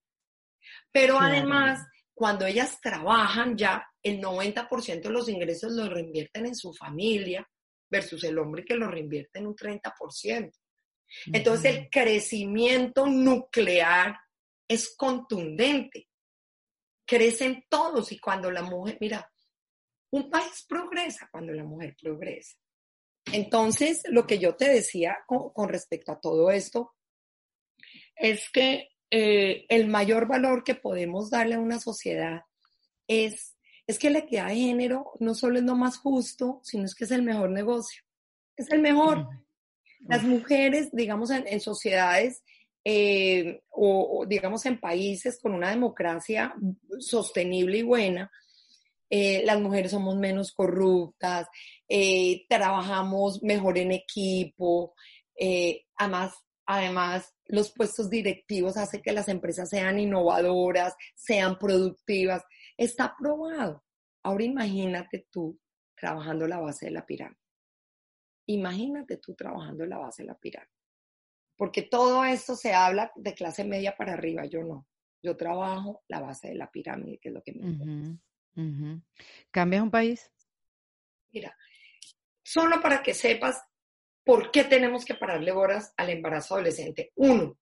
Pero 0.91 1.19
además, 1.19 1.85
cuando 2.13 2.45
ellas 2.45 2.79
trabajan 2.81 3.55
ya, 3.55 3.85
el 4.01 4.19
90% 4.19 5.01
de 5.03 5.09
los 5.09 5.29
ingresos 5.29 5.71
los 5.71 5.89
reinvierten 5.89 6.47
en 6.47 6.55
su 6.55 6.73
familia 6.73 7.47
versus 7.89 8.23
el 8.23 8.39
hombre 8.39 8.65
que 8.65 8.75
lo 8.75 8.87
reinvierte 8.87 9.39
en 9.39 9.47
un 9.47 9.55
30%. 9.55 10.51
Entonces, 11.27 11.75
el 11.75 11.89
crecimiento 11.89 13.05
nuclear 13.05 14.17
es 14.71 14.95
contundente. 14.95 16.07
Crecen 17.05 17.65
todos 17.67 18.11
y 18.13 18.19
cuando 18.19 18.49
la 18.49 18.61
mujer, 18.61 18.97
mira, 19.01 19.29
un 20.11 20.29
país 20.29 20.65
progresa 20.67 21.27
cuando 21.29 21.51
la 21.51 21.65
mujer 21.65 21.95
progresa. 22.01 22.55
Entonces, 23.33 24.01
lo 24.09 24.25
que 24.25 24.39
yo 24.39 24.55
te 24.55 24.69
decía 24.69 25.17
con, 25.27 25.67
respecto 25.67 26.13
a 26.13 26.21
todo 26.21 26.51
esto 26.51 26.93
es 28.15 28.49
que 28.49 28.89
eh, 29.09 29.65
el 29.67 29.87
mayor 29.89 30.25
valor 30.25 30.63
que 30.63 30.75
podemos 30.75 31.29
darle 31.29 31.55
a 31.55 31.59
una 31.59 31.79
sociedad 31.79 32.43
es, 33.07 33.57
es 33.87 33.99
que 33.99 34.09
la 34.09 34.19
equidad 34.19 34.47
de 34.47 34.55
género 34.55 35.11
no 35.19 35.35
solo 35.35 35.59
es 35.59 35.65
lo 35.65 35.75
más 35.75 35.97
justo, 35.97 36.61
sino 36.63 36.85
es 36.85 36.95
que 36.95 37.03
es 37.03 37.11
el 37.11 37.23
mejor 37.23 37.49
negocio. 37.49 38.03
Es 38.55 38.71
el 38.71 38.79
mejor. 38.79 39.27
Las 39.99 40.23
mujeres, 40.23 40.91
digamos, 40.93 41.29
en, 41.29 41.59
sociedades 41.59 42.41
eh, 42.83 43.61
o, 43.69 44.25
digamos, 44.27 44.65
en 44.65 44.79
países 44.79 45.39
con 45.41 45.53
una 45.53 45.69
democracia 45.69 46.55
sostenible 46.99 47.79
y 47.79 47.83
buena, 47.83 48.31
eh, 49.09 49.43
las 49.45 49.59
mujeres 49.59 49.91
somos 49.91 50.15
menos 50.15 50.51
corruptas, 50.51 51.47
eh, 51.87 52.45
trabajamos 52.47 53.43
mejor 53.43 53.77
en 53.77 53.91
equipo, 53.91 54.95
además, 55.97 56.33
además 56.65 57.33
los 57.47 57.71
puestos 57.73 58.09
directivos 58.09 58.77
hacen 58.77 59.01
que 59.01 59.11
las 59.11 59.27
empresas 59.27 59.69
sean 59.69 59.99
innovadoras, 59.99 60.95
sean 61.15 61.57
productivas. 61.59 62.43
Está 62.77 63.13
probado. 63.19 63.83
Ahora 64.23 64.43
imagínate 64.43 65.27
tú 65.29 65.59
trabajando 65.95 66.47
la 66.47 66.59
base 66.59 66.85
de 66.85 66.91
la 66.93 67.05
pirámide. 67.05 67.37
Imagínate 68.47 69.17
tú 69.17 69.35
trabajando 69.35 69.85
la 69.85 69.97
base 69.97 70.23
de 70.23 70.27
la 70.27 70.35
pirámide. 70.35 70.80
Porque 71.61 71.83
todo 71.83 72.25
esto 72.25 72.55
se 72.55 72.73
habla 72.73 73.11
de 73.15 73.35
clase 73.35 73.63
media 73.63 73.95
para 73.95 74.13
arriba, 74.13 74.47
yo 74.47 74.63
no. 74.63 74.87
Yo 75.21 75.37
trabajo 75.37 76.03
la 76.07 76.19
base 76.19 76.47
de 76.47 76.55
la 76.55 76.71
pirámide, 76.71 77.19
que 77.19 77.29
es 77.29 77.35
lo 77.35 77.43
que 77.43 77.51
me 77.53 77.69
importa. 77.69 79.03
¿Cambias 79.51 79.83
un 79.83 79.91
país? 79.91 80.31
Mira, 81.31 81.55
solo 82.41 82.81
para 82.81 83.03
que 83.03 83.13
sepas 83.13 83.63
por 84.23 84.49
qué 84.49 84.63
tenemos 84.63 85.05
que 85.05 85.13
pararle 85.13 85.51
horas 85.51 85.93
al 85.97 86.09
embarazo 86.09 86.55
adolescente. 86.55 87.11
Uno, 87.13 87.55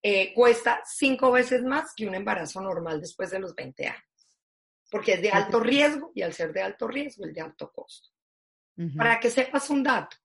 eh, 0.00 0.32
cuesta 0.32 0.80
cinco 0.86 1.32
veces 1.32 1.64
más 1.64 1.94
que 1.96 2.06
un 2.06 2.14
embarazo 2.14 2.60
normal 2.60 3.00
después 3.00 3.32
de 3.32 3.40
los 3.40 3.52
20 3.52 3.84
años, 3.84 4.28
porque 4.92 5.14
es 5.14 5.22
de 5.22 5.30
alto 5.30 5.58
riesgo 5.58 6.12
y 6.14 6.22
al 6.22 6.34
ser 6.34 6.52
de 6.52 6.62
alto 6.62 6.86
riesgo 6.86 7.26
es 7.26 7.34
de 7.34 7.40
alto 7.40 7.72
costo. 7.72 8.10
Para 8.96 9.18
que 9.18 9.28
sepas 9.28 9.70
un 9.70 9.82
dato, 9.82 10.16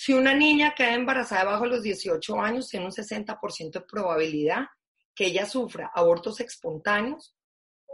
si 0.00 0.12
una 0.12 0.32
niña 0.32 0.76
queda 0.76 0.94
embarazada 0.94 1.42
bajo 1.42 1.66
los 1.66 1.82
18 1.82 2.40
años, 2.40 2.68
tiene 2.68 2.86
un 2.86 2.92
60% 2.92 3.72
de 3.72 3.80
probabilidad 3.80 4.66
que 5.12 5.26
ella 5.26 5.44
sufra 5.44 5.90
abortos 5.92 6.38
espontáneos 6.38 7.34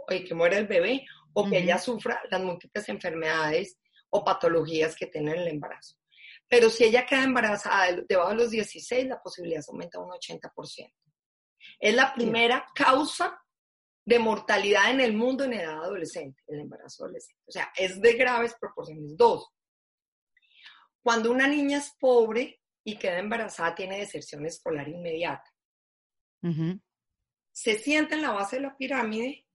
y 0.09 0.23
que 0.23 0.35
muera 0.35 0.59
el 0.59 0.67
bebé 0.67 1.03
o 1.33 1.49
que 1.49 1.57
ella 1.57 1.79
sufra 1.79 2.21
las 2.29 2.43
múltiples 2.43 2.87
enfermedades 2.89 3.79
o 4.11 4.23
patologías 4.23 4.95
que 4.95 5.07
tiene 5.07 5.31
en 5.31 5.39
el 5.39 5.47
embarazo. 5.47 5.95
Pero 6.47 6.69
si 6.69 6.83
ella 6.83 7.07
queda 7.07 7.23
embarazada 7.23 7.99
debajo 8.07 8.29
de 8.29 8.35
los 8.35 8.51
16, 8.51 9.07
la 9.07 9.19
posibilidad 9.19 9.61
se 9.61 9.71
aumenta 9.71 9.97
a 9.97 10.03
un 10.03 10.11
80%. 10.11 10.93
Es 11.79 11.95
la 11.95 12.13
primera 12.13 12.67
causa 12.75 13.35
de 14.05 14.19
mortalidad 14.19 14.91
en 14.91 15.01
el 15.01 15.13
mundo 15.13 15.45
en 15.45 15.53
edad 15.53 15.83
adolescente, 15.83 16.39
el 16.45 16.59
embarazo 16.59 17.05
adolescente. 17.05 17.41
O 17.47 17.51
sea, 17.51 17.73
es 17.75 17.99
de 17.99 18.13
graves 18.13 18.53
proporciones. 18.59 19.17
Dos, 19.17 19.49
cuando 21.05 21.29
una 21.29 21.47
niña 21.47 21.77
es 21.77 21.93
pobre 21.99 22.63
y 22.83 22.97
queda 22.97 23.19
embarazada, 23.19 23.75
tiene 23.75 23.99
deserción 23.99 24.43
escolar 24.47 24.89
inmediata. 24.89 25.53
Se 27.51 27.77
sienta 27.77 28.15
en 28.15 28.23
la 28.23 28.31
base 28.31 28.55
de 28.55 28.63
la 28.63 28.75
pirámide 28.75 29.45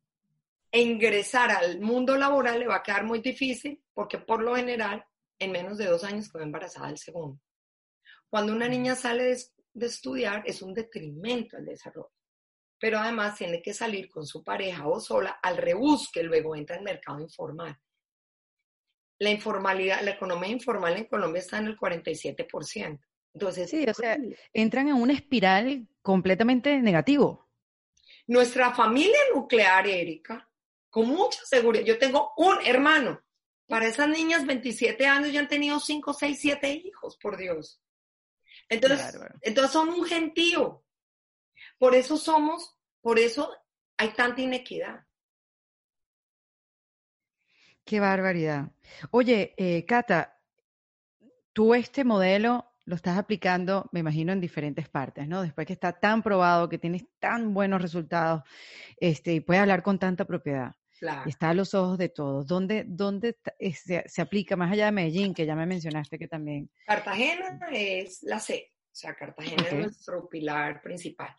ingresar 0.71 1.51
al 1.51 1.81
mundo 1.81 2.17
laboral 2.17 2.61
le 2.61 2.69
va 2.69 2.77
a 2.77 2.83
quedar 2.85 3.03
muy 3.03 3.19
difícil 3.19 3.83
porque 3.93 4.19
por 4.19 4.45
lo 4.45 4.55
general 4.55 5.05
en 5.41 5.51
menos 5.51 5.77
de 5.77 5.87
dos 5.87 6.05
años 6.05 6.31
quedó 6.31 6.45
embarazada 6.45 6.89
el 6.89 6.99
segundo. 6.99 7.41
Cuando 8.29 8.53
una 8.53 8.69
niña 8.69 8.95
sale 8.95 9.37
de, 9.75 9.87
estudiar 9.87 10.45
es 10.47 10.63
un 10.63 10.73
detrimento 10.73 11.57
al 11.57 11.65
desarrollo, 11.65 12.13
pero 12.79 13.01
además 13.01 13.37
tiene 13.37 13.61
que 13.61 13.75
salir 13.75 14.09
con 14.09 14.25
su 14.25 14.45
pareja 14.45 14.87
o 14.87 15.01
sola 15.01 15.41
al 15.43 15.57
rebusque, 15.57 16.23
luego 16.23 16.55
entra 16.55 16.77
al 16.77 16.85
mercado 16.85 17.19
informal. 17.19 17.77
La 19.21 19.31
informalidad, 19.31 20.01
la 20.03 20.13
economía 20.13 20.49
informal 20.49 20.97
en 20.97 21.05
Colombia 21.05 21.41
está 21.41 21.59
en 21.59 21.67
el 21.67 21.79
47%. 21.79 22.99
Entonces, 23.33 23.71
sí, 23.71 23.85
o 23.89 23.95
sea, 23.95 24.19
entran 24.53 24.89
en 24.89 24.95
una 24.95 25.13
espiral 25.13 25.87
completamente 26.03 26.81
negativo. 26.81 27.49
Nuestra 28.27 28.75
familia 28.75 29.19
nuclear, 29.35 29.87
Erika, 29.87 30.49
con 30.89 31.07
mucha 31.07 31.41
seguridad. 31.45 31.85
Yo 31.85 31.99
tengo 31.99 32.33
un 32.37 32.57
hermano. 32.65 33.23
Para 33.67 33.87
esas 33.87 34.09
niñas, 34.09 34.47
27 34.47 35.07
años, 35.07 35.33
ya 35.33 35.41
han 35.41 35.49
tenido 35.49 35.79
5, 35.79 36.13
6, 36.13 36.39
7 36.41 36.73
hijos, 36.73 37.17
por 37.19 37.37
Dios. 37.37 37.81
Entonces, 38.69 39.17
entonces 39.43 39.73
son 39.73 39.91
un 39.91 40.05
gentío. 40.05 40.85
Por 41.79 41.95
eso 41.95 42.17
somos, 42.17 42.77
por 43.01 43.19
eso 43.19 43.55
hay 43.97 44.09
tanta 44.11 44.41
inequidad. 44.41 45.05
Qué 47.85 48.01
barbaridad. 48.01 48.71
Oye, 49.11 49.55
eh, 49.57 49.85
Cata, 49.85 50.39
tú 51.53 51.75
este 51.75 52.05
modelo 52.05 52.67
lo 52.85 52.97
estás 52.97 53.19
aplicando, 53.19 53.89
me 53.93 54.01
imagino, 54.01 54.33
en 54.33 54.41
diferentes 54.41 54.89
partes, 54.89 55.29
¿no? 55.29 55.43
Después 55.43 55.67
que 55.67 55.73
está 55.73 55.93
tan 55.93 56.23
probado, 56.23 56.69
que 56.69 56.79
tienes 56.79 57.05
tan 57.19 57.55
buenos 57.55 57.81
resultados, 57.81 58.43
este, 58.99 59.35
y 59.35 59.41
puedes 59.41 59.61
hablar 59.61 59.83
con 59.83 59.99
tanta 59.99 60.25
propiedad. 60.25 60.73
Está 61.25 61.51
a 61.51 61.55
los 61.55 61.73
ojos 61.73 61.97
de 61.97 62.11
todos. 62.11 62.47
¿Dónde, 62.47 62.85
dónde 62.87 63.39
eh, 63.59 63.73
se, 63.73 64.21
aplica, 64.21 64.55
más 64.57 64.71
allá 64.71 64.87
de 64.87 64.93
Medellín, 64.93 65.33
que 65.33 65.47
ya 65.47 65.57
me 65.57 65.65
mencionaste 65.65 66.19
que 66.19 66.29
también? 66.29 66.71
Cartagena 66.85 67.59
es 67.73 68.23
la 68.23 68.39
C, 68.39 68.73
o 68.85 68.95
sea, 68.95 69.15
Cartagena 69.15 69.63
es 69.67 69.73
nuestro 69.73 70.29
pilar 70.29 70.83
principal. 70.83 71.35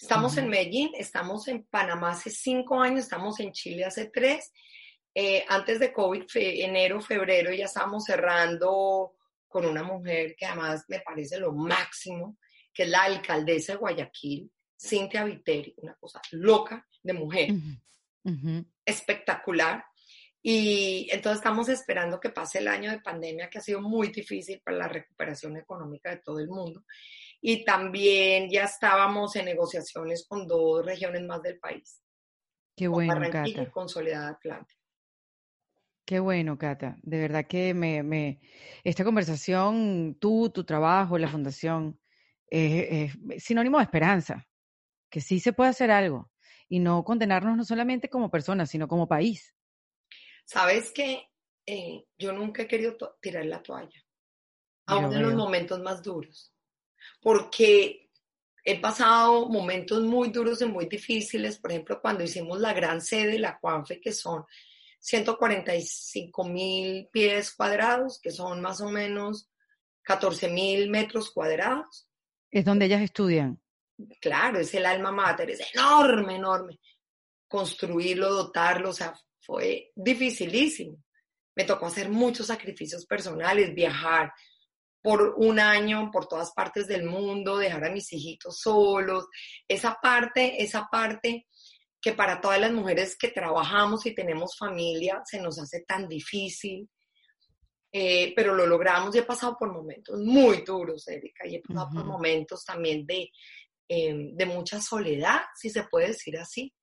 Estamos 0.00 0.36
en 0.38 0.48
Medellín, 0.48 0.90
estamos 0.98 1.48
en 1.48 1.64
Panamá 1.64 2.10
hace 2.12 2.30
cinco 2.30 2.80
años, 2.80 3.00
estamos 3.00 3.38
en 3.40 3.52
Chile 3.52 3.84
hace 3.84 4.06
tres. 4.06 4.52
Eh, 5.14 5.44
antes 5.48 5.78
de 5.78 5.92
COVID, 5.92 6.24
enero, 6.34 7.00
febrero, 7.00 7.52
ya 7.52 7.66
estamos 7.66 8.04
cerrando 8.04 9.14
con 9.46 9.64
una 9.64 9.84
mujer 9.84 10.34
que 10.36 10.46
además 10.46 10.84
me 10.88 10.98
parece 11.00 11.38
lo 11.38 11.52
máximo, 11.52 12.36
que 12.72 12.82
es 12.82 12.88
la 12.88 13.04
alcaldesa 13.04 13.74
de 13.74 13.78
Guayaquil, 13.78 14.50
Cintia 14.76 15.22
Viteri, 15.22 15.72
una 15.78 15.94
cosa 15.94 16.20
loca 16.32 16.84
de 17.02 17.12
mujer 17.12 17.50
espectacular. 18.84 19.84
Y 20.42 21.08
entonces 21.10 21.38
estamos 21.38 21.68
esperando 21.68 22.20
que 22.20 22.30
pase 22.30 22.58
el 22.58 22.68
año 22.68 22.90
de 22.90 23.00
pandemia, 23.00 23.48
que 23.48 23.58
ha 23.58 23.62
sido 23.62 23.80
muy 23.80 24.08
difícil 24.08 24.60
para 24.62 24.76
la 24.76 24.88
recuperación 24.88 25.56
económica 25.56 26.10
de 26.10 26.18
todo 26.18 26.40
el 26.40 26.48
mundo. 26.48 26.84
Y 27.40 27.64
también 27.64 28.50
ya 28.50 28.64
estábamos 28.64 29.36
en 29.36 29.46
negociaciones 29.46 30.26
con 30.28 30.46
dos 30.46 30.84
regiones 30.84 31.22
más 31.22 31.40
del 31.42 31.58
país. 31.58 32.02
Qué 32.76 32.88
bueno, 32.88 33.14
Cata. 33.30 33.48
y 33.48 33.70
con 33.70 33.88
Soledad 33.88 34.28
Atlántica. 34.28 34.83
Qué 36.04 36.20
bueno, 36.20 36.58
Cata. 36.58 36.98
De 37.02 37.18
verdad 37.18 37.46
que 37.46 37.72
me, 37.72 38.02
me, 38.02 38.40
esta 38.82 39.04
conversación, 39.04 40.16
tú, 40.20 40.50
tu 40.50 40.64
trabajo, 40.64 41.16
la 41.16 41.28
fundación, 41.28 41.98
es 42.46 43.12
sinónimo 43.38 43.78
de 43.78 43.84
esperanza, 43.84 44.46
que 45.10 45.20
sí 45.20 45.40
se 45.40 45.52
puede 45.52 45.70
hacer 45.70 45.90
algo 45.90 46.30
y 46.68 46.78
no 46.78 47.04
condenarnos 47.04 47.56
no 47.56 47.64
solamente 47.64 48.08
como 48.08 48.30
personas, 48.30 48.70
sino 48.70 48.86
como 48.86 49.08
país. 49.08 49.54
Sabes 50.44 50.92
que 50.92 51.26
eh, 51.66 52.04
yo 52.18 52.32
nunca 52.32 52.62
he 52.62 52.68
querido 52.68 52.96
tirar 53.20 53.46
la 53.46 53.62
toalla, 53.62 54.04
aún 54.86 55.12
en 55.14 55.22
los 55.22 55.34
momentos 55.34 55.80
más 55.80 56.02
duros, 56.02 56.52
porque 57.20 58.10
he 58.62 58.78
pasado 58.78 59.48
momentos 59.48 60.02
muy 60.02 60.28
duros 60.28 60.60
y 60.60 60.66
muy 60.66 60.86
difíciles, 60.86 61.58
por 61.58 61.70
ejemplo, 61.70 62.00
cuando 62.00 62.24
hicimos 62.24 62.60
la 62.60 62.74
gran 62.74 63.00
sede, 63.00 63.38
la 63.38 63.58
CUANFE, 63.58 64.00
que 64.00 64.12
son 64.12 64.44
145 65.04 66.44
mil 66.44 67.08
pies 67.12 67.54
cuadrados, 67.54 68.18
que 68.22 68.30
son 68.30 68.62
más 68.62 68.80
o 68.80 68.88
menos 68.88 69.50
14 70.02 70.48
mil 70.48 70.88
metros 70.88 71.30
cuadrados. 71.30 72.08
Es 72.50 72.64
donde 72.64 72.86
ellas 72.86 73.02
estudian. 73.02 73.60
Claro, 74.18 74.60
es 74.60 74.72
el 74.72 74.86
alma 74.86 75.12
mater, 75.12 75.50
es 75.50 75.60
enorme, 75.74 76.36
enorme. 76.36 76.80
Construirlo, 77.46 78.32
dotarlo, 78.32 78.88
o 78.88 78.92
sea, 78.94 79.14
fue 79.40 79.92
dificilísimo. 79.94 80.96
Me 81.54 81.64
tocó 81.64 81.86
hacer 81.86 82.08
muchos 82.08 82.46
sacrificios 82.46 83.04
personales, 83.04 83.74
viajar 83.74 84.32
por 85.02 85.34
un 85.36 85.60
año 85.60 86.10
por 86.10 86.26
todas 86.26 86.52
partes 86.52 86.88
del 86.88 87.04
mundo, 87.04 87.58
dejar 87.58 87.84
a 87.84 87.92
mis 87.92 88.10
hijitos 88.10 88.58
solos. 88.58 89.26
Esa 89.68 89.98
parte, 90.00 90.62
esa 90.62 90.88
parte 90.90 91.46
que 92.04 92.12
para 92.12 92.38
todas 92.38 92.60
las 92.60 92.70
mujeres 92.70 93.16
que 93.16 93.28
trabajamos 93.28 94.04
y 94.04 94.14
tenemos 94.14 94.58
familia 94.58 95.22
se 95.24 95.40
nos 95.40 95.58
hace 95.58 95.86
tan 95.88 96.06
difícil, 96.06 96.86
eh, 97.90 98.34
pero 98.36 98.54
lo 98.54 98.66
logramos 98.66 99.16
y 99.16 99.20
he 99.20 99.22
pasado 99.22 99.56
por 99.58 99.72
momentos 99.72 100.20
muy 100.20 100.60
duros, 100.60 101.08
Erika, 101.08 101.46
y 101.46 101.54
he 101.54 101.62
pasado 101.62 101.88
por 101.94 102.04
momentos 102.04 102.62
también 102.62 103.06
de, 103.06 103.30
em, 103.88 104.36
de 104.36 104.44
mucha 104.44 104.82
soledad, 104.82 105.44
si 105.58 105.70
se 105.70 105.84
puede 105.84 106.08
decir 106.08 106.36
así. 106.36 106.74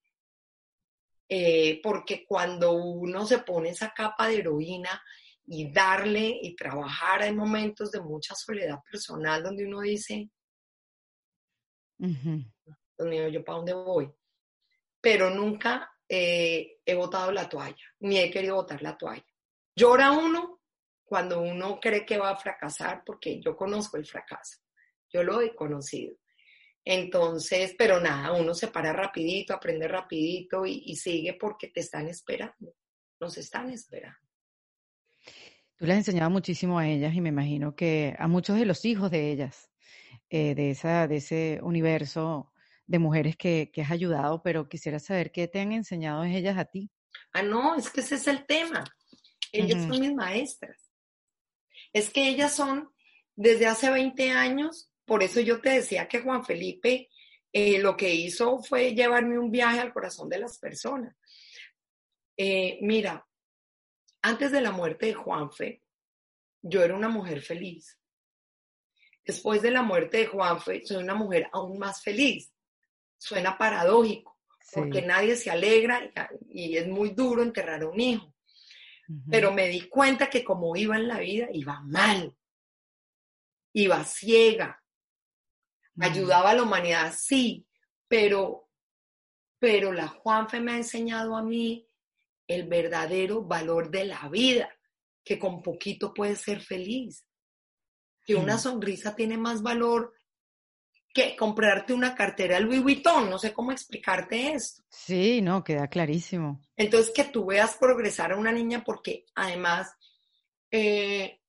Eh, 1.30 1.80
porque 1.84 2.26
cuando 2.26 2.72
uno 2.72 3.24
se 3.28 3.38
pone 3.40 3.70
esa 3.70 3.94
capa 3.94 4.28
de 4.28 4.40
heroína 4.40 5.04
y 5.46 5.72
darle 5.72 6.36
y 6.42 6.56
trabajar, 6.56 7.22
hay 7.22 7.36
momentos 7.36 7.92
de 7.92 8.02
mucha 8.02 8.34
soledad 8.34 8.80
personal 8.92 9.44
donde 9.44 9.68
uno 9.68 9.82
dice, 9.82 10.32
Dios 12.00 13.08
mío, 13.08 13.28
¿yo 13.28 13.44
para 13.44 13.58
dónde 13.58 13.74
voy? 13.76 14.12
Pero 15.02 15.30
nunca 15.30 15.92
he 16.08 16.94
botado 16.96 17.32
la 17.32 17.48
toalla, 17.50 17.86
ni 18.02 18.20
he 18.20 18.30
querido 18.30 18.56
botar 18.56 18.82
la 18.82 18.98
toalla. 18.98 19.26
Llora 19.76 20.12
uno 20.12 20.62
cuando 21.12 21.42
uno 21.42 21.80
cree 21.80 22.06
que 22.06 22.18
va 22.18 22.30
a 22.30 22.38
fracasar, 22.38 23.04
porque 23.06 23.42
yo 23.42 23.56
conozco 23.56 23.98
el 23.98 24.06
fracaso, 24.06 24.60
yo 25.12 25.24
lo 25.24 25.42
he 25.42 25.54
conocido. 25.54 26.16
Entonces, 26.84 27.76
pero 27.78 28.00
nada, 28.00 28.32
uno 28.32 28.54
se 28.54 28.68
para 28.68 28.94
rapidito, 28.94 29.54
aprende 29.54 29.88
rapidito 29.88 30.66
y, 30.66 30.96
sigue 30.96 31.34
porque 31.34 31.68
te 31.68 31.82
están 31.82 32.08
esperando, 32.08 32.74
nos 33.20 33.38
están 33.38 33.70
esperando. 33.70 34.18
Tú 35.76 35.86
le 35.86 35.94
has 35.94 36.00
enseñado 36.00 36.30
muchísimo 36.30 36.80
a 36.80 36.88
ellas 36.88 37.14
y 37.14 37.22
me 37.22 37.30
imagino 37.30 37.76
que 37.76 38.16
a 38.18 38.28
muchos 38.28 38.58
de 38.58 38.66
los 38.66 38.86
hijos 38.86 39.12
de 39.12 39.32
ellas, 39.32 39.70
eh, 40.30 40.56
de, 40.56 40.72
esa, 40.72 41.08
de 41.08 41.18
ese 41.18 41.60
universo 41.62 42.51
de 42.92 43.00
mujeres 43.00 43.38
que, 43.38 43.72
has 43.78 43.90
ayudado, 43.90 44.44
pero 44.44 44.68
quisiera 44.68 45.00
saber 45.00 45.32
qué 45.32 45.48
te 45.48 45.62
han 45.62 45.72
enseñado 45.72 46.26
ellas 46.26 46.58
a 46.58 46.66
ti. 46.66 46.92
Ah, 47.32 47.42
no, 47.42 47.76
es 47.76 47.90
que 47.90 48.02
ese 48.02 48.16
es 48.16 48.28
el 48.28 48.46
tema. 48.46 48.84
Ellas 49.54 49.88
son 49.88 50.02
mis 50.02 50.14
maestras. 50.14 50.92
Es 51.94 52.10
que 52.10 52.28
ellas 52.28 52.54
son 52.54 52.94
desde 53.34 53.68
hace 53.68 53.90
20 53.90 54.32
años, 54.32 54.92
por 55.06 55.24
eso 55.24 55.40
yo 55.40 55.62
te 55.62 55.70
decía 55.70 56.10
que 56.10 56.20
Juan 56.20 56.44
Felipe 56.44 57.10
eh, 57.54 57.80
lo 57.80 57.96
que 57.96 58.14
hizo 58.14 58.62
fue 58.62 58.94
llevarme 58.94 59.40
un 59.40 59.52
viaje 59.52 59.80
al 59.80 59.94
corazón 59.94 60.28
de 60.28 60.40
las 60.40 60.58
personas. 60.60 61.16
Eh, 62.36 62.78
mira, 62.82 63.26
antes 64.22 64.52
de 64.52 64.62
la 64.62 64.72
muerte 64.72 65.06
de 65.08 65.14
Juanfe, 65.14 65.82
yo 66.62 66.84
era 66.84 66.96
una 66.96 67.10
mujer 67.10 67.42
feliz. 67.42 67.98
Después 69.26 69.62
de 69.62 69.72
la 69.72 69.82
muerte 69.82 70.18
de 70.18 70.28
Juanfe, 70.28 70.82
soy 70.84 70.98
una 70.98 71.16
mujer 71.16 71.48
aún 71.54 71.80
más 71.80 72.04
feliz 72.04 72.51
suena 73.22 73.56
paradójico, 73.56 74.40
porque 74.74 75.04
nadie 75.04 75.36
se 75.36 75.52
alegra 75.52 76.12
y, 76.50 76.76
es 76.76 76.88
muy 76.88 77.12
duro 77.12 77.44
enterrar 77.44 77.84
a 77.84 77.88
un 77.88 78.00
hijo. 78.00 78.34
Pero 79.30 79.52
me 79.52 79.68
di 79.68 79.88
cuenta 79.90 80.30
que 80.30 80.44
como 80.44 80.76
iba 80.76 80.96
en 80.96 81.08
la 81.08 81.20
vida, 81.20 81.50
iba 81.54 81.82
mal, 81.82 82.36
iba 83.74 84.04
ciega, 84.06 84.82
ayudaba 86.00 86.52
a 86.52 86.56
la 86.56 86.64
humanidad, 86.64 87.14
sí, 87.16 87.68
pero, 88.08 88.70
pero 89.60 89.92
la 89.92 90.08
Juanfe 90.08 90.60
me 90.60 90.72
ha 90.72 90.78
enseñado 90.78 91.36
a 91.36 91.44
mí 91.44 91.88
el 92.48 92.68
verdadero 92.68 93.44
valor 93.44 93.92
de 93.92 94.06
la 94.06 94.30
vida, 94.30 94.74
que 95.24 95.38
con 95.38 95.62
poquito 95.62 96.12
puedes 96.12 96.40
ser 96.40 96.62
feliz, 96.62 97.24
que 98.26 98.34
una 98.34 98.58
sonrisa 98.58 99.16
tiene 99.16 99.38
más 99.38 99.62
valor 99.62 100.14
que 101.14 101.36
comprarte 101.36 101.94
una 101.94 102.16
cartera 102.16 102.60
Louis 102.60 102.82
Vuitton, 102.82 103.30
no 103.30 103.38
sé 103.38 103.54
cómo 103.54 103.72
explicarte 103.72 104.54
esto. 104.54 104.84
Sí, 104.90 105.42
no, 105.42 105.64
queda 105.64 105.88
clarísimo. 105.88 106.62
Entonces, 106.76 107.12
que 107.14 107.26
tú 107.26 107.46
veas 107.46 107.76
progresar 107.78 108.32
a 108.32 108.38
una 108.38 108.52
niña 108.52 108.84
porque 108.84 109.26
además 109.36 109.96
eh, 110.72 111.42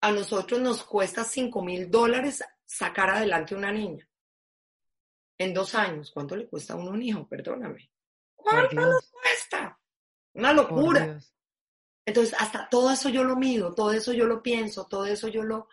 a 0.00 0.12
nosotros 0.12 0.60
nos 0.60 0.84
cuesta 0.84 1.24
5 1.24 1.62
mil 1.62 1.90
dólares 1.90 2.44
sacar 2.64 3.10
adelante 3.10 3.54
una 3.54 3.72
niña. 3.72 4.08
En 5.38 5.52
dos 5.52 5.74
años, 5.74 6.10
¿cuánto 6.12 6.36
le 6.36 6.46
cuesta 6.46 6.74
a 6.74 6.76
uno 6.76 6.90
un 6.90 7.02
hijo? 7.02 7.26
Perdóname. 7.28 7.90
¿Cuánto 8.36 8.76
nos 8.76 9.10
cuesta? 9.10 9.78
Una 10.34 10.52
locura. 10.52 11.20
Entonces, 12.04 12.34
hasta 12.38 12.68
todo 12.68 12.90
eso 12.90 13.08
yo 13.08 13.24
lo 13.24 13.36
mido, 13.36 13.74
todo 13.74 13.92
eso 13.92 14.12
yo 14.12 14.26
lo 14.26 14.42
pienso, 14.42 14.86
todo 14.86 15.06
eso 15.06 15.28
yo 15.28 15.42
lo... 15.42 15.68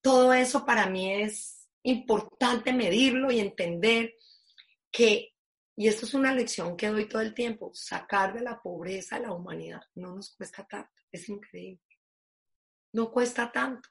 Todo 0.00 0.32
eso 0.32 0.64
para 0.64 0.86
mí 0.86 1.12
es 1.12 1.53
importante 1.84 2.72
medirlo 2.72 3.30
y 3.30 3.40
entender 3.40 4.14
que, 4.90 5.34
y 5.76 5.88
esto 5.88 6.06
es 6.06 6.14
una 6.14 6.34
lección 6.34 6.76
que 6.76 6.88
doy 6.88 7.08
todo 7.08 7.22
el 7.22 7.34
tiempo, 7.34 7.70
sacar 7.74 8.34
de 8.34 8.40
la 8.40 8.60
pobreza 8.60 9.16
a 9.16 9.20
la 9.20 9.32
humanidad 9.32 9.82
no 9.94 10.14
nos 10.14 10.34
cuesta 10.34 10.66
tanto, 10.66 10.90
es 11.10 11.28
increíble. 11.28 11.80
No 12.92 13.10
cuesta 13.10 13.50
tanto. 13.50 13.88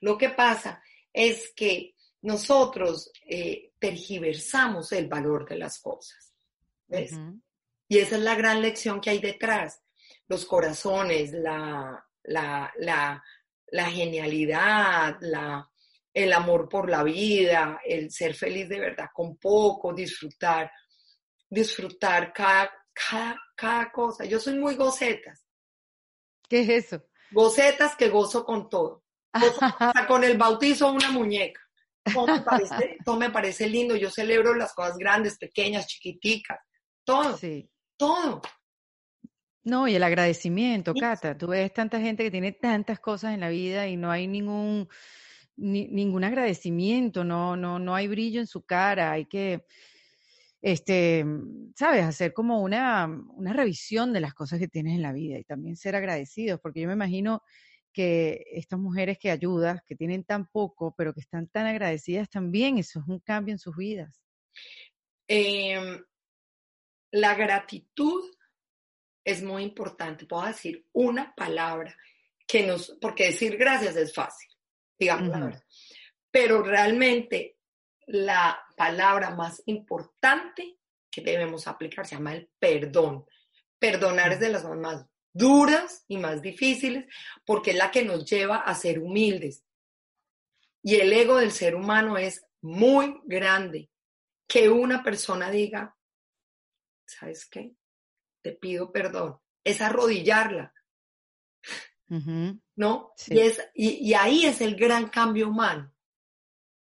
Lo 0.00 0.16
que 0.16 0.30
pasa 0.30 0.82
es 1.12 1.52
que 1.54 1.94
nosotros 2.22 3.12
eh, 3.28 3.72
tergiversamos 3.78 4.90
el 4.92 5.06
valor 5.06 5.48
de 5.48 5.56
las 5.56 5.78
cosas. 5.78 6.32
¿Ves? 6.88 7.12
Y 7.88 7.98
esa 7.98 8.16
es 8.16 8.22
la 8.22 8.34
gran 8.34 8.62
lección 8.62 9.00
que 9.00 9.10
hay 9.10 9.18
detrás. 9.18 9.82
Los 10.28 10.44
corazones, 10.44 11.32
la, 11.32 12.04
la, 12.24 12.72
la, 12.78 13.22
la 13.66 13.90
genialidad, 13.90 15.18
la, 15.20 15.70
el 16.16 16.32
amor 16.32 16.66
por 16.66 16.88
la 16.88 17.02
vida, 17.02 17.78
el 17.84 18.10
ser 18.10 18.34
feliz 18.34 18.70
de 18.70 18.80
verdad 18.80 19.08
con 19.12 19.36
poco, 19.36 19.92
disfrutar, 19.92 20.72
disfrutar 21.46 22.32
cada, 22.32 22.72
cada, 23.54 23.92
cosa. 23.92 24.24
Yo 24.24 24.40
soy 24.40 24.58
muy 24.58 24.76
gocetas. 24.76 25.44
¿Qué 26.48 26.60
es 26.60 26.86
eso? 26.86 27.04
Gocetas 27.30 27.96
que 27.96 28.08
gozo 28.08 28.46
con 28.46 28.70
todo. 28.70 29.04
con 30.08 30.24
el 30.24 30.38
bautizo 30.38 30.90
una 30.90 31.10
muñeca. 31.10 31.60
Todo 32.02 32.26
me, 32.28 32.40
parece, 32.40 32.96
todo 33.04 33.16
me 33.18 33.30
parece 33.30 33.68
lindo. 33.68 33.94
Yo 33.94 34.08
celebro 34.08 34.54
las 34.54 34.72
cosas 34.72 34.96
grandes, 34.96 35.36
pequeñas, 35.36 35.86
chiquiticas. 35.86 36.60
Todo. 37.04 37.36
Sí. 37.36 37.68
Todo. 37.98 38.40
No, 39.64 39.86
y 39.86 39.96
el 39.96 40.02
agradecimiento, 40.02 40.94
Cata. 40.94 41.36
Tú 41.36 41.48
ves 41.48 41.74
tanta 41.74 42.00
gente 42.00 42.22
que 42.22 42.30
tiene 42.30 42.52
tantas 42.52 43.00
cosas 43.00 43.34
en 43.34 43.40
la 43.40 43.50
vida 43.50 43.86
y 43.86 43.98
no 43.98 44.10
hay 44.10 44.26
ningún 44.26 44.88
ningún 45.56 46.24
agradecimiento, 46.24 47.24
no, 47.24 47.56
no, 47.56 47.78
no 47.78 47.94
hay 47.94 48.08
brillo 48.08 48.40
en 48.40 48.46
su 48.46 48.62
cara, 48.62 49.12
hay 49.12 49.26
que, 49.26 49.64
este, 50.60 51.24
sabes, 51.74 52.04
hacer 52.04 52.32
como 52.32 52.62
una, 52.62 53.06
una 53.06 53.52
revisión 53.52 54.12
de 54.12 54.20
las 54.20 54.34
cosas 54.34 54.58
que 54.58 54.68
tienes 54.68 54.94
en 54.94 55.02
la 55.02 55.12
vida 55.12 55.38
y 55.38 55.44
también 55.44 55.76
ser 55.76 55.96
agradecidos, 55.96 56.60
porque 56.60 56.80
yo 56.80 56.88
me 56.88 56.94
imagino 56.94 57.42
que 57.92 58.44
estas 58.52 58.78
mujeres 58.78 59.18
que 59.18 59.30
ayudas, 59.30 59.80
que 59.86 59.96
tienen 59.96 60.24
tan 60.24 60.46
poco, 60.48 60.94
pero 60.96 61.14
que 61.14 61.20
están 61.20 61.48
tan 61.48 61.66
agradecidas 61.66 62.28
también, 62.28 62.76
eso 62.76 63.00
es 63.00 63.08
un 63.08 63.20
cambio 63.20 63.52
en 63.52 63.58
sus 63.58 63.74
vidas. 63.74 64.20
Em, 65.26 66.04
la 67.12 67.34
gratitud 67.34 68.22
es 69.24 69.42
muy 69.42 69.62
importante. 69.62 70.26
Puedo 70.26 70.46
decir 70.46 70.86
una 70.92 71.34
palabra 71.34 71.96
que 72.46 72.66
nos, 72.66 72.96
porque 73.00 73.26
decir 73.26 73.56
gracias 73.56 73.96
es 73.96 74.14
fácil 74.14 74.55
digamos 74.98 75.28
la 75.28 75.44
verdad. 75.44 75.64
Pero 76.30 76.62
realmente 76.62 77.58
la 78.06 78.58
palabra 78.76 79.30
más 79.30 79.62
importante 79.66 80.78
que 81.10 81.22
debemos 81.22 81.66
aplicar 81.66 82.06
se 82.06 82.16
llama 82.16 82.34
el 82.34 82.50
perdón. 82.58 83.26
Perdonar 83.78 84.32
es 84.32 84.40
de 84.40 84.50
las 84.50 84.64
más 84.64 85.06
duras 85.32 86.04
y 86.08 86.16
más 86.16 86.40
difíciles 86.40 87.06
porque 87.44 87.72
es 87.72 87.76
la 87.76 87.90
que 87.90 88.04
nos 88.04 88.24
lleva 88.28 88.58
a 88.58 88.74
ser 88.74 88.98
humildes. 88.98 89.64
Y 90.82 90.96
el 90.96 91.12
ego 91.12 91.36
del 91.36 91.52
ser 91.52 91.74
humano 91.74 92.16
es 92.16 92.46
muy 92.60 93.20
grande. 93.24 93.90
Que 94.48 94.68
una 94.68 95.02
persona 95.02 95.50
diga, 95.50 95.96
¿sabes 97.04 97.46
qué? 97.46 97.74
Te 98.42 98.52
pido 98.52 98.92
perdón. 98.92 99.40
Es 99.64 99.80
arrodillarla. 99.80 100.72
¿No? 102.08 103.12
Y, 103.28 103.38
es, 103.38 103.60
y, 103.74 104.14
ahí 104.14 104.44
es 104.44 104.60
el 104.60 104.76
gran 104.76 105.08
cambio 105.08 105.48
humano. 105.48 105.92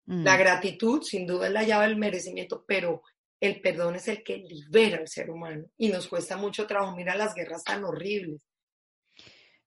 La 0.06 0.36
mm. 0.36 0.38
gratitud, 0.38 1.02
sin 1.02 1.26
duda, 1.26 1.48
es 1.48 1.52
la 1.52 1.64
llave 1.64 1.88
del 1.88 1.96
merecimiento, 1.96 2.64
pero 2.66 3.02
el 3.40 3.60
perdón 3.60 3.96
es 3.96 4.08
el 4.08 4.22
que 4.22 4.38
libera 4.38 4.98
al 4.98 5.08
ser 5.08 5.30
humano 5.30 5.66
y 5.76 5.88
nos 5.88 6.08
cuesta 6.08 6.36
mucho 6.36 6.66
trabajo. 6.66 6.96
Mira 6.96 7.14
las 7.14 7.34
guerras 7.34 7.62
tan 7.62 7.84
horribles. 7.84 8.42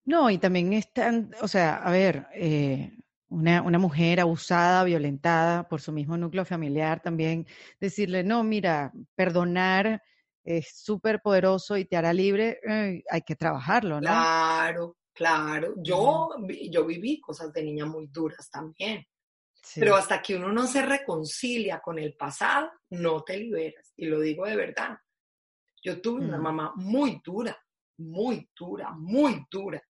No, 0.04 0.30
y 0.30 0.40
también 0.40 0.74
están, 0.74 1.32
o 1.42 1.48
sea, 1.48 1.76
a 1.76 1.92
ver, 1.92 2.26
eh, 2.34 2.92
una, 3.30 3.62
una, 3.62 3.78
mujer 3.78 4.20
abusada, 4.20 4.84
violentada 4.84 5.68
por 5.68 5.80
su 5.80 5.92
mismo 5.92 6.18
núcleo 6.18 6.44
familiar, 6.44 7.02
también 7.02 7.46
decirle, 7.80 8.24
no, 8.24 8.44
mira, 8.44 8.92
perdonar 9.16 10.02
es 10.44 10.76
súper 10.76 11.22
poderoso 11.22 11.78
y 11.78 11.86
te 11.86 11.98
hará 11.98 12.14
libre, 12.14 12.60
eh, 12.68 13.04
hay 13.10 13.22
que 13.22 13.36
trabajarlo, 13.36 14.02
¿no? 14.02 14.08
Claro, 14.08 14.98
claro. 15.14 15.74
Yo, 15.78 16.30
yo 16.70 16.86
viví 16.86 17.20
cosas 17.20 17.52
de 17.54 17.64
niña 17.64 17.86
muy 17.86 18.08
duras 18.08 18.50
también. 18.50 19.06
Pero 19.76 19.96
hasta 19.96 20.22
que 20.22 20.36
uno 20.36 20.52
no 20.52 20.66
se 20.66 20.82
reconcilia 20.82 21.80
con 21.80 22.00
el 22.00 22.16
pasado, 22.16 22.72
no 22.90 23.24
te 23.24 23.38
liberas. 23.38 23.94
Y 23.96 24.08
lo 24.08 24.20
digo 24.20 24.46
de 24.46 24.56
verdad. 24.56 24.98
Yo 25.84 26.02
tuve 26.02 26.26
una 26.26 26.38
mamá 26.38 26.74
muy 26.76 27.22
dura, 27.24 27.58
muy 27.98 28.50
dura, 28.58 28.92
muy 28.92 29.46
dura. 29.50 29.82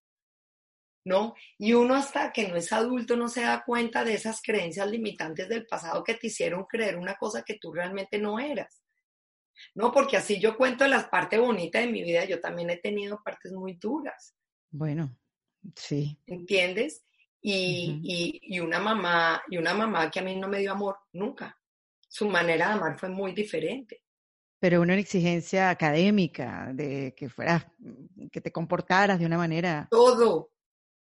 ¿No? 1.05 1.35
Y 1.57 1.73
uno 1.73 1.95
hasta 1.95 2.31
que 2.31 2.47
no 2.47 2.57
es 2.57 2.73
adulto 2.73 3.17
no 3.17 3.29
se 3.29 3.41
da 3.41 3.65
cuenta 3.65 4.05
de 4.05 4.15
esas 4.15 4.43
creencias 4.43 4.89
limitantes 4.91 5.49
del 5.49 5.67
pasado 5.67 6.05
que 6.05 6.15
te 6.15 6.27
hicieron 6.27 6.65
creer 6.65 6.97
una 6.97 7.15
cosa 7.15 7.43
que 7.43 7.59
tú 7.59 7.73
realmente 7.73 8.19
no 8.19 8.39
eras. 8.39 8.83
No, 9.75 9.93
porque 9.93 10.17
así 10.17 10.39
yo 10.39 10.57
cuento 10.57 10.87
las 10.87 11.09
partes 11.09 11.41
bonitas 11.41 11.83
de 11.83 11.91
mi 11.91 12.03
vida, 12.03 12.25
yo 12.25 12.41
también 12.41 12.71
he 12.71 12.77
tenido 12.77 13.23
partes 13.23 13.53
muy 13.53 13.75
duras. 13.75 14.35
Bueno, 14.71 15.17
sí. 15.75 16.19
¿Entiendes? 16.27 17.05
Y, 17.43 18.61
una 18.61 18.79
mamá, 18.79 19.43
y 19.49 19.57
una 19.57 19.75
mamá 19.75 20.11
que 20.11 20.21
a 20.21 20.23
mí 20.23 20.37
no 20.37 20.49
me 20.49 20.59
dio 20.59 20.73
amor 20.73 20.99
nunca. 21.13 21.59
Su 22.09 22.29
manera 22.29 22.69
de 22.69 22.73
amar 22.75 22.99
fue 22.99 23.09
muy 23.09 23.33
diferente. 23.33 24.05
Pero 24.59 24.83
una 24.83 24.95
exigencia 24.99 25.71
académica, 25.71 26.71
de 26.75 27.15
que 27.17 27.31
fueras, 27.31 27.67
que 28.31 28.41
te 28.41 28.53
comportaras 28.53 29.19
de 29.19 29.27
una 29.27 29.39
manera. 29.39 29.89
Todo, 29.91 30.51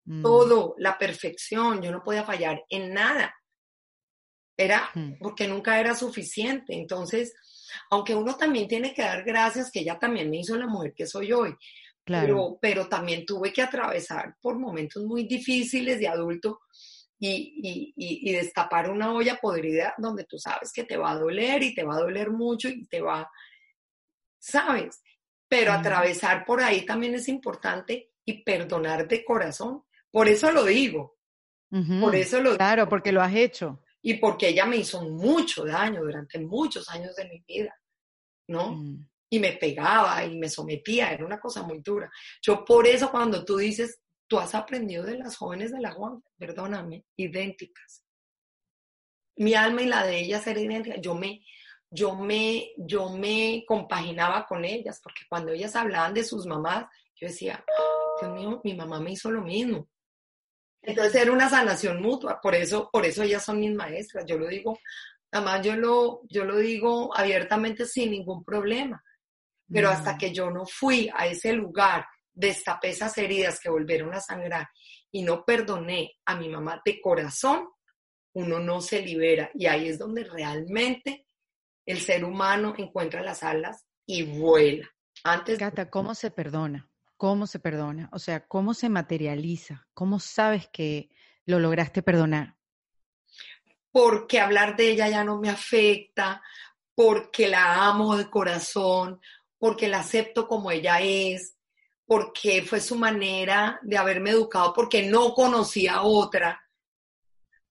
mm. 0.06 0.24
todo, 0.24 0.76
la 0.80 0.98
perfección, 0.98 1.82
yo 1.82 1.92
no 1.92 2.04
podía 2.04 2.24
fallar 2.24 2.64
en 2.70 2.94
nada. 2.94 3.36
Era 4.58 4.90
mm. 4.96 5.20
porque 5.20 5.48
nunca 5.48 5.80
era 5.80 5.94
suficiente. 5.94 6.74
Entonces, 6.74 7.34
aunque 7.92 8.16
uno 8.16 8.36
también 8.36 8.68
tiene 8.68 8.94
que 8.94 9.04
dar 9.04 9.24
gracias 9.24 9.70
que 9.72 9.82
ella 9.82 10.00
también 10.00 10.30
me 10.30 10.38
hizo 10.38 10.58
la 10.58 10.68
mujer 10.68 10.94
que 10.96 11.06
soy 11.06 11.32
hoy, 11.32 11.56
pero, 12.06 12.58
pero 12.62 12.88
también 12.88 13.26
tuve 13.26 13.52
que 13.52 13.62
atravesar 13.62 14.36
por 14.40 14.60
momentos 14.60 15.04
muy 15.04 15.24
difíciles 15.28 16.00
de 16.00 16.08
adulto 16.08 16.62
y, 17.18 17.94
y, 17.96 18.30
y, 18.30 18.34
destapar 18.34 18.90
una 18.90 19.14
olla 19.14 19.40
podrida 19.42 19.96
donde 19.98 20.26
tú 20.26 20.38
sabes 20.38 20.72
que 20.72 20.84
te 20.84 20.98
va 20.98 21.12
a 21.12 21.18
doler 21.18 21.64
y 21.64 21.74
te 21.74 21.84
va 21.84 21.96
a 21.96 22.02
doler 22.02 22.30
mucho 22.30 22.68
y 22.70 22.86
te 22.86 23.02
va, 23.02 23.30
¿sabes? 24.38 25.02
Pero 25.48 25.72
atravesar 25.72 26.46
por 26.46 26.62
ahí 26.62 26.86
también 26.86 27.16
es 27.16 27.28
importante 27.28 28.12
y 28.26 28.44
perdonar 28.44 29.08
de 29.08 29.24
corazón. 29.24 29.84
Por 30.12 30.28
eso 30.28 30.52
lo 30.52 30.66
digo. 30.66 31.18
Por 32.00 32.16
eso 32.16 32.42
lo 32.42 32.56
Claro, 32.56 32.88
porque 32.88 33.12
lo 33.12 33.22
has 33.22 33.34
hecho. 33.34 33.82
Y 34.02 34.16
porque 34.16 34.50
ella 34.50 34.66
me 34.66 34.78
hizo 34.78 35.02
mucho 35.02 35.66
daño 35.66 36.02
durante 36.02 36.40
muchos 36.40 36.88
años 36.90 37.16
de 37.16 37.28
mi 37.28 37.44
vida, 37.48 37.76
¿no? 38.48 38.74
Mm 38.74 39.08
y 39.36 39.40
me 39.40 39.54
pegaba 39.54 40.24
y 40.24 40.38
me 40.38 40.50
sometía, 40.50 41.12
era 41.12 41.26
una 41.26 41.40
cosa 41.40 41.62
muy 41.62 41.80
dura. 41.80 42.10
Yo 42.42 42.64
por 42.64 42.88
eso 42.88 43.12
cuando 43.12 43.44
tú 43.44 43.58
dices, 43.58 44.00
tú 44.28 44.40
has 44.40 44.56
aprendido 44.56 45.04
de 45.04 45.18
las 45.18 45.36
jóvenes 45.36 45.72
de 45.72 45.82
la 45.82 45.92
Juan, 45.92 46.24
perdóname, 46.38 47.04
idénticas. 47.18 48.02
Mi 49.36 49.54
alma 49.54 49.82
y 49.82 49.88
la 49.88 50.06
de 50.06 50.20
ellas 50.20 50.48
era 50.48 50.62
idéntica. 50.62 51.02
Yo 51.02 51.16
me, 51.16 51.42
yo 51.90 52.16
me, 52.16 52.72
yo 52.78 53.10
me 53.10 53.66
compaginaba 53.68 54.46
con 54.46 54.64
ellas, 54.64 55.02
porque 55.04 55.24
cuando 55.28 55.52
ellas 55.52 55.76
hablaban 55.76 56.14
de 56.14 56.24
sus 56.24 56.46
mamás, 56.46 56.86
yo 57.20 57.28
decía, 57.28 57.64
Dios 58.22 58.32
mío, 58.32 58.62
mi 58.64 58.74
mamá 58.74 59.02
me 59.02 59.12
hizo 59.12 59.30
lo 59.30 59.42
mismo. 59.42 59.90
Entonces 60.82 61.22
era 61.22 61.34
una 61.34 61.50
sanación 61.50 62.02
mutua, 62.02 62.40
por 62.42 62.56
eso, 62.56 62.90
por 62.90 63.06
eso 63.06 63.24
ellas 63.24 63.44
son 63.44 63.60
mis 63.60 63.76
maestras. 63.76 64.24
Yo 64.26 64.38
lo 64.38 64.48
digo, 64.48 64.80
además 65.30 65.62
yo 65.66 65.76
lo, 65.76 66.22
yo 66.30 66.46
lo 66.46 66.56
digo 66.56 67.12
abiertamente 67.18 67.86
sin 67.86 68.12
ningún 68.12 68.46
problema. 68.46 69.04
Pero 69.72 69.90
hasta 69.90 70.14
mm. 70.14 70.18
que 70.18 70.34
yo 70.34 70.52
no 70.52 70.66
fui 70.66 71.10
a 71.14 71.28
ese 71.28 71.54
lugar, 71.54 72.06
destapé 72.34 72.90
esas 72.90 73.18
heridas 73.18 73.60
que 73.60 73.70
volvieron 73.70 74.14
a 74.14 74.20
sangrar 74.20 74.68
y 75.12 75.24
no 75.24 75.46
perdoné 75.46 76.18
a 76.26 76.36
mi 76.36 76.50
mamá 76.50 76.82
de 76.84 77.00
corazón, 77.02 77.70
uno 78.34 78.60
no 78.60 78.82
se 78.82 79.02
libera. 79.02 79.50
Y 79.54 79.66
ahí 79.66 79.88
es 79.88 79.98
donde 79.98 80.26
realmente 80.26 81.26
el 81.86 82.00
ser 82.02 82.26
humano 82.26 82.74
encuentra 82.78 83.22
las 83.22 83.44
alas 83.44 83.86
y 84.06 84.24
vuela. 84.24 84.90
Antes 85.24 85.58
Cata, 85.58 85.90
¿cómo 85.90 86.14
se 86.16 86.32
perdona? 86.32 86.90
¿Cómo 87.18 87.48
se 87.48 87.60
perdona? 87.60 88.10
O 88.12 88.20
sea, 88.20 88.46
¿cómo 88.46 88.74
se 88.74 88.90
materializa? 88.90 89.88
¿Cómo 89.94 90.20
sabes 90.20 90.68
que 90.68 91.10
lo 91.46 91.60
lograste 91.60 92.04
perdonar? 92.04 92.58
Porque 93.92 94.42
hablar 94.42 94.76
de 94.76 94.92
ella 94.92 95.08
ya 95.08 95.24
no 95.24 95.40
me 95.40 95.50
afecta, 95.50 96.44
porque 96.94 97.48
la 97.48 97.88
amo 97.88 98.18
de 98.18 98.30
corazón, 98.30 99.22
porque 99.58 99.88
la 99.88 100.00
acepto 100.00 100.48
como 100.48 100.72
ella 100.72 101.00
es, 101.02 101.56
porque 102.06 102.62
fue 102.62 102.80
su 102.80 102.96
manera 102.96 103.80
de 103.84 103.98
haberme 103.98 104.32
educado, 104.32 104.74
porque 104.74 105.04
no 105.04 105.34
conocía 105.34 106.04
otra, 106.04 106.62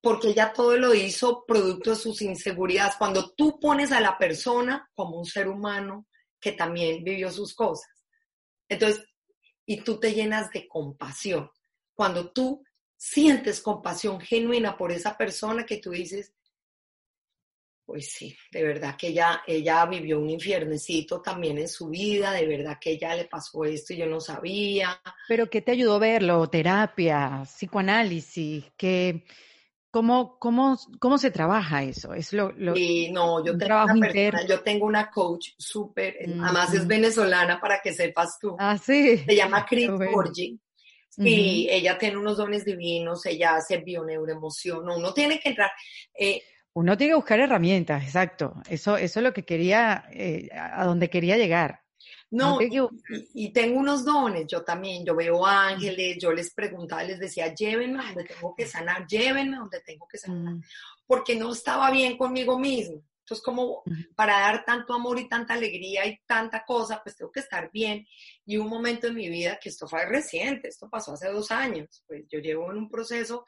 porque 0.01 0.28
ella 0.28 0.53
todo 0.53 0.76
lo 0.76 0.95
hizo 0.95 1.45
producto 1.47 1.91
de 1.91 1.97
sus 1.97 2.20
inseguridades. 2.22 2.97
Cuando 2.97 3.32
tú 3.32 3.59
pones 3.61 3.93
a 3.93 4.01
la 4.01 4.18
persona 4.18 4.91
como 4.95 5.18
un 5.18 5.24
ser 5.24 5.49
humano 5.49 6.07
que 6.41 6.53
también 6.53 7.05
vivió 7.05 7.30
sus 7.30 7.55
cosas, 7.55 7.91
entonces, 8.68 9.05
y 9.66 9.80
tú 9.82 9.99
te 9.99 10.12
llenas 10.12 10.51
de 10.51 10.66
compasión. 10.68 11.51
Cuando 11.95 12.32
tú 12.32 12.62
sientes 12.97 13.61
compasión 13.61 14.20
genuina 14.20 14.76
por 14.76 14.91
esa 14.91 15.16
persona 15.16 15.64
que 15.64 15.78
tú 15.78 15.91
dices, 15.91 16.35
pues 17.85 18.12
sí, 18.12 18.35
de 18.51 18.62
verdad 18.62 18.97
que 18.97 19.09
ella, 19.09 19.43
ella 19.47 19.85
vivió 19.87 20.18
un 20.18 20.30
infiernecito 20.30 21.20
también 21.20 21.59
en 21.59 21.68
su 21.68 21.89
vida, 21.89 22.32
de 22.32 22.47
verdad 22.47 22.78
que 22.80 22.93
ella 22.93 23.14
le 23.14 23.26
pasó 23.26 23.64
esto 23.64 23.93
y 23.93 23.99
yo 23.99 24.07
no 24.07 24.20
sabía. 24.20 25.01
Pero 25.28 25.51
¿qué 25.51 25.61
te 25.61 25.72
ayudó 25.72 25.97
a 25.97 25.99
verlo? 25.99 26.49
Terapia, 26.49 27.43
psicoanálisis, 27.45 28.64
¿qué, 28.76 29.24
cómo, 29.91 30.39
cómo, 30.39 30.78
¿cómo 30.99 31.18
se 31.18 31.30
trabaja 31.30 31.82
eso? 31.82 32.14
Es 32.14 32.32
lo, 32.32 32.53
sí, 32.74 33.11
no, 33.12 33.45
yo 33.45 33.57
tengo, 33.59 33.85
una 33.85 34.47
yo 34.47 34.61
tengo 34.61 34.87
una 34.87 35.11
coach 35.11 35.51
súper, 35.59 36.16
eh, 36.20 36.37
además 36.43 36.72
es 36.72 36.87
venezolana 36.87 37.61
para 37.61 37.80
que 37.82 37.93
sepas 37.93 38.39
tú. 38.41 38.57
Ah, 38.59 38.78
sí. 38.78 39.18
Se 39.18 39.37
llama 39.37 39.66
Chris 39.68 39.91
Borgi. 39.91 40.59
Y 41.16 41.68
ella 41.70 41.97
tiene 41.97 42.16
unos 42.16 42.39
dones 42.39 42.64
divinos, 42.64 43.24
ella 43.26 43.55
hace 43.55 43.76
bioneuroemoción, 43.76 44.89
uno 44.89 45.14
tiene 45.14 45.39
que 45.39 45.51
entrar. 45.51 45.70
Eh, 46.12 46.43
uno 46.75 46.97
tiene 46.97 47.12
que 47.12 47.16
buscar 47.16 47.41
herramientas, 47.41 48.05
exacto. 48.05 48.55
Eso, 48.68 48.97
eso 48.97 49.20
es 49.20 49.25
lo 49.25 49.33
que 49.33 49.45
quería, 49.45 50.05
eh, 50.12 50.49
a 50.53 50.85
donde 50.85 51.09
quería 51.09 51.37
llegar. 51.37 51.85
No, 52.31 52.59
y, 52.61 53.53
tengo 53.53 53.79
unos 53.79 54.05
dones, 54.05 54.47
yo 54.49 54.64
también, 54.64 55.05
yo 55.05 55.14
veo 55.14 55.47
ángeles, 55.47 56.18
yo 56.20 56.33
les 56.33 56.53
preguntaba, 56.53 57.05
les 57.05 57.20
decía, 57.20 57.55
llévenme 57.55 58.01
a 58.03 58.07
donde 58.07 58.25
tengo 58.25 58.55
que 58.57 58.66
sanar, 58.66 59.07
llévenme 59.07 59.57
a 59.57 59.61
donde 59.61 59.81
tengo 59.83 60.09
que 60.09 60.18
sanar, 60.18 60.55
mm. 60.55 60.62
porque 61.07 61.37
no 61.37 61.53
estaba 61.53 61.93
bien 61.93 62.16
conmigo 62.16 62.59
mismo. 62.59 63.05
Entonces, 63.20 63.43
como 63.43 63.85
para 64.16 64.41
dar 64.41 64.64
tanto 64.64 64.93
amor 64.93 65.18
y 65.18 65.29
tanta 65.29 65.55
alegría 65.55 66.05
y 66.07 66.18
tanta 66.27 66.64
cosa, 66.64 67.01
pues 67.03 67.16
tengo 67.16 67.31
que 67.33 67.41
estar 67.41 67.70
bien. 67.72 68.07
Y 68.45 68.59
un 68.59 68.68
momento 68.68 69.07
en 69.07 69.14
mi 69.14 69.29
vida, 69.31 69.59
que 69.62 69.70
esto 69.70 69.87
fue 69.87 70.05
reciente, 70.05 70.68
esto 70.68 70.91
pasó 70.91 71.12
hace 71.12 71.29
dos 71.29 71.51
años, 71.51 72.05
pues 72.07 72.25
yo 72.29 72.41
llevo 72.41 72.70
en 72.70 72.79
un 72.79 72.91
proceso 72.91 73.47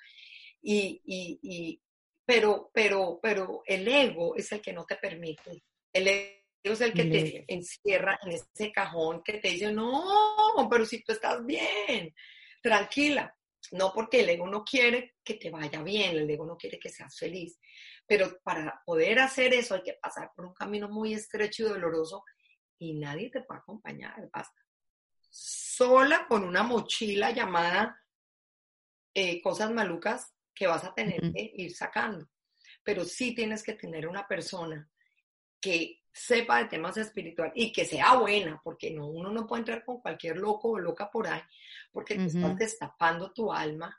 y, 0.62 1.02
y, 1.04 1.80
pero, 2.26 2.70
pero, 2.74 3.20
pero 3.22 3.62
el 3.64 3.86
ego 3.86 4.34
es 4.34 4.50
el 4.50 4.60
que 4.60 4.72
no 4.72 4.84
te 4.84 4.96
permite. 4.96 5.62
El 5.92 6.08
ego 6.08 6.34
es 6.64 6.80
el 6.80 6.92
que 6.92 7.04
te 7.04 7.44
encierra 7.46 8.18
en 8.22 8.32
ese 8.32 8.72
cajón 8.72 9.22
que 9.22 9.34
te 9.34 9.48
dice, 9.48 9.72
no, 9.72 10.68
pero 10.68 10.84
si 10.84 11.02
tú 11.04 11.12
estás 11.12 11.46
bien, 11.46 12.12
tranquila. 12.60 13.32
No 13.72 13.92
porque 13.92 14.20
el 14.20 14.28
ego 14.28 14.46
no 14.48 14.64
quiere 14.64 15.14
que 15.24 15.34
te 15.34 15.50
vaya 15.50 15.82
bien, 15.82 16.16
el 16.16 16.28
ego 16.28 16.44
no 16.44 16.56
quiere 16.56 16.78
que 16.78 16.88
seas 16.88 17.16
feliz. 17.16 17.58
Pero 18.06 18.40
para 18.42 18.82
poder 18.84 19.20
hacer 19.20 19.54
eso 19.54 19.74
hay 19.74 19.82
que 19.82 19.94
pasar 19.94 20.32
por 20.34 20.46
un 20.46 20.54
camino 20.54 20.88
muy 20.88 21.14
estrecho 21.14 21.64
y 21.64 21.68
doloroso 21.68 22.24
y 22.78 22.94
nadie 22.94 23.30
te 23.30 23.42
puede 23.42 23.60
acompañar, 23.60 24.28
basta. 24.32 24.60
Sola 25.30 26.26
con 26.28 26.44
una 26.44 26.62
mochila 26.62 27.30
llamada 27.30 28.00
eh, 29.14 29.40
cosas 29.42 29.70
malucas 29.70 30.35
que 30.56 30.66
vas 30.66 30.82
a 30.82 30.94
tener 30.94 31.20
que 31.32 31.52
ir 31.54 31.74
sacando. 31.74 32.28
Pero 32.82 33.04
sí 33.04 33.34
tienes 33.34 33.62
que 33.62 33.74
tener 33.74 34.08
una 34.08 34.26
persona 34.26 34.88
que 35.60 36.02
sepa 36.12 36.58
de 36.58 36.64
temas 36.64 36.96
espirituales 36.96 37.52
y 37.56 37.70
que 37.70 37.84
sea 37.84 38.16
buena, 38.16 38.58
porque 38.64 38.90
no, 38.90 39.06
uno 39.06 39.30
no 39.30 39.46
puede 39.46 39.60
entrar 39.60 39.84
con 39.84 40.00
cualquier 40.00 40.38
loco 40.38 40.70
o 40.70 40.78
loca 40.78 41.10
por 41.10 41.28
ahí, 41.28 41.42
porque 41.92 42.16
te 42.16 42.24
estás 42.24 42.56
destapando 42.56 43.32
tu 43.32 43.52
alma. 43.52 43.94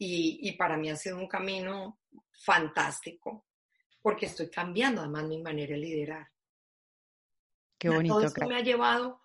Y, 0.00 0.38
y 0.48 0.52
para 0.52 0.76
mí 0.76 0.88
ha 0.88 0.96
sido 0.96 1.18
un 1.18 1.26
camino 1.26 1.98
fantástico, 2.30 3.46
porque 4.00 4.26
estoy 4.26 4.48
cambiando 4.48 5.00
además 5.00 5.24
mi 5.24 5.42
manera 5.42 5.72
de 5.72 5.78
liderar. 5.78 6.28
Qué 7.76 7.88
bonito. 7.88 8.14
Todo 8.14 8.26
esto 8.26 8.46
me 8.46 8.56
ha 8.56 8.62
llevado 8.62 9.20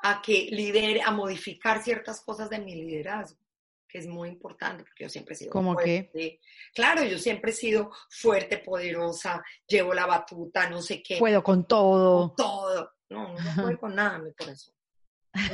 a 0.00 0.20
que 0.20 0.48
lidere, 0.50 1.00
a 1.02 1.10
modificar 1.10 1.82
ciertas 1.82 2.20
cosas 2.20 2.50
de 2.50 2.58
mi 2.58 2.74
liderazgo, 2.74 3.40
que 3.88 3.98
es 3.98 4.06
muy 4.06 4.28
importante, 4.28 4.84
porque 4.84 5.04
yo 5.04 5.08
siempre 5.08 5.34
he 5.34 5.36
sido 5.38 5.50
¿Cómo 5.50 5.72
fuerte. 5.74 6.10
qué? 6.12 6.40
Claro, 6.74 7.02
yo 7.04 7.18
siempre 7.18 7.50
he 7.52 7.54
sido 7.54 7.90
fuerte, 8.10 8.58
poderosa, 8.58 9.42
llevo 9.66 9.94
la 9.94 10.06
batuta, 10.06 10.68
no 10.68 10.82
sé 10.82 11.02
qué. 11.02 11.16
Puedo 11.18 11.42
con 11.42 11.66
todo. 11.66 12.28
Con 12.28 12.36
todo. 12.36 12.92
No, 13.10 13.34
no 13.34 13.62
puede 13.62 13.78
con 13.78 13.94
nada, 13.94 14.18
mi 14.18 14.32
corazón. 14.34 14.74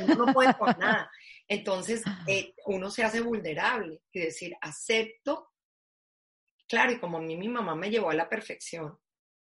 Uno 0.03 0.25
no 0.25 0.33
puede 0.33 0.53
con 0.57 0.75
nada. 0.79 1.09
Entonces, 1.47 2.03
eh, 2.27 2.53
uno 2.65 2.89
se 2.91 3.03
hace 3.03 3.21
vulnerable 3.21 4.01
y 4.11 4.19
decir, 4.19 4.55
acepto. 4.61 5.51
Claro, 6.67 6.91
y 6.91 6.99
como 6.99 7.17
a 7.17 7.21
mí 7.21 7.37
mi 7.37 7.47
mamá 7.47 7.75
me 7.75 7.89
llevó 7.89 8.09
a 8.09 8.15
la 8.15 8.27
perfección. 8.27 8.97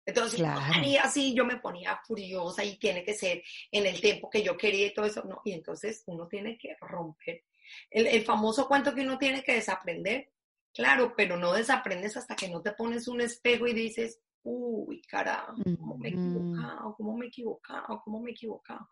Entonces, 0.06 0.38
Claro. 0.38 0.60
y 0.84 0.96
así 0.96 1.34
yo 1.34 1.44
me 1.44 1.58
ponía 1.58 2.00
furiosa 2.06 2.64
y 2.64 2.78
tiene 2.78 3.04
que 3.04 3.12
ser 3.14 3.42
en 3.70 3.86
el 3.86 4.00
tiempo 4.00 4.30
que 4.30 4.42
yo 4.42 4.56
quería 4.56 4.86
y 4.86 4.94
todo 4.94 5.06
eso. 5.06 5.22
No, 5.24 5.40
y 5.44 5.52
entonces 5.52 6.02
uno 6.06 6.26
tiene 6.28 6.56
que 6.56 6.76
romper. 6.80 7.44
El, 7.90 8.06
el 8.06 8.24
famoso 8.24 8.66
cuento 8.68 8.94
que 8.94 9.02
uno 9.02 9.18
tiene 9.18 9.42
que 9.42 9.54
desaprender. 9.54 10.30
Claro, 10.72 11.14
pero 11.16 11.36
no 11.36 11.52
desaprendes 11.52 12.16
hasta 12.16 12.36
que 12.36 12.48
no 12.48 12.62
te 12.62 12.72
pones 12.72 13.08
un 13.08 13.20
espejo 13.20 13.66
y 13.66 13.72
dices, 13.72 14.20
uy, 14.42 15.02
carajo, 15.02 15.54
cómo 15.78 15.98
me 15.98 16.08
he 16.08 16.12
equivocado, 16.12 16.94
cómo 16.96 17.16
me 17.16 17.24
he 17.26 17.28
equivocado, 17.28 18.02
cómo 18.04 18.20
me 18.20 18.30
he 18.30 18.32
equivocado. 18.32 18.88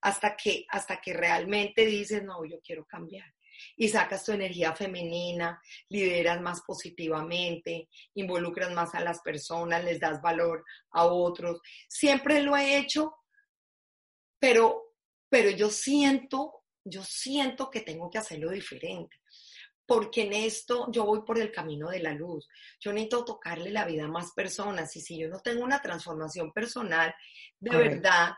Hasta 0.00 0.36
que, 0.36 0.64
hasta 0.68 1.00
que 1.00 1.12
realmente 1.12 1.86
dices, 1.86 2.22
no, 2.22 2.44
yo 2.44 2.60
quiero 2.60 2.84
cambiar. 2.84 3.32
Y 3.76 3.88
sacas 3.88 4.24
tu 4.24 4.32
energía 4.32 4.74
femenina, 4.74 5.60
lideras 5.88 6.40
más 6.40 6.62
positivamente, 6.62 7.88
involucras 8.14 8.72
más 8.72 8.94
a 8.94 9.00
las 9.00 9.20
personas, 9.20 9.84
les 9.84 10.00
das 10.00 10.20
valor 10.20 10.64
a 10.90 11.06
otros. 11.06 11.60
Siempre 11.88 12.42
lo 12.42 12.56
he 12.56 12.78
hecho, 12.78 13.14
pero, 14.38 14.94
pero 15.28 15.50
yo 15.50 15.70
siento, 15.70 16.61
yo 16.84 17.02
siento 17.04 17.70
que 17.70 17.80
tengo 17.80 18.10
que 18.10 18.18
hacerlo 18.18 18.50
diferente 18.50 19.16
porque 19.84 20.22
en 20.22 20.32
esto 20.32 20.90
yo 20.90 21.04
voy 21.04 21.22
por 21.26 21.38
el 21.38 21.50
camino 21.52 21.90
de 21.90 21.98
la 21.98 22.14
luz. 22.14 22.48
Yo 22.80 22.92
necesito 22.92 23.24
tocarle 23.24 23.70
la 23.70 23.84
vida 23.84 24.04
a 24.04 24.08
más 24.08 24.32
personas 24.32 24.94
y 24.96 25.00
si 25.00 25.18
yo 25.18 25.28
no 25.28 25.40
tengo 25.40 25.64
una 25.64 25.82
transformación 25.82 26.52
personal 26.52 27.14
de 27.58 27.70
Correcto. 27.70 27.96
verdad, 27.96 28.32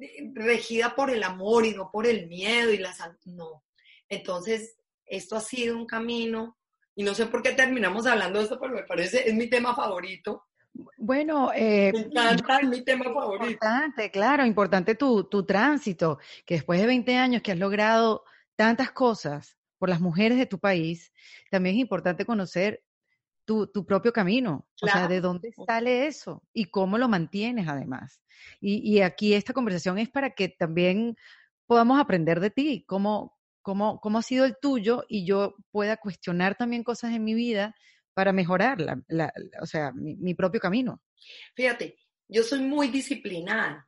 eh, 0.00 0.30
regida 0.32 0.94
por 0.94 1.10
el 1.10 1.22
amor 1.24 1.66
y 1.66 1.74
no 1.74 1.90
por 1.90 2.06
el 2.06 2.28
miedo 2.28 2.72
y 2.72 2.78
la 2.78 2.94
san- 2.94 3.18
no. 3.24 3.64
Entonces, 4.08 4.76
esto 5.04 5.36
ha 5.36 5.40
sido 5.40 5.76
un 5.76 5.86
camino 5.86 6.56
y 6.94 7.02
no 7.02 7.14
sé 7.14 7.26
por 7.26 7.42
qué 7.42 7.52
terminamos 7.52 8.06
hablando 8.06 8.38
de 8.38 8.44
esto, 8.44 8.58
pero 8.58 8.72
me 8.72 8.84
parece, 8.84 9.28
es 9.28 9.34
mi 9.34 9.50
tema 9.50 9.74
favorito. 9.74 10.45
Bueno, 10.98 11.50
eh, 11.54 11.92
Me 11.92 12.00
encanta, 12.00 12.58
es 12.58 12.68
mi 12.68 12.82
tema 12.82 13.04
favorito. 13.04 13.50
Importante, 13.50 14.10
claro, 14.10 14.44
importante 14.44 14.94
tu, 14.94 15.24
tu 15.24 15.44
tránsito, 15.44 16.18
que 16.44 16.54
después 16.54 16.80
de 16.80 16.86
20 16.86 17.16
años 17.16 17.42
que 17.42 17.52
has 17.52 17.58
logrado 17.58 18.24
tantas 18.56 18.90
cosas 18.90 19.56
por 19.78 19.88
las 19.88 20.00
mujeres 20.00 20.38
de 20.38 20.46
tu 20.46 20.58
país, 20.58 21.12
también 21.50 21.76
es 21.76 21.80
importante 21.80 22.24
conocer 22.24 22.82
tu, 23.44 23.68
tu 23.68 23.86
propio 23.86 24.12
camino, 24.12 24.66
o 24.82 24.86
sea, 24.86 25.06
de 25.06 25.20
dónde 25.20 25.52
sale 25.66 26.06
eso 26.06 26.42
y 26.52 26.64
cómo 26.66 26.98
lo 26.98 27.08
mantienes 27.08 27.68
además. 27.68 28.20
Y, 28.60 28.78
y 28.78 29.02
aquí 29.02 29.34
esta 29.34 29.52
conversación 29.52 29.98
es 29.98 30.08
para 30.08 30.30
que 30.30 30.48
también 30.48 31.16
podamos 31.66 32.00
aprender 32.00 32.40
de 32.40 32.50
ti, 32.50 32.84
cómo, 32.86 33.36
cómo, 33.62 34.00
cómo 34.00 34.18
ha 34.18 34.22
sido 34.22 34.44
el 34.44 34.56
tuyo 34.60 35.04
y 35.08 35.26
yo 35.26 35.54
pueda 35.70 35.96
cuestionar 35.96 36.56
también 36.56 36.82
cosas 36.82 37.12
en 37.12 37.24
mi 37.24 37.34
vida 37.34 37.74
para 38.16 38.32
mejorar, 38.32 38.80
la, 38.80 38.98
la- 39.08 39.30
la- 39.36 39.60
o 39.62 39.66
sea, 39.66 39.92
mi- 39.92 40.16
mi 40.16 40.32
propio 40.34 40.58
camino. 40.58 41.02
Fíjate, 41.54 41.98
yo 42.26 42.42
soy 42.42 42.60
muy 42.60 42.88
disciplinada, 42.88 43.86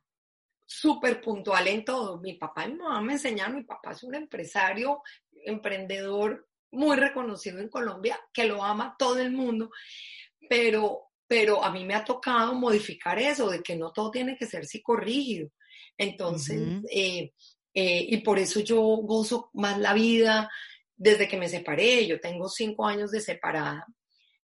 súper 0.67 1.19
puntual 1.19 1.67
en 1.67 1.83
todo. 1.83 2.19
Mi 2.21 2.35
papá 2.35 2.67
y 2.67 2.73
mi 2.73 2.77
mamá 2.77 3.01
me 3.01 3.13
enseñaron, 3.13 3.55
mi 3.55 3.63
papá 3.63 3.93
es 3.93 4.03
un 4.03 4.13
empresario, 4.13 5.01
emprendedor 5.45 6.47
muy 6.71 6.95
reconocido 6.95 7.57
en 7.57 7.69
Colombia, 7.69 8.19
que 8.31 8.45
lo 8.45 8.63
ama 8.63 8.95
todo 8.99 9.17
el 9.19 9.31
mundo, 9.31 9.71
pero, 10.47 11.07
pero 11.27 11.63
a 11.63 11.71
mí 11.71 11.83
me 11.85 11.95
ha 11.95 12.05
tocado 12.05 12.53
modificar 12.53 13.17
eso, 13.17 13.49
de 13.49 13.63
que 13.63 13.75
no 13.75 13.91
todo 13.91 14.11
tiene 14.11 14.37
que 14.37 14.45
ser 14.45 14.67
psicorrígido. 14.67 15.49
Entonces, 15.97 16.59
eh, 16.91 17.33
eh, 17.73 18.05
y 18.09 18.17
por 18.17 18.37
eso 18.37 18.59
yo 18.59 18.79
gozo 18.79 19.49
más 19.53 19.79
la 19.79 19.93
vida 19.95 20.51
desde 20.95 21.27
que 21.27 21.37
me 21.37 21.49
separé. 21.49 22.05
Yo 22.05 22.19
tengo 22.19 22.47
cinco 22.47 22.85
años 22.85 23.09
de 23.11 23.21
separada, 23.21 23.85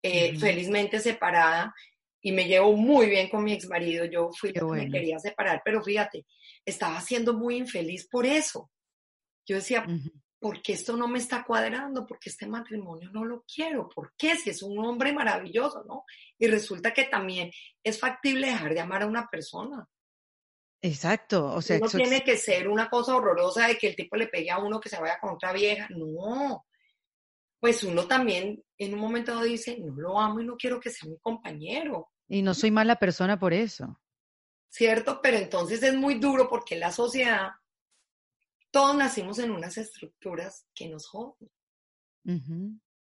eh, 0.07 0.39
felizmente 0.39 0.99
separada, 0.99 1.73
y 2.21 2.31
me 2.31 2.45
llevo 2.45 2.73
muy 2.73 3.07
bien 3.07 3.29
con 3.29 3.43
mi 3.43 3.53
ex 3.53 3.67
marido. 3.67 4.05
Yo 4.05 4.31
fui 4.31 4.51
la 4.51 4.61
que 4.61 4.65
me 4.65 4.89
quería 4.89 5.19
separar, 5.19 5.61
pero 5.63 5.83
fíjate, 5.83 6.25
estaba 6.65 6.99
siendo 7.01 7.33
muy 7.33 7.57
infeliz 7.57 8.07
por 8.09 8.25
eso. 8.25 8.69
Yo 9.45 9.55
decía, 9.55 9.85
Ujú. 9.87 10.11
¿por 10.39 10.61
qué 10.61 10.73
esto 10.73 10.97
no 10.97 11.07
me 11.07 11.19
está 11.19 11.43
cuadrando? 11.43 12.05
¿Por 12.05 12.19
qué 12.19 12.29
este 12.29 12.47
matrimonio 12.47 13.09
no 13.11 13.23
lo 13.23 13.43
quiero? 13.43 13.87
¿Por 13.89 14.13
qué? 14.17 14.35
Si 14.35 14.49
es 14.49 14.61
un 14.61 14.77
hombre 14.79 15.13
maravilloso, 15.13 15.83
¿no? 15.87 16.03
Y 16.37 16.47
resulta 16.47 16.93
que 16.93 17.05
también 17.05 17.51
es 17.83 17.99
factible 17.99 18.47
dejar 18.47 18.73
de 18.73 18.81
amar 18.81 19.03
a 19.03 19.07
una 19.07 19.27
persona. 19.27 19.87
Exacto, 20.81 21.53
o 21.53 21.61
sea, 21.61 21.79
no 21.79 21.87
tiene 21.87 22.23
que 22.23 22.37
ser 22.37 22.67
una 22.67 22.87
cosa 22.87 23.15
horrorosa 23.15 23.67
de 23.67 23.77
que 23.77 23.87
el 23.87 23.95
tipo 23.95 24.15
le 24.15 24.27
pegue 24.27 24.51
a 24.51 24.59
uno 24.59 24.79
que 24.79 24.89
se 24.89 24.99
vaya 24.99 25.17
con 25.19 25.33
otra 25.33 25.51
vieja. 25.51 25.87
No. 25.89 26.66
Pues 27.59 27.83
uno 27.83 28.07
también 28.07 28.63
en 28.77 28.93
un 28.93 28.99
momento 28.99 29.33
dado 29.33 29.43
dice, 29.43 29.77
no 29.79 29.95
lo 29.95 30.19
amo 30.19 30.39
y 30.39 30.45
no 30.45 30.55
quiero 30.55 30.79
que 30.79 30.89
sea 30.89 31.09
mi 31.09 31.17
compañero. 31.19 32.09
y 32.29 32.41
no 32.41 32.53
soy 32.53 32.71
mala 32.71 32.97
persona 32.97 33.39
por 33.39 33.53
eso. 33.53 33.99
¿cierto? 34.69 35.19
Pero 35.21 35.37
entonces 35.37 35.81
es 35.83 35.95
muy 35.95 36.15
duro 36.15 36.47
porque 36.47 36.75
la 36.75 36.91
sociedad, 36.91 37.49
todos 38.71 38.95
nacimos 38.95 39.39
en 39.39 39.51
unas 39.51 39.77
estructuras 39.77 40.67
que 40.73 40.87
nos 40.87 41.07
joden. 41.07 41.49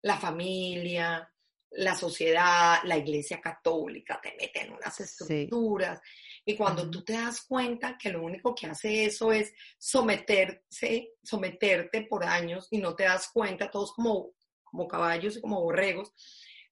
La 0.02 0.18
familia, 0.18 1.32
la 1.70 1.95
sociedad, 1.95 2.80
la 2.84 2.97
iglesia 2.97 3.39
católica 3.39 4.20
te 4.22 4.36
mete 4.36 4.64
en 4.64 4.74
unas 4.74 4.99
estructuras. 4.99 6.02
Y 6.43 6.58
cuando 6.58 6.89
tú 6.89 7.04
te 7.04 7.14
das 7.14 7.45
cuenta 7.45 7.97
que 7.97 8.10
lo 8.10 8.24
único 8.24 8.56
que 8.56 8.66
hace 8.66 9.06
eso 9.06 9.32
es 9.32 9.54
someterse, 9.78 11.14
someterte 11.22 12.02
por 12.02 12.26
años 12.26 12.68
y 12.72 12.80
no 12.80 12.95
te 12.95 13.04
das 13.04 13.30
cuenta, 13.32 13.70
todos 13.70 13.93
como, 13.93 14.34
como 14.72 14.88
caballos 14.88 15.38
y 15.38 15.41
como 15.41 15.61
borregos. 15.61 16.13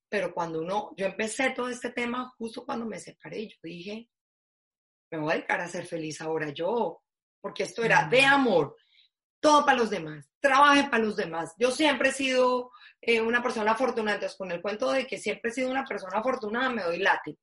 Pero 0.10 0.34
cuando 0.34 0.62
uno, 0.62 0.92
yo 0.98 1.06
empecé 1.06 1.52
todo 1.52 1.70
este 1.70 1.92
tema 1.92 2.34
justo 2.38 2.66
cuando 2.66 2.86
me 2.86 2.98
separé, 3.00 3.48
yo 3.48 3.56
dije, 3.62 4.10
me 5.12 5.20
voy 5.20 5.32
a 5.32 5.36
dedicar 5.36 5.62
a 5.62 5.68
ser 5.68 5.86
feliz 5.86 6.20
ahora 6.22 6.50
yo, 6.50 7.04
porque 7.42 7.64
esto 7.64 7.84
era 7.84 8.08
de 8.10 8.22
Mm. 8.24 8.34
amor, 8.34 8.76
todo 9.40 9.66
para 9.66 9.78
los 9.78 9.90
demás, 9.90 10.32
trabaje 10.40 10.90
para 10.90 11.04
los 11.04 11.16
demás. 11.16 11.54
Yo 11.60 11.70
siempre 11.72 12.10
he 12.10 12.14
sido 12.14 12.72
eh, 13.02 13.22
una 13.22 13.42
persona 13.42 13.72
afortunada, 13.72 14.16
entonces 14.16 14.38
con 14.38 14.52
el 14.52 14.62
cuento 14.62 14.92
de 14.92 15.06
que 15.08 15.18
siempre 15.18 15.52
he 15.52 15.54
sido 15.54 15.70
una 15.72 15.86
persona 15.86 16.20
afortunada 16.20 16.70
me 16.70 16.84
doy 16.84 16.98
látigo. 17.00 17.38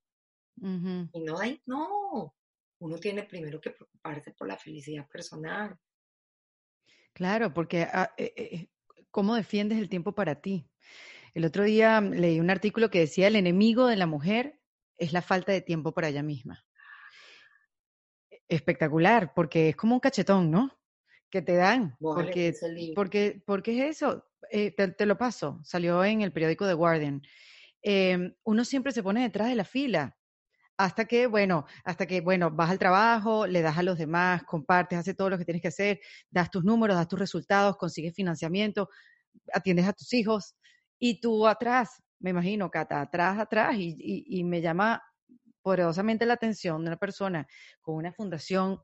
Y 1.13 1.21
no, 1.21 1.39
hay- 1.39 1.63
no, 1.67 2.35
uno 2.81 2.99
tiene 2.99 3.23
primero 3.23 3.61
que 3.61 3.71
preocuparse 3.71 4.33
por 4.33 4.49
la 4.49 4.57
felicidad 4.59 5.07
personal. 5.09 5.77
Claro, 7.15 7.53
porque 7.55 7.83
ah, 7.91 8.13
eh, 8.19 8.33
eh, 8.37 8.69
¿cómo 9.17 9.35
defiendes 9.35 9.79
el 9.79 9.89
tiempo 9.89 10.13
para 10.13 10.43
ti? 10.43 10.69
El 11.33 11.47
otro 11.47 11.65
día 11.65 12.03
mm, 12.03 12.11
leí 12.11 12.39
un 12.39 12.51
artículo 12.51 12.91
que 12.91 12.99
decía 12.99 13.29
el 13.29 13.37
enemigo 13.37 13.87
de 13.87 13.97
la 13.97 14.07
mujer 14.07 14.61
es 14.99 15.15
la 15.15 15.23
falta 15.23 15.53
de 15.53 15.63
tiempo 15.63 15.93
para 15.93 16.11
ella 16.11 16.23
misma. 16.23 16.67
Espectacular, 18.47 19.33
porque 19.35 19.71
es 19.71 19.77
como 19.77 19.95
un 19.95 20.01
cachetón, 20.01 20.51
¿no? 20.51 20.79
Que 21.31 21.41
te 21.41 21.55
dan, 21.55 21.97
leer 21.99 21.99
porque, 21.99 22.55
porque, 22.95 23.43
porque 23.47 23.89
es 23.89 23.97
eso, 23.97 24.23
Eh, 24.51 24.71
te, 24.71 24.89
te 24.89 25.07
lo 25.07 25.17
paso, 25.17 25.61
salió 25.65 26.05
en 26.05 26.21
el 26.21 26.31
periódico 26.31 26.67
The 26.67 26.75
Guardian. 26.75 27.23
Em, 27.83 28.35
uno 28.45 28.65
siempre 28.65 28.93
se 28.93 29.03
pone 29.03 29.23
detrás 29.23 29.49
de 29.49 29.57
la 29.57 29.65
fila, 29.65 30.15
hasta 30.77 31.07
que, 31.07 31.27
bueno, 31.27 31.67
hasta 31.85 32.07
que, 32.07 32.21
bueno, 32.21 32.51
vas 32.51 32.71
al 32.71 32.79
trabajo, 32.79 33.47
le 33.47 33.63
das 33.63 33.79
a 33.79 33.83
los 33.83 33.99
demás, 33.99 34.43
compartes, 34.45 34.99
haces 34.99 35.17
todo 35.17 35.31
lo 35.31 35.39
que 35.39 35.45
tienes 35.45 35.63
que 35.63 35.69
hacer, 35.69 36.01
das 36.31 36.51
tus 36.51 36.65
números, 36.65 36.97
das 36.97 37.09
tus 37.09 37.19
resultados, 37.19 37.77
consigues 37.77 38.15
financiamiento, 38.15 38.89
atiendes 39.53 39.87
a 39.89 39.93
tus 39.93 40.13
hijos. 40.13 40.55
Y 40.99 41.21
tú 41.21 41.47
atrás, 41.47 42.03
me 42.21 42.31
imagino, 42.31 42.71
Cata, 42.71 43.01
atrás, 43.01 43.39
atrás, 43.39 43.77
y, 43.77 43.95
y, 43.99 44.41
y 44.41 44.45
me 44.45 44.61
llama 44.61 45.03
poderosamente 45.63 46.27
la 46.27 46.35
atención 46.35 46.83
de 46.85 46.89
una 46.91 46.97
persona 46.97 47.47
con 47.81 47.97
una 47.97 48.13
fundación 48.13 48.81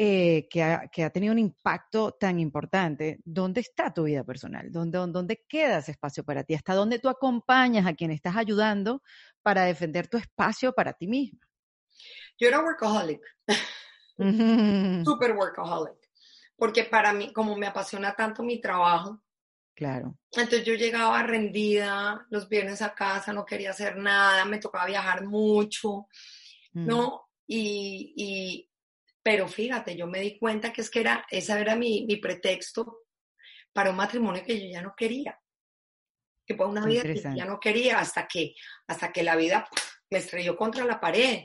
eh, 0.00 0.46
que, 0.48 0.62
ha, 0.62 0.86
que, 0.88 1.02
ha, 1.02 1.10
tenido 1.10 1.32
un 1.32 1.40
impacto 1.40 2.12
tan 2.12 2.38
importante. 2.38 3.20
¿Dónde 3.24 3.60
está 3.60 3.92
tu 3.92 4.04
vida 4.04 4.22
personal? 4.22 4.70
¿Dónde, 4.70 4.98
¿Dónde 4.98 5.44
queda 5.48 5.78
ese 5.78 5.90
espacio 5.90 6.24
para 6.24 6.44
ti? 6.44 6.54
¿Hasta 6.54 6.74
dónde 6.74 7.00
tú 7.00 7.08
acompañas 7.08 7.84
a 7.84 7.94
quien 7.94 8.12
estás 8.12 8.36
ayudando 8.36 9.02
para 9.42 9.64
defender 9.64 10.06
tu 10.06 10.16
espacio 10.16 10.72
para 10.72 10.92
ti 10.92 11.08
misma? 11.08 11.40
Yo 12.38 12.46
era 12.46 12.60
workaholic, 12.60 13.20
super 15.04 15.32
workaholic, 15.32 15.98
porque 16.56 16.84
para 16.84 17.12
mí, 17.12 17.32
como 17.32 17.56
me 17.56 17.66
apasiona 17.66 18.14
tanto 18.14 18.42
mi 18.42 18.60
trabajo, 18.60 19.20
Claro. 19.74 20.18
Entonces 20.32 20.64
yo 20.64 20.74
llegaba 20.74 21.22
rendida 21.22 22.26
los 22.30 22.48
viernes 22.48 22.82
a 22.82 22.96
casa, 22.96 23.32
no 23.32 23.44
quería 23.44 23.70
hacer 23.70 23.96
nada, 23.96 24.44
me 24.44 24.58
tocaba 24.58 24.86
viajar 24.86 25.24
mucho, 25.24 26.08
Mm. 26.72 26.86
¿no? 26.86 27.28
Y, 27.46 28.12
y, 28.16 28.67
Pero 29.28 29.46
fíjate, 29.46 29.94
yo 29.94 30.06
me 30.06 30.22
di 30.22 30.38
cuenta 30.38 30.72
que 30.72 30.80
es 30.80 30.88
que 30.88 31.00
era, 31.00 31.26
esa 31.30 31.60
era 31.60 31.76
mi, 31.76 32.06
mi 32.06 32.16
pretexto 32.16 33.00
para 33.74 33.90
un 33.90 33.96
matrimonio 33.96 34.42
que 34.42 34.58
yo 34.58 34.72
ya 34.72 34.80
no 34.80 34.94
quería. 34.96 35.38
Que 36.46 36.54
fue 36.54 36.66
una 36.66 36.86
vida 36.86 37.02
que 37.02 37.20
ya 37.36 37.44
no 37.44 37.60
quería 37.60 37.98
hasta 37.98 38.26
que, 38.26 38.54
hasta 38.86 39.12
que 39.12 39.22
la 39.22 39.36
vida 39.36 39.68
me 40.08 40.16
estrelló 40.16 40.56
contra 40.56 40.86
la 40.86 40.98
pared. 40.98 41.44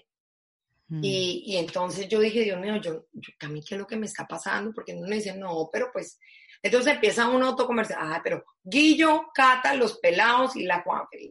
Mm. 0.87 1.01
Y, 1.03 1.43
y, 1.45 1.57
entonces 1.57 2.07
yo 2.07 2.21
dije, 2.21 2.45
Dios 2.45 2.57
mío, 2.57 2.77
yo, 2.77 3.07
yo, 3.11 3.33
a 3.41 3.49
mí 3.49 3.61
qué 3.61 3.75
es 3.75 3.81
lo 3.81 3.85
que 3.85 3.97
me 3.97 4.05
está 4.05 4.25
pasando, 4.25 4.71
porque 4.73 4.93
no 4.93 5.05
me 5.05 5.15
dicen, 5.15 5.37
no, 5.41 5.69
pero 5.69 5.89
pues 5.91 6.17
entonces 6.63 6.93
empieza 6.93 7.27
un 7.27 7.43
autocomercial. 7.43 7.99
Ah, 8.01 8.21
pero 8.23 8.45
Guillo, 8.63 9.31
Cata, 9.33 9.75
Los 9.75 9.99
Pelados 9.99 10.55
y 10.55 10.63
la 10.63 10.81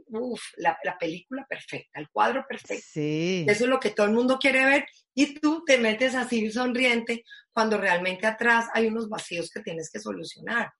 Uf, 0.08 0.42
la, 0.58 0.78
la 0.84 0.98
película 0.98 1.46
perfecta, 1.48 1.98
el 1.98 2.10
cuadro 2.10 2.44
perfecto. 2.46 2.84
Sí. 2.86 3.46
Eso 3.48 3.64
es 3.64 3.70
lo 3.70 3.80
que 3.80 3.90
todo 3.90 4.06
el 4.06 4.12
mundo 4.12 4.38
quiere 4.38 4.62
ver 4.62 4.86
y 5.14 5.40
tú 5.40 5.64
te 5.64 5.78
metes 5.78 6.14
así 6.14 6.50
sonriente 6.50 7.24
cuando 7.50 7.78
realmente 7.78 8.26
atrás 8.26 8.66
hay 8.74 8.88
unos 8.88 9.08
vacíos 9.08 9.50
que 9.50 9.62
tienes 9.62 9.90
que 9.90 10.00
solucionar. 10.00 10.70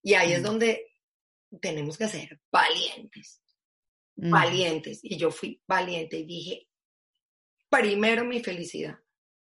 Y 0.00 0.14
ahí 0.14 0.32
es 0.32 0.42
mm. 0.42 0.44
donde 0.44 0.86
tenemos 1.60 1.98
que 1.98 2.06
ser 2.06 2.38
valientes, 2.52 3.42
mm. 4.14 4.30
valientes. 4.30 5.00
Y 5.02 5.16
yo 5.16 5.32
fui 5.32 5.60
valiente 5.66 6.18
y 6.18 6.24
dije, 6.24 6.68
primero 7.68 8.24
mi 8.24 8.38
felicidad, 8.38 8.96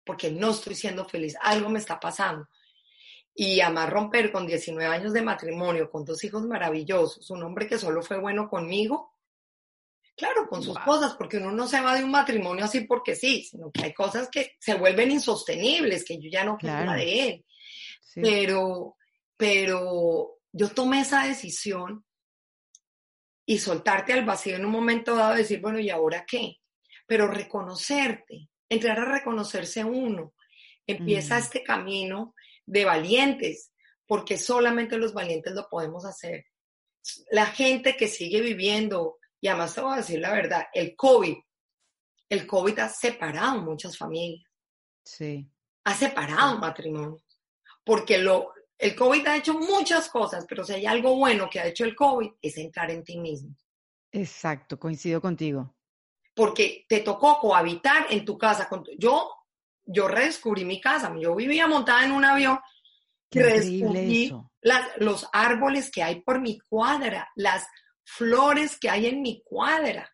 porque 0.06 0.32
no 0.32 0.52
estoy 0.52 0.76
siendo 0.76 1.04
feliz, 1.04 1.36
algo 1.42 1.68
me 1.68 1.80
está 1.80 2.00
pasando 2.00 2.48
y 3.36 3.62
además 3.62 3.90
romper 3.90 4.32
con 4.32 4.46
19 4.46 4.94
años 4.94 5.14
de 5.14 5.22
matrimonio, 5.22 5.90
con 5.90 6.06
dos 6.06 6.24
hijos 6.24 6.46
maravillosos, 6.46 7.30
un 7.32 7.44
hombre 7.44 7.68
que 7.68 7.80
solo 7.80 8.02
fue 8.04 8.20
bueno 8.20 8.48
conmigo, 8.48 9.16
claro, 10.16 10.48
con 10.48 10.62
sus 10.62 10.78
cosas, 10.80 11.16
porque 11.16 11.38
uno 11.38 11.52
no 11.52 11.68
se 11.68 11.82
va 11.82 11.96
de 11.96 12.04
un 12.04 12.12
matrimonio 12.12 12.66
así 12.66 12.82
porque 12.82 13.16
sí, 13.16 13.44
sino 13.44 13.72
que 13.72 13.86
hay 13.86 13.94
cosas 13.94 14.30
que 14.30 14.56
se 14.60 14.76
vuelven 14.76 15.12
insostenibles, 15.12 16.06
que 16.06 16.20
yo 16.20 16.30
ya 16.30 16.44
no 16.44 16.58
quiero 16.58 16.92
de 16.92 17.28
él. 17.28 17.46
Pero, 18.16 18.98
pero 19.36 20.38
yo 20.52 20.70
tomé 20.70 21.02
esa 21.02 21.26
decisión 21.26 22.06
y 23.46 23.58
soltarte 23.58 24.14
al 24.14 24.24
vacío 24.24 24.56
en 24.56 24.66
un 24.66 24.72
momento 24.72 25.16
dado, 25.16 25.36
decir, 25.36 25.60
bueno, 25.60 25.80
¿y 25.80 25.90
ahora 25.90 26.24
qué? 26.28 26.58
Pero 27.08 27.28
reconocerte, 27.28 28.50
entrar 28.70 29.00
a 29.00 29.12
reconocerse 29.12 29.84
uno, 29.84 30.34
empieza 30.86 31.40
este 31.40 31.64
camino 31.64 32.36
de 32.66 32.86
valientes, 32.86 33.72
porque 34.06 34.38
solamente 34.38 34.98
los 34.98 35.14
valientes 35.14 35.54
lo 35.54 35.68
podemos 35.70 36.06
hacer. 36.06 36.46
La 37.32 37.46
gente 37.48 37.96
que 37.98 38.08
sigue 38.08 38.42
viviendo, 38.42 39.18
y 39.42 39.48
además 39.48 39.76
te 39.76 39.82
voy 39.82 39.94
a 39.94 39.98
decir 39.98 40.20
la 40.20 40.32
verdad, 40.32 40.66
el 40.74 40.96
COVID, 40.96 41.36
el 42.30 42.48
COVID 42.48 42.80
ha 42.80 42.90
separado 42.90 43.62
muchas 43.62 43.98
familias. 43.98 44.50
Sí. 45.04 45.50
Ha 45.84 45.94
separado 45.94 46.58
matrimonios. 46.58 47.22
Porque 47.84 48.18
lo, 48.18 48.54
el 48.78 48.96
COVID 48.96 49.28
ha 49.28 49.38
hecho 49.38 49.54
muchas 49.54 50.10
cosas, 50.10 50.46
pero 50.48 50.64
si 50.64 50.74
hay 50.74 50.86
algo 50.86 51.16
bueno 51.16 51.50
que 51.50 51.60
ha 51.60 51.68
hecho 51.68 51.84
el 51.84 51.96
COVID 51.96 52.32
es 52.42 52.58
entrar 52.58 52.90
en 52.92 53.04
ti 53.04 53.18
mismo. 53.18 53.56
Exacto, 54.12 54.80
coincido 54.80 55.22
contigo. 55.22 55.76
Porque 56.34 56.86
te 56.88 57.02
tocó 57.02 57.40
cohabitar 57.40 58.08
en 58.10 58.26
tu 58.26 58.38
casa. 58.38 58.68
Con 58.70 58.84
yo 58.98 59.30
yo 59.86 60.08
redescubrí 60.08 60.66
mi 60.66 60.80
casa. 60.80 61.14
Yo 61.20 61.36
vivía 61.36 61.68
montada 61.68 62.06
en 62.06 62.12
un 62.12 62.26
avión 62.26 62.60
y 63.30 63.40
redescubrí 63.40 64.34
los 64.98 65.28
árboles 65.34 65.92
que 65.92 66.04
hay 66.04 66.22
por 66.22 66.40
mi 66.40 66.60
cuadra, 66.60 67.30
las 67.36 67.68
flores 68.04 68.78
que 68.80 68.90
hay 68.90 69.08
en 69.08 69.22
mi 69.22 69.42
cuadra. 69.44 70.10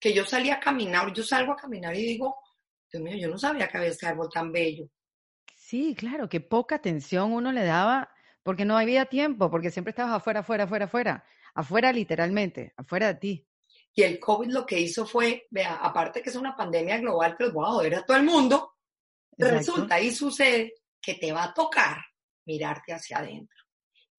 Que 0.00 0.12
yo 0.12 0.24
salía 0.24 0.54
a 0.54 0.60
caminar, 0.60 1.12
yo 1.12 1.22
salgo 1.22 1.52
a 1.52 1.56
caminar 1.56 1.94
y 1.96 2.02
digo, 2.02 2.36
Dios 2.92 3.02
mío, 3.02 3.16
yo 3.16 3.28
no 3.28 3.38
sabía 3.38 3.68
que 3.68 3.78
había 3.78 3.90
este 3.90 4.06
árbol 4.06 4.28
tan 4.32 4.50
bello. 4.50 4.88
Sí, 5.54 5.94
claro, 5.94 6.28
que 6.28 6.40
poca 6.40 6.74
atención 6.74 7.32
uno 7.32 7.52
le 7.52 7.64
daba 7.64 8.10
porque 8.42 8.64
no 8.64 8.76
había 8.76 9.06
tiempo, 9.06 9.50
porque 9.50 9.70
siempre 9.70 9.90
estabas 9.90 10.14
afuera, 10.14 10.40
afuera, 10.40 10.64
afuera, 10.64 10.84
afuera, 10.86 11.24
afuera 11.54 11.92
literalmente, 11.92 12.74
afuera 12.76 13.06
de 13.06 13.14
ti. 13.14 13.48
Y 13.94 14.02
el 14.02 14.18
COVID 14.18 14.48
lo 14.48 14.66
que 14.66 14.80
hizo 14.80 15.06
fue, 15.06 15.46
vea, 15.50 15.76
aparte 15.76 16.22
que 16.22 16.30
es 16.30 16.36
una 16.36 16.56
pandemia 16.56 16.98
global 16.98 17.36
que 17.36 17.44
los 17.44 17.52
voy 17.52 17.66
a 17.66 17.70
joder 17.70 17.94
a 17.94 18.04
todo 18.04 18.16
el 18.16 18.24
mundo, 18.24 18.71
Resulta 19.50 20.00
y 20.00 20.10
sucede 20.10 20.74
que 21.00 21.14
te 21.14 21.32
va 21.32 21.44
a 21.44 21.54
tocar 21.54 21.98
mirarte 22.44 22.92
hacia 22.92 23.18
adentro 23.18 23.58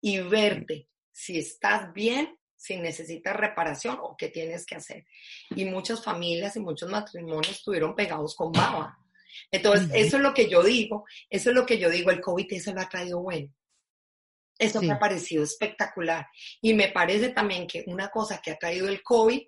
y 0.01 0.19
verte 0.19 0.89
si 1.11 1.39
estás 1.39 1.93
bien, 1.93 2.39
si 2.57 2.77
necesitas 2.77 3.37
reparación 3.37 3.99
o 4.01 4.17
qué 4.17 4.29
tienes 4.29 4.65
que 4.67 4.77
hacer. 4.77 5.07
Y 5.51 5.65
muchas 5.65 6.03
familias 6.03 6.57
y 6.57 6.61
muchos 6.61 6.91
matrimonios 6.91 7.51
estuvieron 7.51 7.95
pegados 7.95 8.35
con 8.35 8.53
baba. 8.53 8.99
Entonces, 9.51 9.91
eso 9.95 10.17
es 10.17 10.23
lo 10.23 10.35
que 10.35 10.49
yo 10.49 10.63
digo, 10.63 11.05
eso 11.29 11.51
es 11.51 11.57
lo 11.57 11.67
que 11.67 11.79
yo 11.79 11.91
digo, 11.91 12.11
el 12.11 12.21
COVID 12.21 12.53
eso 12.53 12.73
lo 12.73 12.81
ha 12.81 12.89
traído 12.89 13.21
bueno. 13.21 13.53
Eso 14.59 14.81
me 14.81 14.93
ha 14.93 14.99
parecido 14.99 15.43
espectacular. 15.43 16.27
Y 16.61 16.75
me 16.75 16.89
parece 16.89 17.31
también 17.31 17.67
que 17.67 17.85
una 17.87 18.09
cosa 18.11 18.41
que 18.41 18.53
ha 18.53 18.59
traído 18.59 18.89
el 18.89 19.03
COVID 19.03 19.43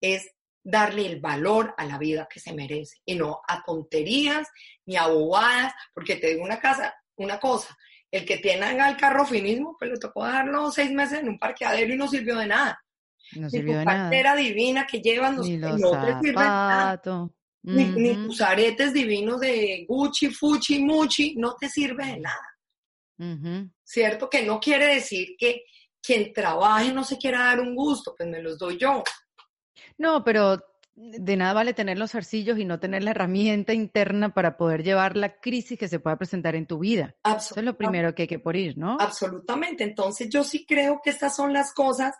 es 0.00 0.30
darle 0.70 1.06
el 1.06 1.20
valor 1.20 1.74
a 1.78 1.84
la 1.86 1.98
vida 1.98 2.28
que 2.30 2.40
se 2.40 2.52
merece 2.52 2.98
y 3.06 3.14
no 3.14 3.40
a 3.48 3.62
tonterías 3.64 4.46
ni 4.84 4.96
a 4.96 5.06
bobadas, 5.06 5.72
porque 5.94 6.16
te 6.16 6.28
digo 6.28 6.44
una, 6.44 6.60
casa, 6.60 6.94
una 7.16 7.40
cosa, 7.40 7.76
el 8.10 8.26
que 8.26 8.38
tiene 8.38 8.70
el 8.70 8.96
carro 8.96 9.24
finismo, 9.24 9.76
pues 9.78 9.90
le 9.90 9.98
tocó 9.98 10.24
darlo 10.24 10.70
seis 10.70 10.90
meses 10.92 11.20
en 11.20 11.28
un 11.28 11.38
parqueadero 11.38 11.94
y 11.94 11.96
no 11.96 12.06
sirvió 12.06 12.36
de 12.36 12.46
nada. 12.46 12.82
No 13.36 13.48
sirvió 13.48 13.78
ni 13.78 13.84
tu 13.84 13.84
cartera 13.86 14.36
divina 14.36 14.86
que 14.86 15.00
llevan 15.00 15.38
ni 15.40 15.56
no 15.56 15.76
te 15.76 16.18
sirve 16.20 16.28
de 16.28 16.34
nada. 16.34 17.02
Ni, 17.62 18.14
tus 18.26 18.40
aretes 18.40 18.92
divinos 18.92 19.40
de 19.40 19.84
Gucci, 19.88 20.30
Fuchi, 20.30 20.80
Muchi, 20.80 21.34
no 21.36 21.54
te 21.54 21.68
sirve 21.68 22.06
de 22.06 22.20
nada. 22.20 23.70
¿Cierto? 23.82 24.28
Que 24.28 24.42
no 24.42 24.60
quiere 24.60 24.94
decir 24.94 25.34
que 25.38 25.64
quien 26.00 26.32
trabaje 26.32 26.92
no 26.92 27.04
se 27.04 27.18
quiera 27.18 27.44
dar 27.44 27.60
un 27.60 27.74
gusto, 27.74 28.14
pues 28.16 28.28
me 28.28 28.42
los 28.42 28.58
doy 28.58 28.78
yo. 28.78 29.02
No, 29.96 30.24
pero 30.24 30.62
de 31.00 31.36
nada 31.36 31.52
vale 31.52 31.74
tener 31.74 31.96
los 31.96 32.16
arcillos 32.16 32.58
y 32.58 32.64
no 32.64 32.80
tener 32.80 33.04
la 33.04 33.12
herramienta 33.12 33.72
interna 33.72 34.34
para 34.34 34.56
poder 34.56 34.82
llevar 34.82 35.16
la 35.16 35.38
crisis 35.38 35.78
que 35.78 35.86
se 35.86 36.00
pueda 36.00 36.18
presentar 36.18 36.56
en 36.56 36.66
tu 36.66 36.80
vida. 36.80 37.14
Eso 37.24 37.54
es 37.56 37.64
lo 37.64 37.76
primero 37.76 38.14
que 38.14 38.22
hay 38.22 38.28
que 38.28 38.40
por 38.40 38.56
ir, 38.56 38.76
¿no? 38.76 38.96
Absolutamente. 38.98 39.84
Entonces 39.84 40.28
yo 40.28 40.42
sí 40.42 40.66
creo 40.66 41.00
que 41.02 41.10
estas 41.10 41.36
son 41.36 41.52
las 41.52 41.72
cosas 41.72 42.16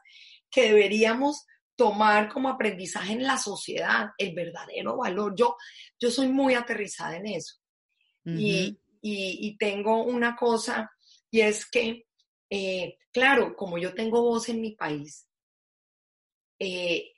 que 0.49 0.69
deberíamos 0.69 1.45
tomar 1.75 2.29
como 2.29 2.49
aprendizaje 2.49 3.13
en 3.13 3.25
la 3.25 3.37
sociedad, 3.37 4.11
el 4.17 4.35
verdadero 4.35 4.97
valor. 4.97 5.35
Yo, 5.37 5.57
yo 5.99 6.11
soy 6.11 6.29
muy 6.29 6.55
aterrizada 6.55 7.17
en 7.17 7.27
eso. 7.27 7.57
y, 8.25 8.79
y, 9.01 9.57
tengo 9.57 10.05
una 10.05 10.37
cosa, 10.37 10.91
y 11.31 11.41
es 11.41 11.69
que, 11.69 12.07
eh, 12.51 12.99
claro, 13.11 13.57
como 13.57 13.79
yo 13.79 13.95
tengo 13.95 14.23
voz 14.23 14.49
en 14.51 14.61
mi 14.61 14.73
país, 14.73 15.27
eh, 16.59 17.13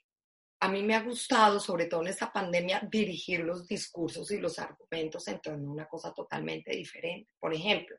a 0.63 0.67
mí 0.67 0.83
me 0.83 0.93
ha 0.93 1.01
gustado, 1.01 1.59
sobre 1.59 1.87
todo 1.87 2.01
en 2.01 2.09
esta 2.09 2.31
pandemia, 2.31 2.87
dirigir 2.89 3.39
los 3.39 3.67
discursos 3.67 4.29
y 4.29 4.37
los 4.37 4.59
argumentos 4.59 5.27
en 5.27 5.41
torno 5.41 5.69
a 5.69 5.73
una 5.73 5.87
cosa 5.87 6.13
totalmente 6.13 6.71
diferente. 6.75 7.31
Por 7.39 7.51
ejemplo, 7.51 7.97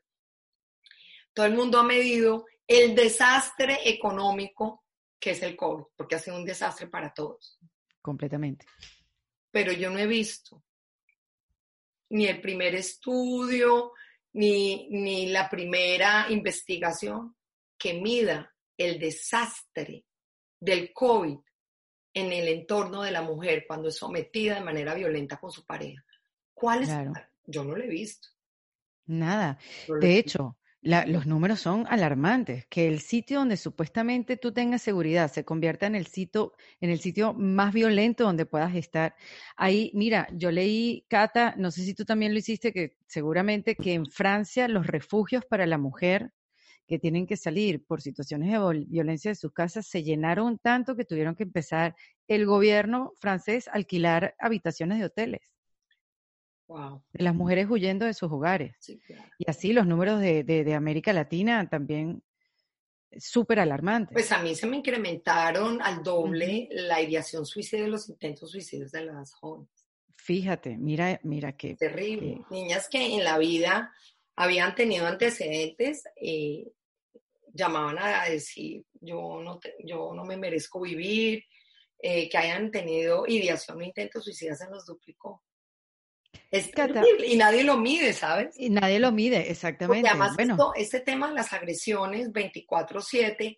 todo 1.33 1.45
el 1.45 1.55
mundo 1.55 1.77
ha 1.77 1.83
medido 1.83 2.45
el 2.65 2.95
desastre 2.95 3.79
económico 3.83 4.85
que 5.19 5.31
es 5.31 5.43
el 5.43 5.57
COVID, 5.57 5.83
porque 5.97 6.15
ha 6.15 6.19
sido 6.19 6.37
un 6.37 6.45
desastre 6.45 6.87
para 6.87 7.13
todos. 7.13 7.59
Completamente. 8.01 8.65
Pero 9.51 9.73
yo 9.73 9.89
no 9.89 9.99
he 9.99 10.07
visto 10.07 10.63
ni 12.11 12.27
el 12.27 12.39
primer 12.39 12.75
estudio, 12.75 13.91
ni, 14.33 14.87
ni 14.89 15.27
la 15.27 15.49
primera 15.49 16.27
investigación 16.29 17.35
que 17.77 17.93
mida 17.93 18.53
el 18.77 18.99
desastre 18.99 20.05
del 20.61 20.93
COVID 20.93 21.39
en 22.13 22.31
el 22.31 22.47
entorno 22.47 23.01
de 23.01 23.11
la 23.11 23.21
mujer 23.21 23.65
cuando 23.67 23.89
es 23.89 23.95
sometida 23.95 24.55
de 24.55 24.61
manera 24.61 24.93
violenta 24.93 25.37
con 25.37 25.51
su 25.51 25.65
pareja. 25.65 26.03
¿Cuál 26.53 26.83
es? 26.83 26.89
Yo 27.45 27.63
no 27.63 27.75
lo 27.75 27.83
he 27.83 27.87
visto. 27.87 28.29
Nada. 29.05 29.57
de 29.99 30.17
hecho, 30.17 30.57
los 30.81 31.25
números 31.25 31.59
son 31.59 31.85
alarmantes. 31.89 32.65
Que 32.67 32.87
el 32.87 32.99
sitio 32.99 33.39
donde 33.39 33.57
supuestamente 33.57 34.37
tú 34.37 34.51
tengas 34.51 34.81
seguridad 34.81 35.31
se 35.31 35.43
convierta 35.43 35.87
en 35.87 35.95
el 35.95 36.07
sitio, 36.07 36.53
en 36.79 36.89
el 36.89 36.99
sitio 36.99 37.33
más 37.33 37.73
violento 37.73 38.23
donde 38.23 38.45
puedas 38.45 38.75
estar. 38.75 39.15
Ahí, 39.55 39.91
mira, 39.93 40.27
yo 40.33 40.51
leí, 40.51 41.05
Cata, 41.09 41.55
no 41.57 41.71
sé 41.71 41.83
si 41.83 41.93
tú 41.93 42.05
también 42.05 42.33
lo 42.33 42.39
hiciste, 42.39 42.71
que 42.71 42.97
seguramente 43.07 43.75
que 43.75 43.93
en 43.93 44.05
Francia 44.05 44.67
los 44.67 44.87
refugios 44.87 45.45
para 45.45 45.65
la 45.65 45.77
mujer 45.77 46.31
que 46.87 46.99
tienen 46.99 47.25
que 47.25 47.37
salir 47.37 47.83
por 47.85 48.01
situaciones 48.01 48.51
de 48.51 48.85
violencia 48.87 49.31
de 49.31 49.35
sus 49.35 49.53
casas 49.53 49.87
se 49.87 50.03
llenaron 50.03 50.59
tanto 50.59 50.95
que 50.95 51.05
tuvieron 51.05 51.35
que 51.35 51.43
empezar 51.43 51.95
el 52.27 52.45
gobierno 52.45 53.13
francés 53.19 53.67
a 53.67 53.73
alquilar 53.73 54.35
habitaciones 54.39 54.99
de 54.99 55.05
hoteles. 55.05 55.53
Wow. 56.67 57.03
De 57.11 57.23
las 57.23 57.35
mujeres 57.35 57.67
huyendo 57.69 58.05
de 58.05 58.13
sus 58.13 58.31
hogares. 58.31 58.75
Y 59.37 59.49
así 59.49 59.73
los 59.73 59.85
números 59.85 60.19
de, 60.19 60.43
de, 60.43 60.73
América 60.73 61.13
Latina 61.13 61.67
también 61.69 62.23
súper 63.17 63.59
alarmantes. 63.59 64.13
Pues 64.13 64.31
a 64.31 64.41
mí 64.41 64.55
se 64.55 64.65
me 64.65 64.77
incrementaron 64.77 65.81
al 65.81 66.01
doble 66.03 66.67
la 66.71 67.01
ideación 67.01 67.45
suicida 67.45 67.85
y 67.85 67.89
los 67.89 68.09
intentos 68.09 68.51
suicidios 68.51 68.91
de 68.91 69.05
las 69.05 69.33
jóvenes. 69.33 69.69
Fíjate, 70.15 70.77
mira, 70.77 71.19
mira 71.23 71.51
que... 71.51 71.75
Terrible. 71.75 72.41
Niñas 72.49 72.87
que 72.89 73.13
en 73.13 73.23
la 73.23 73.37
vida 73.37 73.93
habían 74.35 74.75
tenido 74.75 75.05
antecedentes, 75.05 76.03
eh, 76.15 76.65
llamaban 77.53 77.97
a 77.99 78.25
decir, 78.25 78.83
yo 78.99 79.41
no, 79.43 79.59
yo 79.83 80.13
no 80.13 80.25
me 80.25 80.37
merezco 80.37 80.81
vivir, 80.81 81.43
eh, 81.99 82.27
que 82.27 82.37
hayan 82.37 82.69
tenido 82.71 83.25
ideación 83.27 83.77
o 83.77 83.81
intentos 83.81 84.25
suicidas 84.25 84.59
se 84.59 84.69
los 84.69 84.85
duplicó. 84.85 85.41
Es 86.51 86.71
terrible 86.71 87.27
y 87.27 87.37
nadie 87.37 87.63
lo 87.63 87.77
mide, 87.77 88.11
¿sabes? 88.13 88.59
Y 88.59 88.69
nadie 88.69 88.99
lo 88.99 89.11
mide, 89.11 89.49
exactamente. 89.49 90.01
Porque 90.01 90.09
además 90.09 90.35
bueno. 90.35 90.73
este 90.75 90.99
tema 90.99 91.29
de 91.29 91.35
las 91.35 91.53
agresiones 91.53 92.31
24/7 92.31 93.57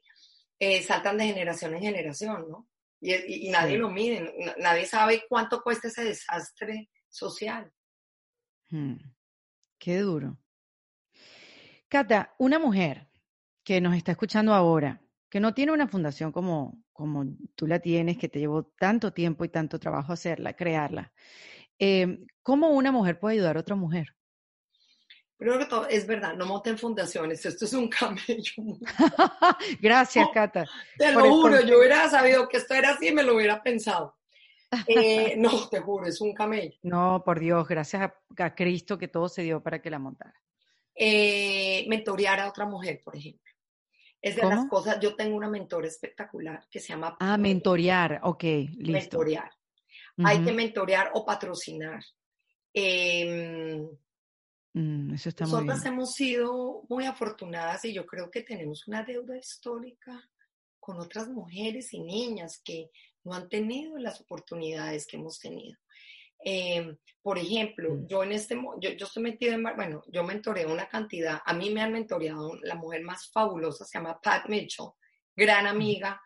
eh, 0.60 0.84
saltan 0.84 1.18
de 1.18 1.26
generación 1.26 1.74
en 1.74 1.82
generación, 1.82 2.46
¿no? 2.50 2.70
Y, 3.02 3.50
nadie 3.50 3.78
lo 3.78 3.90
mide, 3.90 4.34
nadie 4.58 4.86
sabe 4.86 5.26
cuánto 5.28 5.62
cuesta 5.62 5.88
ese 5.88 6.04
desastre 6.04 6.90
social. 7.10 7.72
Hmm. 8.70 8.98
Qué 9.78 9.98
duro. 10.00 10.38
Cata, 11.96 12.36
una 12.40 12.60
mujer 12.60 13.08
que 13.64 13.80
nos 13.80 13.96
está 13.96 14.12
escuchando 14.12 14.54
ahora, 14.54 15.02
que 15.30 15.40
no 15.40 15.54
tiene 15.54 15.72
una 15.72 15.88
fundación 15.88 16.34
como, 16.34 16.84
como 16.92 17.24
tú 17.56 17.68
la 17.68 17.80
tienes, 17.80 18.18
que 18.18 18.28
te 18.28 18.38
llevó 18.38 18.66
tanto 18.78 19.14
tiempo 19.14 19.46
y 19.46 19.48
tanto 19.48 19.80
trabajo 19.80 20.12
hacerla, 20.12 20.58
crearla, 20.58 21.14
eh, 21.80 22.20
¿cómo 22.44 22.72
una 22.72 22.92
mujer 22.92 23.18
puede 23.18 23.36
ayudar 23.36 23.56
a 23.56 23.62
otra 23.62 23.78
mujer? 23.78 24.14
Primero 25.38 25.58
que 25.58 25.68
todo, 25.68 25.88
es 25.88 26.06
verdad, 26.06 26.36
no 26.36 26.46
monten 26.46 26.78
fundaciones, 26.78 27.46
esto 27.46 27.64
es 27.64 27.72
un 27.72 27.88
camello. 28.00 28.78
Gracias, 29.82 30.28
Cata. 30.34 30.66
Te 30.98 31.14
lo 31.14 31.22
juro, 31.22 31.62
yo 31.62 31.80
hubiera 31.80 32.10
sabido 32.10 32.50
que 32.50 32.58
esto 32.58 32.74
era 32.74 32.90
así 32.90 33.08
y 33.08 33.14
me 33.14 33.24
lo 33.24 33.36
hubiera 33.38 33.64
pensado. 33.64 34.18
Eh, 34.86 35.36
no, 35.38 35.70
te 35.70 35.80
juro, 35.80 36.08
es 36.08 36.20
un 36.20 36.34
camello. 36.34 36.78
No, 36.82 37.24
por 37.26 37.40
Dios, 37.40 37.66
gracias 37.66 38.12
a, 38.38 38.54
Cristo 38.54 38.98
que 38.98 39.08
todo 39.08 39.30
se 39.30 39.44
dio 39.44 39.64
para 39.64 39.82
que 39.82 39.90
la 39.90 40.00
montara. 40.00 40.34
Eh, 40.96 41.86
mentorear 41.88 42.40
a 42.40 42.50
otra 42.50 42.66
mujer, 42.66 43.02
por 43.04 43.16
ejemplo. 43.16 43.42
Es 44.22 44.36
de 44.36 44.44
las 44.44 44.68
cosas, 44.68 45.00
yo 45.00 45.16
tengo 45.16 45.36
una 45.36 45.50
mentora 45.50 45.88
espectacular 45.88 46.66
que 46.72 46.80
se 46.80 46.90
llama... 46.90 47.16
Ah, 47.20 47.38
mentorear, 47.38 48.22
ok, 48.24 48.44
listo. 48.44 48.92
Mentorear. 48.92 49.52
Hay 50.24 50.44
que 50.44 50.52
mentorear 50.52 51.12
o 51.14 51.24
patrocinar. 51.24 52.04
Eh, 52.74 53.86
Mm, 54.76 55.14
eso 55.14 55.30
está 55.30 55.46
Nosotras 55.46 55.86
hemos 55.86 56.14
sido 56.14 56.84
muy 56.90 57.06
afortunadas 57.06 57.86
y 57.86 57.94
yo 57.94 58.06
creo 58.06 58.30
que 58.30 58.42
tenemos 58.42 58.86
una 58.90 59.04
deuda 59.04 59.38
histórica 59.38 60.30
con 60.82 61.00
otras 61.00 61.30
mujeres 61.30 61.94
y 61.94 62.02
niñas 62.02 62.62
que 62.62 62.92
no 63.24 63.34
han 63.34 63.48
tenido 63.48 63.98
las 63.98 64.20
oportunidades 64.20 65.08
que 65.08 65.16
hemos 65.16 65.40
tenido. 65.40 65.80
Em, 66.40 66.96
por 67.22 67.38
ejemplo, 67.38 67.96
mm. 67.96 68.08
yo 68.08 68.24
en 68.24 68.32
este, 68.34 68.56
yo, 68.80 68.92
yo 68.92 69.06
estoy 69.06 69.24
metida 69.24 69.56
en, 69.56 69.64
bueno, 69.64 70.04
yo 70.08 70.24
mentoreo 70.24 70.72
una 70.72 70.88
cantidad, 70.88 71.42
a 71.44 71.54
mí 71.54 71.70
me 71.72 71.82
han 71.82 71.92
mentoreado, 71.92 72.56
la 72.62 72.76
mujer 72.76 73.02
más 73.02 73.32
fabulosa 73.32 73.86
se 73.86 73.98
llama 73.98 74.20
Pat 74.22 74.48
Mitchell, 74.48 74.90
gran 75.36 75.66
amiga, 75.66 76.22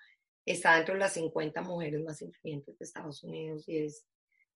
está 0.46 0.76
dentro 0.76 0.96
de 0.96 1.00
las 1.00 1.14
50 1.14 1.62
mujeres 1.62 2.02
más 2.02 2.22
influyentes 2.22 2.78
de 2.78 2.84
Estados 2.84 3.24
Unidos 3.24 3.68
y 3.68 3.86
es, 3.86 4.06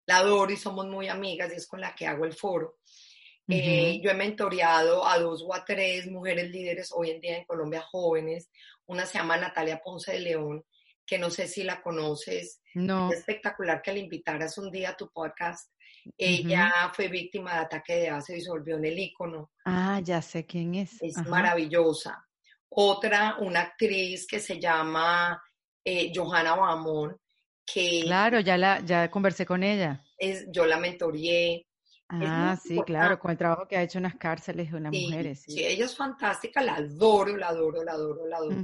la 0.06 0.18
adoro 0.18 0.52
y 0.52 0.58
somos 0.58 0.88
muy 0.88 1.08
amigas 1.08 1.52
y 1.54 1.56
es 1.56 1.68
con 1.68 1.80
la 1.80 1.96
que 1.96 2.08
hago 2.08 2.26
el 2.26 2.34
foro. 2.34 2.78
Eh, 3.48 4.00
yo 4.02 4.10
he 4.10 4.14
mentoreado 4.14 5.06
a 5.06 5.20
dos 5.20 5.44
o 5.46 5.54
a 5.54 5.66
tres 5.66 6.08
mujeres 6.08 6.50
líderes 6.50 6.92
hoy 6.94 7.12
en 7.12 7.20
día 7.20 7.38
en 7.38 7.46
Colombia 7.46 7.82
jóvenes. 7.82 8.50
Una 8.86 9.06
se 9.06 9.18
llama 9.18 9.38
Natalia 9.38 9.82
Ponce 9.84 10.14
de 10.14 10.20
León, 10.20 10.64
que 11.06 11.18
no 11.18 11.30
sé 11.30 11.48
si 11.48 11.64
la 11.64 11.82
conoces. 11.82 12.62
No. 12.76 13.12
Es 13.12 13.20
espectacular 13.20 13.82
que 13.82 13.94
la 13.94 14.00
invitaras 14.00 14.58
un 14.58 14.72
día 14.72 14.92
a 14.92 14.98
tu 14.98 15.10
podcast. 15.12 15.72
Ella 16.18 16.92
fue 16.94 17.08
víctima 17.08 17.54
de 17.54 17.60
ataque 17.60 17.96
de 17.96 18.10
ácido 18.10 18.38
y 18.38 18.42
se 18.42 18.50
volvió 18.50 18.78
en 18.78 18.86
el 18.86 19.00
ícono. 19.00 19.52
Ah, 19.66 20.02
ya 20.04 20.22
sé 20.22 20.46
quién 20.46 20.76
es. 20.76 21.02
Es 21.02 21.18
maravillosa. 21.28 22.26
Otra, 22.70 23.38
una 23.40 23.62
actriz 23.62 24.28
que 24.28 24.40
se 24.40 24.60
llama 24.60 25.42
eh, 25.86 26.12
Johanna 26.14 26.56
Bamón, 26.56 27.18
que... 27.66 28.02
Claro, 28.04 28.40
ya, 28.40 28.58
la, 28.58 28.82
ya 28.82 29.10
conversé 29.10 29.46
con 29.46 29.64
ella. 29.64 30.04
Es, 30.18 30.46
yo 30.52 30.66
la 30.66 30.78
mentoreé. 30.78 31.68
Ah, 32.10 32.58
sí, 32.62 32.80
claro, 32.86 33.18
con 33.18 33.32
el 33.32 33.38
trabajo 33.38 33.68
que 33.68 33.78
ha 33.78 33.84
hecho 33.84 33.98
en 33.98 34.04
las 34.04 34.16
cárceles 34.16 34.72
de 34.72 34.78
unas 34.78 34.94
mujeres. 34.94 35.44
Sí. 35.48 35.64
ella 35.64 35.86
es 35.86 35.96
fantástica, 35.96 36.62
la 36.62 36.76
adoro, 36.76 37.36
la 37.38 37.48
adoro, 37.48 37.84
la 37.84 37.94
adoro, 37.94 38.28
la 38.28 38.38
adoro. 38.38 38.56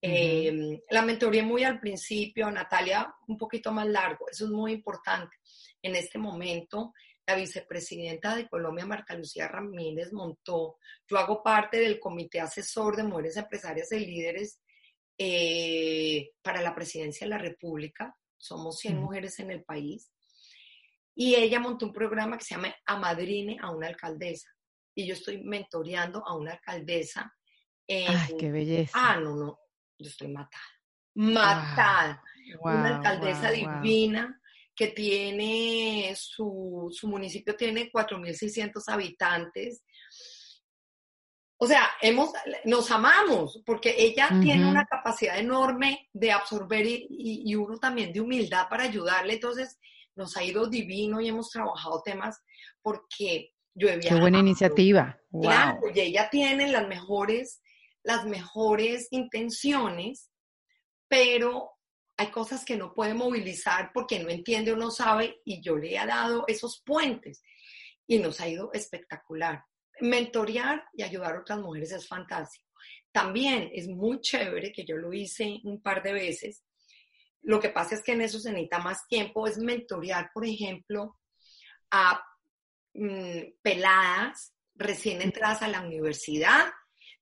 Em, 0.00 0.78
la 0.90 1.02
mentoría 1.02 1.42
muy 1.42 1.64
al 1.64 1.80
principio, 1.80 2.50
Natalia 2.50 3.12
un 3.26 3.36
poquito 3.36 3.72
más 3.72 3.86
largo, 3.86 4.28
eso 4.30 4.44
es 4.44 4.50
muy 4.50 4.72
importante. 4.72 5.36
En 5.82 5.96
este 5.96 6.18
momento, 6.18 6.92
la 7.26 7.34
vicepresidenta 7.34 8.36
de 8.36 8.48
Colombia, 8.48 8.86
Marta 8.86 9.14
Lucía 9.14 9.48
Ramírez, 9.48 10.12
montó, 10.12 10.76
yo 11.08 11.18
hago 11.18 11.42
parte 11.42 11.78
del 11.78 11.98
comité 11.98 12.40
asesor 12.40 12.96
de 12.96 13.02
mujeres 13.02 13.36
empresarias 13.36 13.90
y 13.92 14.06
líderes 14.06 14.60
eh, 15.18 16.30
para 16.42 16.62
la 16.62 16.74
presidencia 16.74 17.26
de 17.26 17.30
la 17.30 17.38
República, 17.38 18.16
somos 18.36 18.78
100 18.78 18.98
mujeres 18.98 19.40
en 19.40 19.50
el 19.50 19.64
país, 19.64 20.12
y 21.16 21.34
ella 21.34 21.58
montó 21.58 21.86
un 21.86 21.92
programa 21.92 22.38
que 22.38 22.44
se 22.44 22.54
llama 22.54 22.72
Amadrine 22.86 23.58
a 23.60 23.72
una 23.72 23.88
alcaldesa. 23.88 24.48
Y 24.94 25.04
yo 25.04 25.14
estoy 25.14 25.42
mentoreando 25.42 26.24
a 26.24 26.36
una 26.36 26.52
alcaldesa. 26.52 27.34
¡Ay, 27.88 28.36
qué 28.38 28.52
belleza! 28.52 28.92
Ah, 28.94 29.18
no, 29.18 29.34
no, 29.34 29.58
yo 29.98 30.08
estoy 30.08 30.28
matada. 30.28 30.62
Matada. 31.14 32.22
una 32.60 32.96
alcaldesa 32.96 33.50
divina 33.50 34.40
que 34.74 34.88
tiene, 34.88 36.14
su, 36.16 36.88
su 36.92 37.08
municipio 37.08 37.56
tiene 37.56 37.90
4.600 37.90 38.82
habitantes. 38.86 39.82
O 41.60 41.66
sea, 41.66 41.90
hemos, 42.00 42.30
nos 42.64 42.88
amamos 42.92 43.60
porque 43.66 43.96
ella 43.98 44.28
tiene 44.40 44.68
una 44.68 44.84
capacidad 44.86 45.36
enorme 45.36 46.08
de 46.12 46.30
absorber 46.30 46.86
y, 46.86 47.08
y, 47.10 47.54
uno 47.56 47.78
también 47.78 48.12
de 48.12 48.20
humildad 48.20 48.68
para 48.68 48.84
ayudarle. 48.84 49.34
Entonces, 49.34 49.76
nos 50.14 50.36
ha 50.36 50.44
ido 50.44 50.68
divino 50.68 51.20
y 51.20 51.28
hemos 51.28 51.50
trabajado 51.50 52.00
temas 52.04 52.40
porque 52.80 53.52
yo 53.74 53.88
he 53.88 53.96
viajado. 53.96 54.16
Qué 54.16 54.20
buena 54.20 54.38
iniciativa. 54.38 55.18
Claro, 55.42 55.80
y 55.92 56.00
ella 56.00 56.28
tiene 56.30 56.70
las 56.70 56.86
mejores, 56.86 57.62
las 58.08 58.24
mejores 58.24 59.06
intenciones, 59.10 60.30
pero 61.08 61.72
hay 62.16 62.30
cosas 62.30 62.64
que 62.64 62.74
no 62.74 62.94
puede 62.94 63.12
movilizar 63.12 63.90
porque 63.92 64.18
no 64.18 64.30
entiende 64.30 64.72
o 64.72 64.76
no 64.76 64.90
sabe 64.90 65.42
y 65.44 65.60
yo 65.60 65.76
le 65.76 65.94
he 65.94 66.06
dado 66.06 66.44
esos 66.48 66.82
puentes 66.86 67.42
y 68.06 68.18
nos 68.18 68.40
ha 68.40 68.48
ido 68.48 68.70
espectacular. 68.72 69.62
Mentorear 70.00 70.86
y 70.94 71.02
ayudar 71.02 71.36
a 71.36 71.40
otras 71.40 71.58
mujeres 71.58 71.92
es 71.92 72.08
fantástico. 72.08 72.66
También 73.12 73.70
es 73.74 73.88
muy 73.88 74.22
chévere, 74.22 74.72
que 74.72 74.86
yo 74.86 74.96
lo 74.96 75.12
hice 75.12 75.60
un 75.64 75.82
par 75.82 76.02
de 76.02 76.14
veces, 76.14 76.64
lo 77.42 77.60
que 77.60 77.68
pasa 77.68 77.94
es 77.94 78.02
que 78.02 78.12
en 78.12 78.22
eso 78.22 78.40
se 78.40 78.52
necesita 78.52 78.78
más 78.78 79.06
tiempo, 79.06 79.46
es 79.46 79.58
mentorear, 79.58 80.30
por 80.32 80.46
ejemplo, 80.46 81.18
a 81.90 82.24
mm, 82.94 83.40
peladas 83.60 84.54
recién 84.74 85.20
entradas 85.20 85.60
a 85.60 85.68
la 85.68 85.82
universidad, 85.82 86.72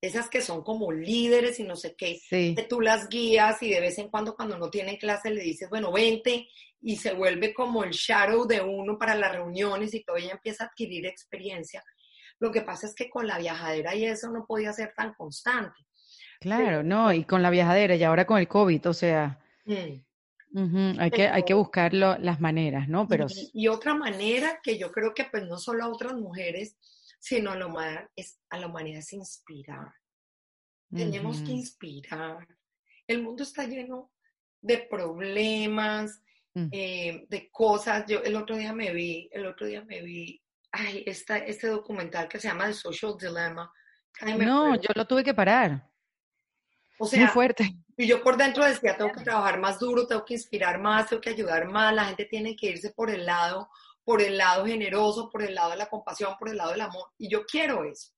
esas 0.00 0.28
que 0.28 0.42
son 0.42 0.62
como 0.62 0.92
líderes 0.92 1.58
y 1.58 1.64
no 1.64 1.76
sé 1.76 1.94
qué, 1.96 2.20
que 2.30 2.66
tú 2.68 2.80
las 2.80 3.08
guías 3.08 3.62
y 3.62 3.70
de 3.70 3.80
vez 3.80 3.98
en 3.98 4.08
cuando 4.08 4.36
cuando 4.36 4.58
no 4.58 4.70
tienen 4.70 4.96
clase 4.96 5.30
le 5.30 5.42
dices, 5.42 5.68
bueno, 5.70 5.92
vente 5.92 6.48
y 6.80 6.96
se 6.96 7.12
vuelve 7.14 7.54
como 7.54 7.82
el 7.84 7.90
shadow 7.90 8.46
de 8.46 8.60
uno 8.60 8.98
para 8.98 9.14
las 9.14 9.32
reuniones 9.32 9.94
y 9.94 10.04
todo 10.04 10.16
ella 10.16 10.32
empieza 10.32 10.64
a 10.64 10.66
adquirir 10.68 11.06
experiencia. 11.06 11.82
Lo 12.38 12.52
que 12.52 12.62
pasa 12.62 12.86
es 12.86 12.94
que 12.94 13.08
con 13.08 13.26
la 13.26 13.38
viajadera 13.38 13.94
y 13.94 14.04
eso 14.04 14.30
no 14.30 14.44
podía 14.46 14.72
ser 14.72 14.92
tan 14.94 15.14
constante. 15.14 15.74
Claro, 16.40 16.82
no, 16.82 17.12
y 17.12 17.24
con 17.24 17.42
la 17.42 17.50
viajadera 17.50 17.96
y 17.96 18.02
ahora 18.02 18.26
con 18.26 18.38
el 18.38 18.46
COVID, 18.46 18.88
o 18.88 18.94
sea, 18.94 19.40
mm. 19.64 20.98
hay, 21.00 21.10
que, 21.10 21.28
hay 21.28 21.42
que 21.44 21.54
buscar 21.54 21.94
las 21.94 22.40
maneras, 22.40 22.88
¿no? 22.88 23.08
Pero... 23.08 23.26
Y, 23.54 23.68
otra 23.68 23.94
manera 23.94 24.60
que 24.62 24.76
yo 24.76 24.92
creo 24.92 25.14
que 25.14 25.24
pues 25.24 25.44
no 25.44 25.58
solo 25.58 25.84
a 25.84 25.88
otras 25.88 26.12
mujeres, 26.12 26.76
sino 27.18 27.50
a 27.52 27.56
la 27.56 27.66
humanidad 27.66 28.08
es, 28.14 28.38
a 28.50 28.58
la 28.58 28.66
humanidad 28.66 29.00
es 29.00 29.12
inspirar. 29.12 29.92
Tenemos 30.94 31.40
que 31.42 31.50
inspirar. 31.50 32.46
El 33.06 33.22
mundo 33.22 33.42
está 33.42 33.66
lleno 33.66 34.12
de 34.60 34.78
problemas, 34.78 36.22
mm. 36.54 36.68
eh, 36.70 37.26
de 37.28 37.50
cosas. 37.50 38.04
Yo 38.06 38.22
el 38.22 38.36
otro 38.36 38.56
día 38.56 38.72
me 38.72 38.92
vi, 38.92 39.28
el 39.32 39.46
otro 39.46 39.66
día 39.66 39.84
me 39.84 40.02
vi, 40.02 40.40
ay, 40.72 41.02
esta, 41.06 41.38
este 41.38 41.66
documental 41.68 42.28
que 42.28 42.38
se 42.38 42.48
llama 42.48 42.66
The 42.66 42.74
Social 42.74 43.16
Dilemma. 43.18 43.72
no, 44.38 44.76
yo 44.76 44.88
lo 44.94 45.06
tuve 45.06 45.24
que 45.24 45.34
parar. 45.34 45.90
O 46.98 47.06
sea, 47.06 47.20
Muy 47.20 47.28
fuerte. 47.28 47.76
Y 47.96 48.06
yo 48.06 48.22
por 48.22 48.36
dentro 48.36 48.64
decía, 48.64 48.96
tengo 48.96 49.12
que 49.12 49.24
trabajar 49.24 49.58
más 49.58 49.78
duro, 49.78 50.06
tengo 50.06 50.24
que 50.24 50.34
inspirar 50.34 50.78
más, 50.78 51.08
tengo 51.08 51.20
que 51.20 51.30
ayudar 51.30 51.66
más, 51.66 51.94
la 51.94 52.06
gente 52.06 52.26
tiene 52.26 52.54
que 52.54 52.68
irse 52.68 52.90
por 52.90 53.10
el 53.10 53.24
lado, 53.24 53.70
por 54.06 54.22
el 54.22 54.38
lado 54.38 54.64
generoso, 54.64 55.28
por 55.28 55.42
el 55.42 55.56
lado 55.56 55.72
de 55.72 55.78
la 55.78 55.88
compasión, 55.88 56.36
por 56.38 56.48
el 56.48 56.56
lado 56.56 56.70
del 56.70 56.80
amor. 56.82 57.10
Y 57.18 57.28
yo 57.28 57.44
quiero 57.44 57.82
eso. 57.82 58.12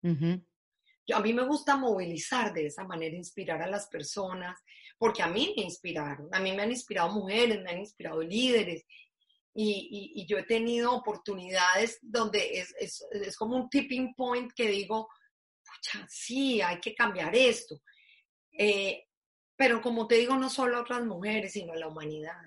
yo, 0.00 1.16
a 1.16 1.20
mí 1.20 1.32
me 1.32 1.44
gusta 1.44 1.76
movilizar 1.76 2.52
de 2.52 2.66
esa 2.66 2.84
manera, 2.84 3.16
inspirar 3.16 3.60
a 3.60 3.66
las 3.66 3.88
personas, 3.88 4.62
porque 4.96 5.24
a 5.24 5.26
mí 5.26 5.52
me 5.56 5.64
inspiraron, 5.64 6.28
a 6.32 6.38
mí 6.38 6.52
me 6.52 6.62
han 6.62 6.70
inspirado 6.70 7.10
mujeres, 7.10 7.60
me 7.64 7.72
han 7.72 7.80
inspirado 7.80 8.22
líderes. 8.22 8.84
y, 9.52 10.24
yo 10.28 10.38
he 10.38 10.44
tenido 10.44 10.92
oportunidades 10.92 11.98
donde 12.00 12.60
es, 12.60 12.72
es, 13.10 13.36
como 13.36 13.56
un 13.56 13.68
tipping 13.68 14.14
point 14.14 14.52
que 14.54 14.68
digo, 14.68 15.08
pucha, 15.64 16.06
sí, 16.08 16.62
hay 16.62 16.78
que 16.78 16.94
cambiar 16.94 17.34
esto. 17.34 17.82
Eh, 18.56 19.08
pero 19.56 19.82
como 19.82 20.06
te 20.06 20.14
digo, 20.14 20.36
no 20.36 20.48
solo 20.48 20.76
a 20.76 20.82
otras 20.82 21.04
mujeres, 21.04 21.54
sino 21.54 21.72
a 21.72 21.76
la 21.76 21.88
humanidad. 21.88 22.40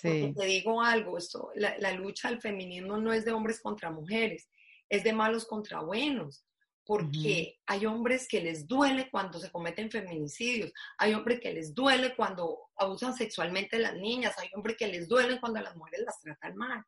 Sí. 0.00 0.34
te 0.36 0.44
digo 0.44 0.82
algo, 0.82 1.16
esto, 1.16 1.50
la, 1.54 1.76
la, 1.78 1.92
lucha 1.92 2.28
del 2.28 2.40
feminismo 2.40 2.98
no 2.98 3.12
es 3.12 3.24
de 3.24 3.32
hombres 3.32 3.60
contra 3.60 3.90
mujeres, 3.90 4.48
es 4.88 5.04
de 5.04 5.12
malos 5.12 5.46
contra 5.46 5.80
buenos 5.80 6.46
porque 6.86 7.58
hay 7.66 7.84
hombres 7.84 8.28
que 8.28 8.40
les 8.40 8.68
duele 8.68 9.10
cuando 9.10 9.40
se 9.40 9.50
cometen 9.50 9.90
feminicidios, 9.90 10.72
hay 10.98 11.14
hombres 11.14 11.40
que 11.40 11.52
les 11.52 11.74
duele 11.74 12.14
cuando 12.14 12.70
abusan 12.76 13.12
sexualmente 13.12 13.76
de 13.76 13.82
las 13.82 13.96
niñas, 13.96 14.38
hay 14.38 14.48
hombres 14.54 14.76
que 14.78 14.86
les 14.86 15.08
duele 15.08 15.40
cuando 15.40 15.60
las 15.60 15.74
mujeres 15.74 16.06
las 16.06 16.20
tratan 16.20 16.56
mal. 16.56 16.84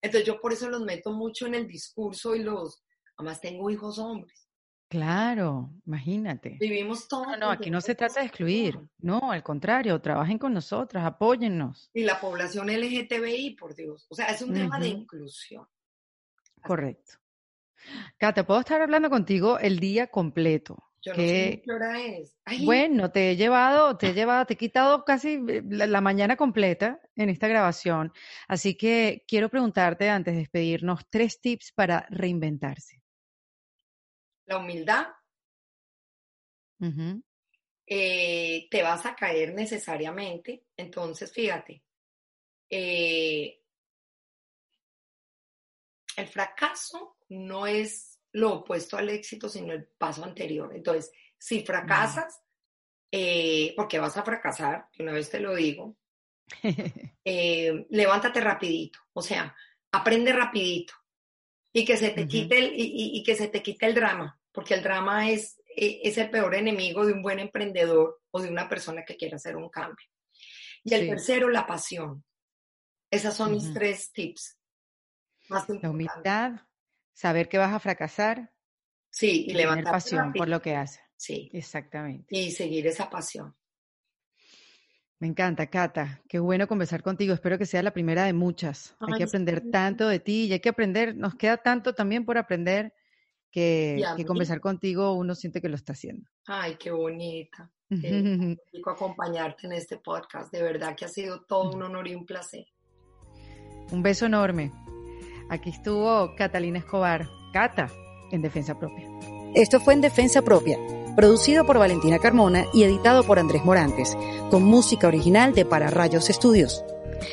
Entonces 0.00 0.26
yo 0.26 0.40
por 0.40 0.54
eso 0.54 0.70
los 0.70 0.80
meto 0.80 1.12
mucho 1.12 1.46
en 1.46 1.54
el 1.54 1.68
discurso 1.68 2.34
y 2.34 2.42
los, 2.42 2.82
además 3.18 3.42
tengo 3.42 3.68
hijos 3.68 3.98
hombres. 3.98 4.47
Claro, 4.88 5.70
imagínate. 5.86 6.56
Vivimos 6.58 7.08
todos. 7.08 7.26
No, 7.26 7.36
no, 7.36 7.50
aquí 7.50 7.70
no 7.70 7.80
se 7.80 7.94
trata 7.94 8.20
de 8.20 8.26
excluir, 8.26 8.78
no, 8.98 9.30
al 9.30 9.42
contrario, 9.42 10.00
trabajen 10.00 10.38
con 10.38 10.54
nosotras, 10.54 11.04
apóyennos. 11.04 11.90
Y 11.92 12.04
la 12.04 12.18
población 12.18 12.68
LGTBI, 12.68 13.56
por 13.56 13.74
Dios, 13.74 14.06
o 14.08 14.14
sea, 14.14 14.26
es 14.26 14.40
un 14.40 14.54
tema 14.54 14.78
de 14.78 14.88
inclusión. 14.88 15.66
Correcto. 16.62 17.14
Cata, 18.16 18.46
puedo 18.46 18.60
estar 18.60 18.80
hablando 18.80 19.10
contigo 19.10 19.58
el 19.58 19.78
día 19.78 20.08
completo. 20.08 20.88
Yo 21.00 21.12
no 21.12 21.18
sé 21.18 21.62
qué 21.64 21.72
hora 21.72 22.00
es. 22.02 22.36
Bueno, 22.64 23.10
te 23.10 23.30
he 23.30 23.36
llevado, 23.36 23.96
te 23.96 24.08
he 24.08 24.14
llevado, 24.14 24.46
te 24.46 24.54
he 24.54 24.56
quitado 24.56 25.04
casi 25.04 25.40
eh, 25.48 25.62
la, 25.68 26.00
mañana 26.00 26.36
completa 26.36 27.00
en 27.14 27.28
esta 27.28 27.46
grabación. 27.46 28.12
Así 28.48 28.76
que 28.76 29.24
quiero 29.28 29.48
preguntarte 29.48 30.08
antes 30.08 30.34
de 30.34 30.40
despedirnos 30.40 31.08
tres 31.08 31.40
tips 31.40 31.72
para 31.72 32.06
reinventarse. 32.10 32.97
La 34.48 34.58
humildad. 34.58 35.06
Eh, 37.86 38.68
te 38.70 38.82
vas 38.82 39.06
a 39.06 39.14
caer 39.14 39.54
necesariamente. 39.54 40.64
Entonces, 40.76 41.32
fíjate, 41.32 41.84
eh, 42.68 43.62
el 46.16 46.26
fracaso 46.26 47.16
no 47.28 47.66
es 47.66 48.18
lo 48.32 48.54
opuesto 48.54 48.96
al 48.96 49.08
éxito, 49.08 49.48
sino 49.48 49.72
el 49.72 49.86
paso 49.86 50.24
anterior. 50.24 50.74
Entonces, 50.74 51.12
si 51.38 51.64
fracasas, 51.64 52.40
eh, 53.10 53.72
porque 53.76 53.98
vas 53.98 54.16
a 54.16 54.22
fracasar, 54.22 54.88
una 54.98 55.12
vez 55.12 55.30
te 55.30 55.40
lo 55.40 55.54
digo, 55.54 55.96
eh, 57.24 57.86
levántate 57.90 58.40
rapidito, 58.40 58.98
o 59.12 59.22
sea, 59.22 59.54
aprende 59.92 60.32
rapidito 60.32 60.94
y 61.72 61.84
que 61.84 61.96
se 61.96 62.10
te 62.10 62.26
quite 62.26 62.58
el, 62.58 62.72
y, 62.76 63.22
que 63.22 63.34
se 63.34 63.48
te 63.48 63.62
quite 63.62 63.86
el 63.86 63.94
drama, 63.94 64.37
porque 64.58 64.74
el 64.74 64.82
drama 64.82 65.30
es, 65.30 65.56
e, 65.68 66.00
es 66.02 66.18
el 66.18 66.30
peor 66.30 66.52
enemigo 66.56 67.06
de 67.06 67.12
un 67.12 67.22
buen 67.22 67.38
emprendedor 67.38 68.20
o 68.32 68.40
de 68.40 68.50
una 68.50 68.68
persona 68.68 69.04
que 69.04 69.16
quiera 69.16 69.36
hacer 69.36 69.54
un 69.54 69.68
cambio. 69.68 70.04
Y 70.82 70.94
el 70.94 71.08
tercero, 71.08 71.48
la 71.48 71.64
pasión. 71.64 72.24
Esas 73.08 73.36
son 73.36 73.52
mis 73.52 73.72
tres 73.72 74.10
tips. 74.10 74.58
la 75.48 75.90
humildad, 75.90 76.60
saber 77.12 77.48
que 77.48 77.56
vas 77.56 77.72
a 77.72 77.78
fracasar. 77.78 78.52
Sí, 79.10 79.44
y, 79.46 79.54
levantar 79.54 79.92
pasión 79.92 80.32
por 80.32 80.48
lo 80.48 80.60
que 80.60 80.74
haces. 80.74 81.00
Sí. 81.16 81.48
Exactamente. 81.52 82.36
Y 82.36 82.50
seguir 82.50 82.88
esa 82.88 83.08
pasión. 83.08 83.56
Me 85.20 85.28
encanta, 85.28 85.68
Cata. 85.68 86.20
Qué 86.28 86.40
bueno 86.40 86.66
conversar 86.66 87.04
contigo. 87.04 87.32
Espero 87.32 87.58
que 87.58 87.66
sea 87.66 87.84
la 87.84 87.92
primera 87.92 88.24
de 88.24 88.32
muchas. 88.32 88.96
hay 88.98 89.18
que 89.18 89.24
aprender 89.24 89.70
tanto 89.70 90.08
de 90.08 90.18
ti 90.18 90.46
y 90.46 90.52
hay 90.52 90.60
que 90.60 90.70
aprender, 90.70 91.14
nos 91.14 91.36
queda 91.36 91.58
tanto 91.58 91.94
también 91.94 92.24
por 92.24 92.38
aprender 92.38 92.92
que, 93.50 94.02
conversar 94.26 94.60
contigo 94.60 95.12
uno 95.12 95.34
siente 95.34 95.60
que 95.60 95.68
lo 95.68 95.76
está 95.76 95.92
haciendo. 95.92 96.28
Ay, 96.46 96.76
qué 96.78 96.90
bonita. 96.90 97.70
Qué 97.88 98.56
acompañarte 98.86 99.66
en 99.66 99.72
este 99.72 99.98
podcast. 99.98 100.52
De 100.52 100.62
verdad 100.62 100.94
que 100.96 101.04
ha 101.04 101.08
sido 101.08 101.42
todo 101.42 101.70
un 101.70 101.82
honor 101.82 102.08
y 102.08 102.14
un 102.14 102.26
placer. 102.26 102.66
Un 103.90 104.02
beso 104.02 104.26
enorme. 104.26 104.72
Aquí 105.48 105.70
estuvo 105.70 106.34
Catalina 106.36 106.78
Escobar, 106.78 107.28
Cata, 107.52 107.90
en 108.30 108.42
Defensa 108.42 108.78
Propia. 108.78 109.08
Esto 109.54 109.80
fue 109.80 109.94
en 109.94 110.02
Defensa 110.02 110.42
Propia, 110.42 110.78
producido 111.16 111.64
por 111.64 111.78
Valentina 111.78 112.18
Carmona 112.18 112.66
y 112.74 112.82
editado 112.82 113.24
por 113.24 113.38
Andrés 113.38 113.64
Morantes, 113.64 114.16
con 114.50 114.62
música 114.62 115.08
original 115.08 115.54
de 115.54 115.64
Para 115.64 115.88
Rayos 115.88 116.28
Estudios. 116.28 116.84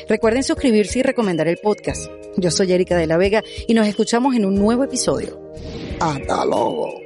Recuerden 0.08 0.42
suscribirse 0.42 1.00
y 1.00 1.02
recomendar 1.02 1.46
el 1.48 1.58
podcast. 1.58 2.10
Yo 2.38 2.50
soy 2.50 2.72
Erika 2.72 2.96
de 2.96 3.06
la 3.06 3.18
Vega 3.18 3.42
y 3.68 3.74
nos 3.74 3.86
escuchamos 3.86 4.34
en 4.34 4.46
un 4.46 4.54
nuevo 4.54 4.84
episodio. 4.84 5.38
Hasta 5.98 6.44
luego. 6.44 7.05